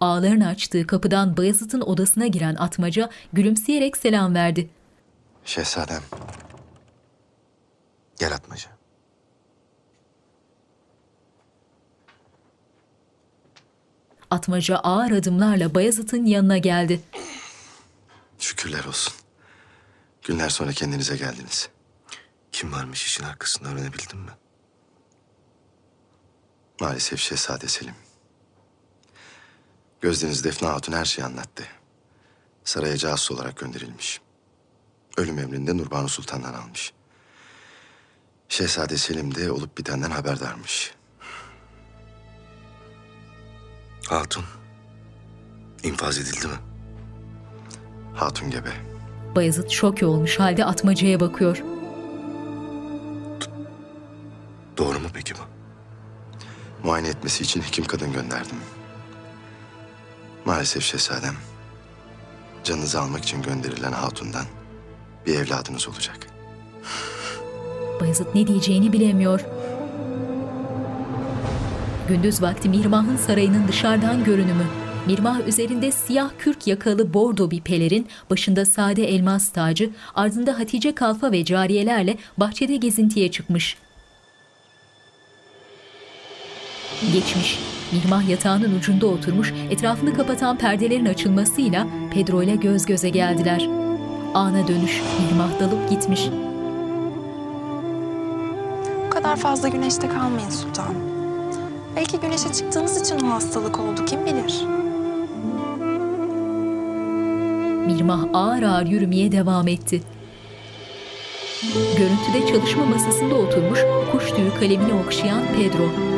[0.00, 4.70] Ağların açtığı kapıdan Bayezid'in odasına giren atmaca gülümseyerek selam verdi.
[5.44, 6.02] Şehzadem.
[8.18, 8.70] Gel atmaca.
[14.30, 17.00] Atmaca ağır adımlarla Bayezid'in yanına geldi.
[18.38, 19.14] Şükürler olsun.
[20.22, 21.68] Günler sonra kendinize geldiniz.
[22.52, 24.30] Kim varmış işin arkasında öğrenebildin mi?
[26.80, 27.94] Maalesef Şehzade Selim.
[30.00, 31.64] Gözdeniz Defne Hatun her şeyi anlattı.
[32.64, 34.20] Saraya casus olarak gönderilmiş.
[35.16, 36.92] Ölüm emrini de Nurbanu Sultan'dan almış.
[38.48, 40.94] Şehzade Selim de olup bitenden haberdarmış.
[44.08, 44.44] Hatun
[45.82, 46.56] infaz edildi mi?
[48.14, 48.70] Hatun gebe.
[49.36, 51.62] Bayezid şok olmuş halde atmacaya bakıyor.
[54.76, 55.38] Doğru mu peki bu?
[56.86, 58.56] Muayene etmesi için hekim kadın gönderdim.
[60.46, 61.34] Maalesef şehzadem,
[62.64, 64.44] canınızı almak için gönderilen hatundan
[65.26, 66.26] bir evladınız olacak.
[68.00, 69.40] Bayezid ne diyeceğini bilemiyor.
[72.08, 74.66] Gündüz vakti Mirmah'ın sarayının dışarıdan görünümü.
[75.06, 81.32] Mirmah üzerinde siyah kürk yakalı bordo bir pelerin, başında sade elmas tacı, ardında Hatice Kalfa
[81.32, 83.76] ve cariyelerle bahçede gezintiye çıkmış.
[87.12, 87.75] Geçmiş.
[87.92, 93.68] Mirmah yatağının ucunda oturmuş, etrafını kapatan perdelerin açılmasıyla Pedro ile göz göze geldiler.
[94.34, 96.28] Ana dönüş, Mirmah dalıp gitmiş.
[99.06, 100.96] Bu kadar fazla güneşte kalmayın sultanım.
[101.96, 104.64] Belki güneşe çıktığınız için o hastalık oldu kim bilir.
[107.86, 110.02] Mirmah ağır ağır yürümeye devam etti.
[111.96, 113.80] Görüntüde çalışma masasında oturmuş,
[114.12, 116.15] kuş tüyü kalemini okşayan Pedro.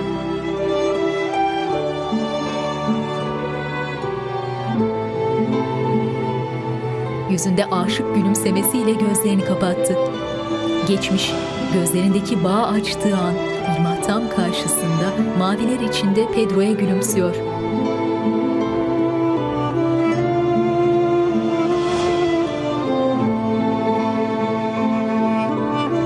[7.39, 9.97] yüzünde aşık gülümsemesiyle gözlerini kapattı.
[10.89, 11.33] Geçmiş,
[11.75, 13.35] gözlerindeki bağ açtığı an
[13.75, 17.35] Irma tam karşısında maviler içinde Pedro'ya gülümsüyor.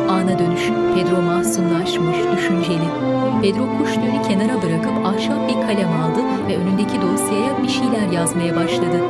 [0.08, 2.88] Ana dönüş, Pedro mahzunlaşmış, düşünceli.
[3.42, 9.00] Pedro kuşluğunu kenara bırakıp ahşap bir kalem aldı ve önündeki dosyaya bir şeyler yazmaya başladı.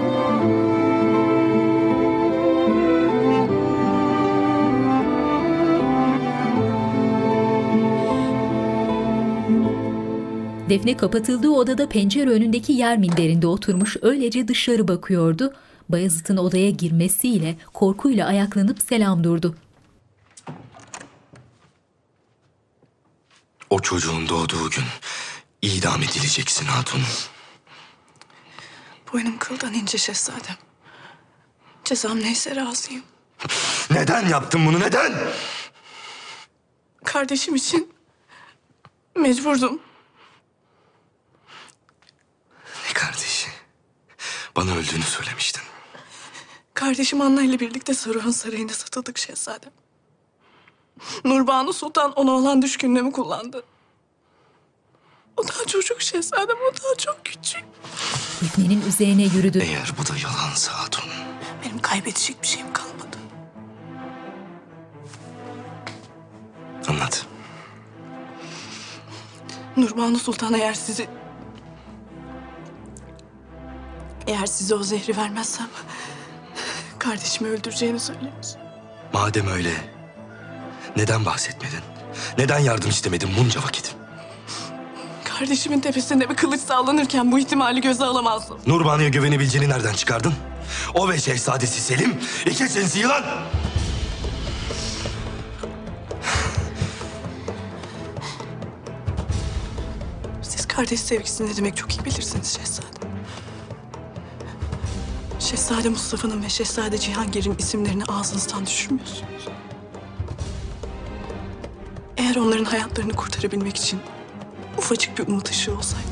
[10.72, 15.54] Defne kapatıldığı odada pencere önündeki yer minderinde oturmuş öylece dışarı bakıyordu.
[15.88, 19.56] Bayezid'in odaya girmesiyle korkuyla ayaklanıp selam durdu.
[23.70, 24.84] O çocuğun doğduğu gün
[25.62, 27.02] idam edileceksin hatun.
[29.12, 30.56] Boynum kıldan ince şehzadem.
[31.84, 33.02] Cezam neyse razıyım.
[33.90, 35.12] Neden yaptın bunu neden?
[37.04, 37.92] Kardeşim için
[39.16, 39.80] mecburdum.
[42.88, 43.48] Ne kardeşi?
[44.56, 45.62] Bana öldüğünü söylemiştin.
[46.74, 49.72] Kardeşim Anna ile birlikte Saruhan Sarayı'nda satıldık şehzadem.
[51.24, 53.64] Nurbanu Sultan ona olan düşkünlüğümü kullandı.
[55.36, 57.64] O daha çocuk şehzadem, o daha çok küçük.
[58.42, 59.58] Defne'nin üzerine yürüdü.
[59.62, 61.04] Eğer bu da yalansa hatun.
[61.64, 63.16] Benim kaybedecek bir şeyim kalmadı.
[66.88, 67.26] Anlat.
[69.76, 71.08] Nurbanu Sultan eğer sizi...
[74.26, 75.68] Eğer size o zehri vermezsem...
[76.98, 78.48] ...kardeşimi öldüreceğini söylemiş.
[79.12, 79.70] Madem öyle
[80.96, 81.80] neden bahsetmedin?
[82.38, 83.94] Neden yardım istemedin bunca vakit?
[85.24, 88.58] Kardeşimin tepesinde bir kılıç sallanırken bu ihtimali göze alamazdım.
[88.66, 90.34] Nurbanu'ya güvenebileceğini nereden çıkardın?
[90.94, 93.22] O ve şehzadesi Selim iki sinsi yılan.
[100.42, 102.91] Siz kardeş sevgisi ne demek çok iyi bilirsiniz şehzadem.
[105.52, 109.48] Şehzade Mustafa'nın ve Şehzade Cihangir'in isimlerini ağzınızdan düşürmüyorsunuz.
[112.16, 114.00] Eğer onların hayatlarını kurtarabilmek için
[114.78, 116.06] ufacık bir umut ışığı olsaydı.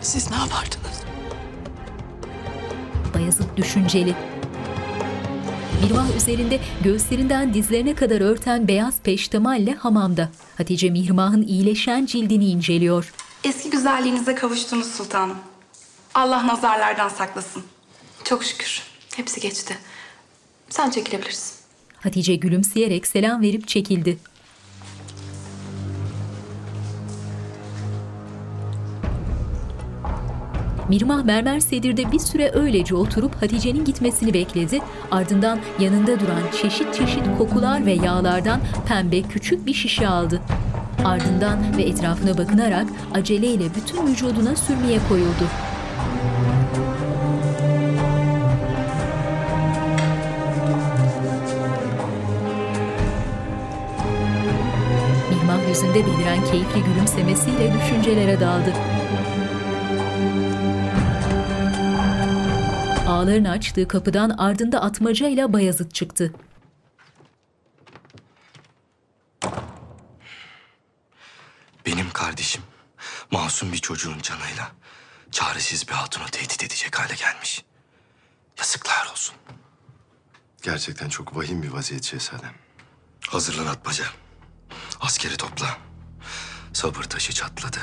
[0.00, 1.02] Siz ne yapardınız?
[3.14, 4.14] Bayezid düşünceli.
[5.82, 10.28] Mirvah üzerinde göğüslerinden dizlerine kadar örten beyaz peştemalle hamamda.
[10.56, 13.12] Hatice Mihrimah'ın iyileşen cildini inceliyor.
[13.44, 15.36] Eski güzelliğinize kavuştunuz sultanım.
[16.14, 17.62] Allah nazarlardan saklasın.
[18.24, 18.82] Çok şükür.
[19.16, 19.78] Hepsi geçti.
[20.70, 21.54] Sen çekilebilirsin.
[21.96, 24.18] Hatice gülümseyerek selam verip çekildi.
[30.88, 34.80] Mirmah mermer sedirde bir süre öylece oturup Hatice'nin gitmesini bekledi.
[35.10, 40.40] Ardından yanında duran çeşit çeşit kokular ve yağlardan pembe küçük bir şişe aldı.
[41.04, 45.48] Ardından ve etrafına bakınarak aceleyle bütün vücuduna sürmeye koyuldu.
[55.30, 58.72] Mihmah yüzünde beliren keyifli gülümsemesiyle düşüncelere daldı.
[63.06, 66.32] Ağların açtığı kapıdan ardında atmaca ile Bayazıt çıktı.
[71.86, 72.62] Benim kardeşim
[73.30, 74.72] masum bir çocuğun canıyla
[75.30, 77.64] çaresiz bir hatunu tehdit edecek hale gelmiş.
[78.58, 79.34] Yazıklar olsun.
[80.62, 82.54] Gerçekten çok vahim bir vaziyet şehzadem.
[83.28, 84.04] Hazırlan atmaca.
[85.00, 85.78] Askeri topla.
[86.72, 87.80] Sabır taşı çatladı.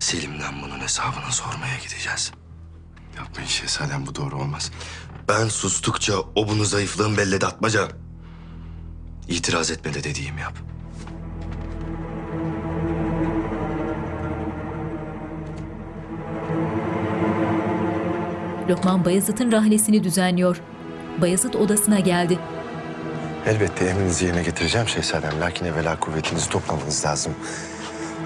[0.00, 2.32] Selim'den bunun hesabını sormaya gideceğiz.
[3.16, 4.70] Yapmayın şehzadem bu doğru olmaz.
[5.28, 7.88] Ben sustukça o bunu zayıflığın belledi atmaca.
[9.28, 10.58] İtiraz etme de dediğimi yap.
[18.68, 20.60] Lokman Bayezid'in rahlesini düzenliyor.
[21.20, 22.38] Bayezid odasına geldi.
[23.46, 25.40] Elbette emrinizi yerine getireceğim şehzadem.
[25.40, 27.32] Lakin evvela kuvvetinizi toplamanız lazım.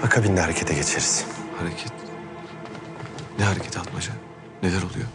[0.03, 1.25] Akabinde harekete geçeriz.
[1.59, 1.91] Hareket?
[3.39, 4.11] Ne hareket atmaca?
[4.63, 5.07] Neler oluyor?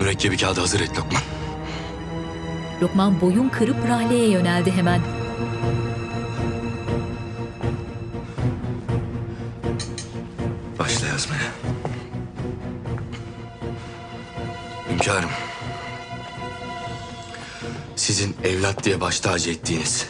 [0.00, 1.22] Mürekkebi kağıdı hazır et Lokman.
[2.82, 5.00] Lokman boyun kırıp rahleye yöneldi hemen.
[10.78, 11.52] Başla yazmaya.
[14.90, 15.30] Hünkârım.
[17.96, 20.06] Sizin evlat diye baş tacı ettiğiniz,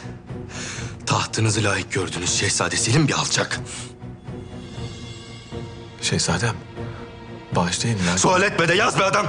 [1.05, 3.59] tahtınızı layık gördüğünüz Şehzade Selim bir alçak.
[6.01, 6.55] Şehzadem,
[7.55, 8.17] bağışlayın lakin...
[8.17, 9.25] Sual etme de yaz be adam.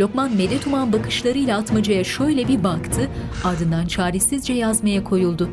[0.00, 3.10] Lokman medet uman bakışlarıyla atmacaya şöyle bir baktı,
[3.44, 5.50] ardından çaresizce yazmaya koyuldu.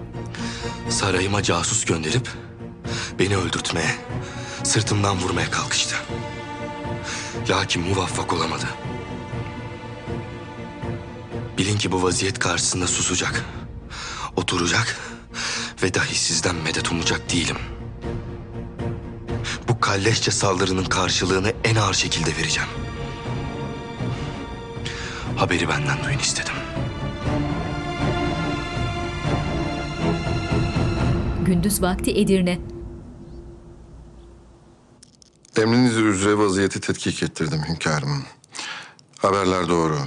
[0.90, 2.30] Sarayıma casus gönderip
[3.20, 3.96] beni öldürtmeye,
[4.64, 5.96] sırtımdan vurmaya kalkıştı.
[7.50, 8.66] Lakin muvaffak olamadı.
[11.58, 13.46] Bilin ki bu vaziyet karşısında susacak.
[14.36, 14.98] Oturacak
[15.84, 17.58] ve dahi sizden medet umacak değilim.
[19.86, 22.70] Kalleşçe saldırının karşılığını en ağır şekilde vereceğim.
[25.36, 26.54] Haberi benden duyun istedim.
[31.46, 32.60] Gündüz vakti Edirne.
[35.58, 38.26] Emriniz üzere vaziyeti tetkik ettirdim hünkârım.
[39.20, 39.98] Haberler doğru.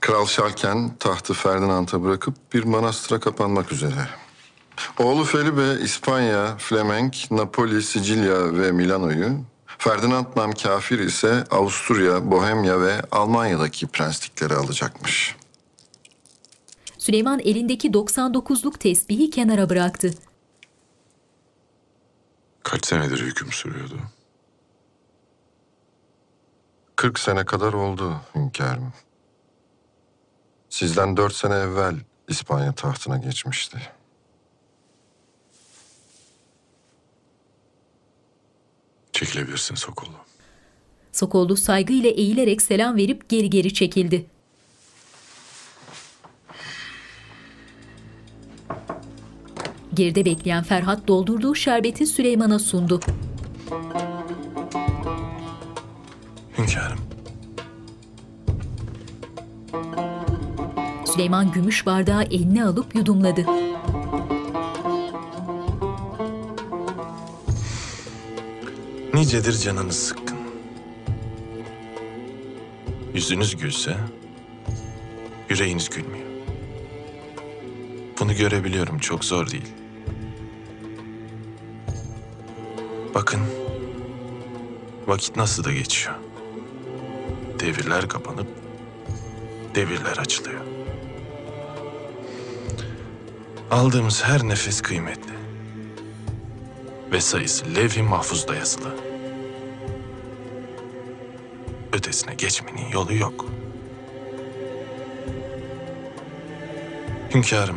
[0.00, 4.08] Kral Şalken tahtı Ferdinand'a bırakıp bir manastıra kapanmak üzere.
[4.98, 9.44] Oğlu Felipe İspanya, Flemenk, Napoli, Sicilya ve Milano'yu,
[9.78, 15.36] Ferdinand nam kafir ise Avusturya, Bohemya ve Almanya'daki prenslikleri alacakmış.
[16.98, 20.14] Süleyman elindeki 99'luk tesbihi kenara bıraktı.
[22.62, 23.98] Kaç senedir hüküm sürüyordu?
[26.96, 28.92] 40 sene kadar oldu hünkârım.
[30.68, 31.94] Sizden dört sene evvel
[32.28, 33.78] İspanya tahtına geçmişti.
[39.12, 40.16] Çekilebilirsin Sokollu.
[41.12, 44.26] Sokollu saygıyla eğilerek selam verip geri geri çekildi.
[49.94, 53.00] Geride bekleyen Ferhat doldurduğu şerbeti Süleyman'a sundu.
[56.58, 56.98] Hünkârım.
[61.06, 63.46] Süleyman gümüş bardağı eline alıp yudumladı.
[69.14, 70.38] Nicedir canınız sıkkın.
[73.14, 73.96] Yüzünüz gülse,
[75.48, 76.26] yüreğiniz gülmüyor.
[78.20, 79.72] Bunu görebiliyorum, çok zor değil.
[83.14, 83.40] Bakın,
[85.06, 86.14] vakit nasıl da geçiyor.
[87.60, 88.48] Devirler kapanıp,
[89.74, 90.60] devirler açılıyor.
[93.70, 95.41] Aldığımız her nefes kıymetli.
[97.12, 98.96] Ve sayısı levh-i mahfuzda yazılı.
[101.92, 103.46] Ötesine geçmenin yolu yok.
[107.34, 107.76] Hünkârım,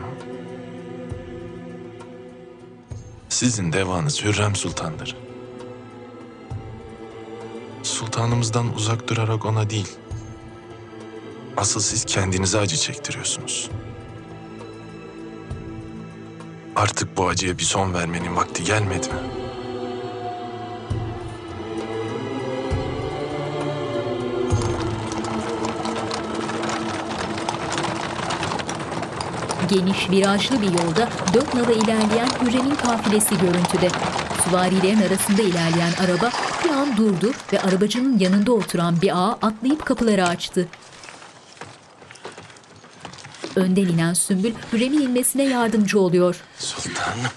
[3.30, 5.18] sizin devanız Hürrem Sultan'dır.
[7.84, 9.91] Sultanımızdan uzak durarak ona değil,
[11.57, 13.70] asıl siz kendinize acı çektiriyorsunuz.
[16.76, 19.14] Artık bu acıya bir son vermenin vakti gelmedi mi?
[29.69, 33.89] Geniş, virajlı bir yolda dört nala ilerleyen Hürrem'in kafilesi görüntüde.
[34.43, 36.30] Süvarilerin arasında ilerleyen araba
[36.65, 40.68] bir an durdu ve arabacının yanında oturan bir ağa atlayıp kapıları açtı.
[43.56, 46.36] Önden inen Sümbül Hürrem'in inmesine yardımcı oluyor.
[46.60, 47.32] Sultanım.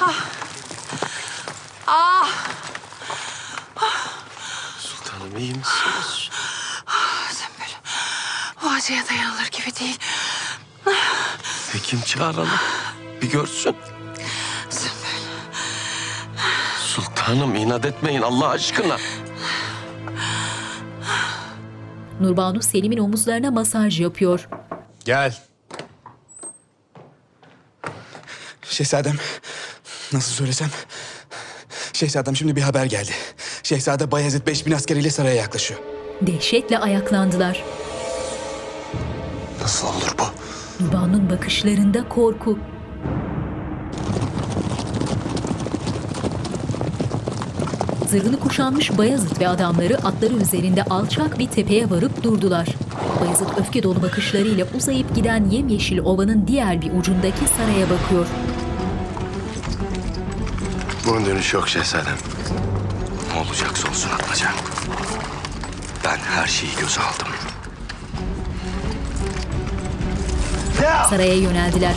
[0.00, 0.14] Ah.
[1.86, 2.28] Ah.
[4.78, 6.30] Sultanım iyi misiniz?
[6.86, 7.72] Ah, Sümbül.
[8.62, 9.98] Bu acıya dayanılır gibi değil.
[11.72, 12.48] Hekim çağıralım.
[13.22, 13.76] Bir görsün.
[16.86, 18.96] Sultanım inat etmeyin Allah aşkına.
[22.20, 24.48] Nurbanu Selim'in omuzlarına masaj yapıyor.
[25.04, 25.38] Gel.
[28.62, 29.16] Şehzadem,
[30.12, 30.68] nasıl söylesem?
[31.92, 33.10] Şehzadem şimdi bir haber geldi.
[33.62, 35.80] Şehzade Bayezid 5000 askeriyle saraya yaklaşıyor.
[36.22, 37.64] Dehşetle ayaklandılar.
[39.62, 40.24] Nasıl olur bu?
[40.84, 42.58] Nurbanu'nun bakışlarında korku.
[48.10, 52.66] Zırhını kuşanmış Bayezid ve adamları atları üzerinde alçak bir tepeye varıp durdular.
[53.20, 58.26] Bayezid öfke dolu bakışlarıyla uzayıp giden yemyeşil ovanın diğer bir ucundaki saraya bakıyor.
[61.06, 62.16] Bunun dönüşü yok şehzadem.
[63.34, 64.46] Ne olacaksa olsun atmaca.
[66.04, 67.28] Ben her şeyi göze aldım.
[71.10, 71.94] Saraya yöneldiler.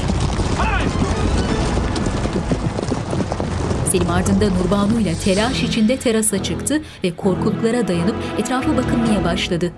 [3.93, 9.71] Selim ardında Nurbanu ile telaş içinde terasa çıktı ve korkuluklara dayanıp etrafa bakınmaya başladı.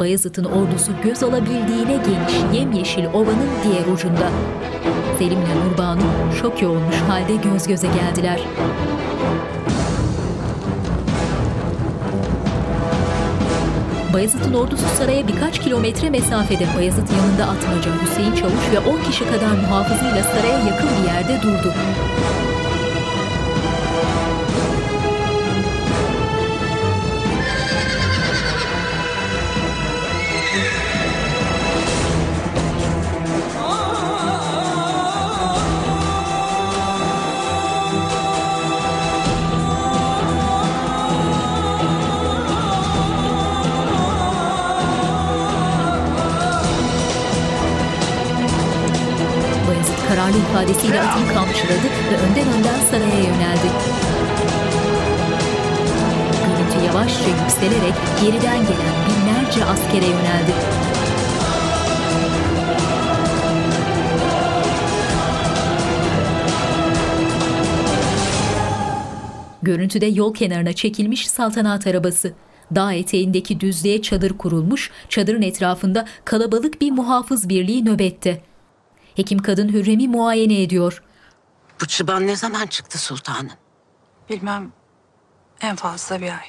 [0.00, 4.30] Bayezid'in ordusu göz alabildiğine geniş yemyeşil ovanın diğer ucunda.
[5.18, 6.02] Selim ile Nurbanu
[6.40, 8.40] şoke olmuş halde göz göze geldiler.
[14.12, 19.52] Bayezid'in ordusu saraya birkaç kilometre mesafede Bayezid yanında atmaca Hüseyin Çavuş ve 10 kişi kadar
[19.68, 21.74] muhafızıyla saraya yakın bir yerde durdu.
[50.28, 53.68] Kararlı ifadesiyle atını kamçıladı ve önden önden saraya yöneldi.
[56.46, 60.52] Görüntü yavaşça yükselerek geriden gelen binlerce askere yöneldi.
[69.62, 72.32] Görüntüde yol kenarına çekilmiş saltanat arabası.
[72.74, 78.47] Dağ eteğindeki düzlüğe çadır kurulmuş, çadırın etrafında kalabalık bir muhafız birliği nöbette.
[79.18, 81.02] Hekim kadın Hürrem'i muayene ediyor.
[81.80, 83.52] Bu çıban ne zaman çıktı sultanım?
[84.30, 84.72] Bilmem
[85.60, 86.46] en fazla bir ay.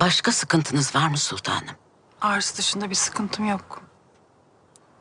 [0.00, 1.74] Başka sıkıntınız var mı sultanım?
[2.20, 3.82] Ağrısı dışında bir sıkıntım yok.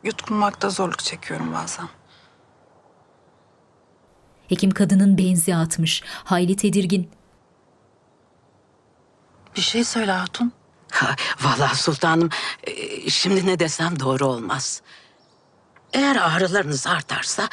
[0.03, 1.87] Yutkunmakta zorluk çekiyorum bazen.
[4.49, 7.11] Hekim kadının benzi atmış, hayli tedirgin.
[9.55, 10.53] Bir şey söyle Hatun.
[10.91, 12.29] Ha, vallahi sultanım
[12.63, 14.81] e, şimdi ne desem doğru olmaz.
[15.93, 17.49] Eğer ağrılarınız artarsa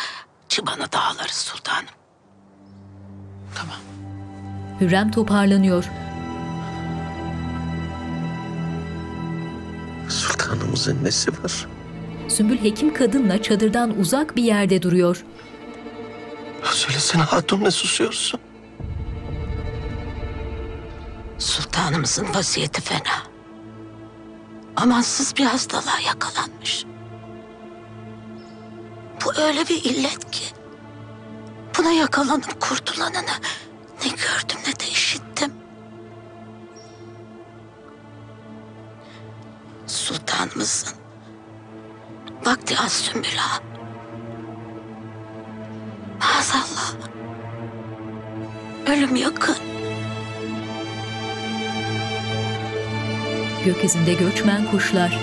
[0.48, 1.89] çıbanı dağlarız sultanım.
[4.81, 5.85] Hürrem toparlanıyor.
[10.09, 11.66] Sultanımızın nesi var?
[12.28, 15.24] Sümbül hekim kadınla çadırdan uzak bir yerde duruyor.
[16.62, 18.40] Söylesene hatun ne susuyorsun?
[21.39, 23.28] Sultanımızın vaziyeti fena.
[24.79, 26.85] Amansız bir hastalığa yakalanmış.
[29.25, 30.45] Bu öyle bir illet ki.
[31.79, 33.37] Buna yakalanıp kurtulanını
[34.05, 35.53] ne gördüm ne de işittim.
[39.87, 40.95] Sultanımızın
[42.47, 43.63] vakti az Sümbül Ağa.
[46.21, 46.95] Maazallah.
[48.87, 49.78] Ölüm yakın.
[53.69, 55.19] Gökyüzünde göçmen kuşlar.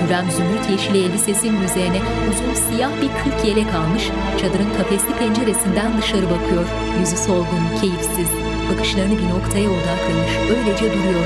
[0.00, 2.00] Hürrem zümrüt yeşili elbisesinin üzerine
[2.30, 4.04] uzun siyah bir kırk yelek almış,
[4.40, 6.64] çadırın kafesli penceresinden dışarı bakıyor.
[7.00, 8.28] Yüzü solgun, keyifsiz,
[8.72, 11.24] bakışlarını bir noktaya odaklamış, öylece duruyor.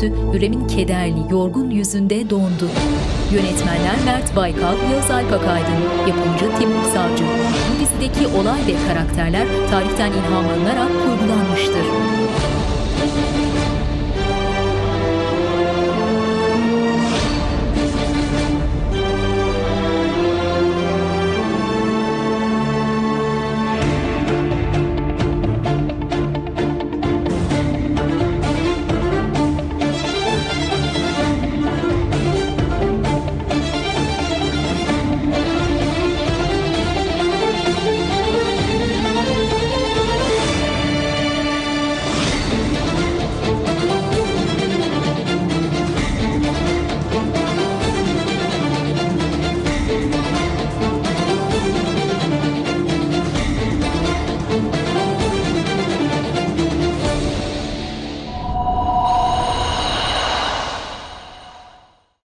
[0.00, 2.68] Görüntü Hürrem'in kederli, yorgun yüzünde dondu.
[3.32, 7.24] Yönetmenler Mert Baykal, Yağız Alpakaydın, yapımcı Timur Savcı.
[7.24, 11.86] Bu dizideki olay ve karakterler tarihten ilham alınarak kurgulanmıştır.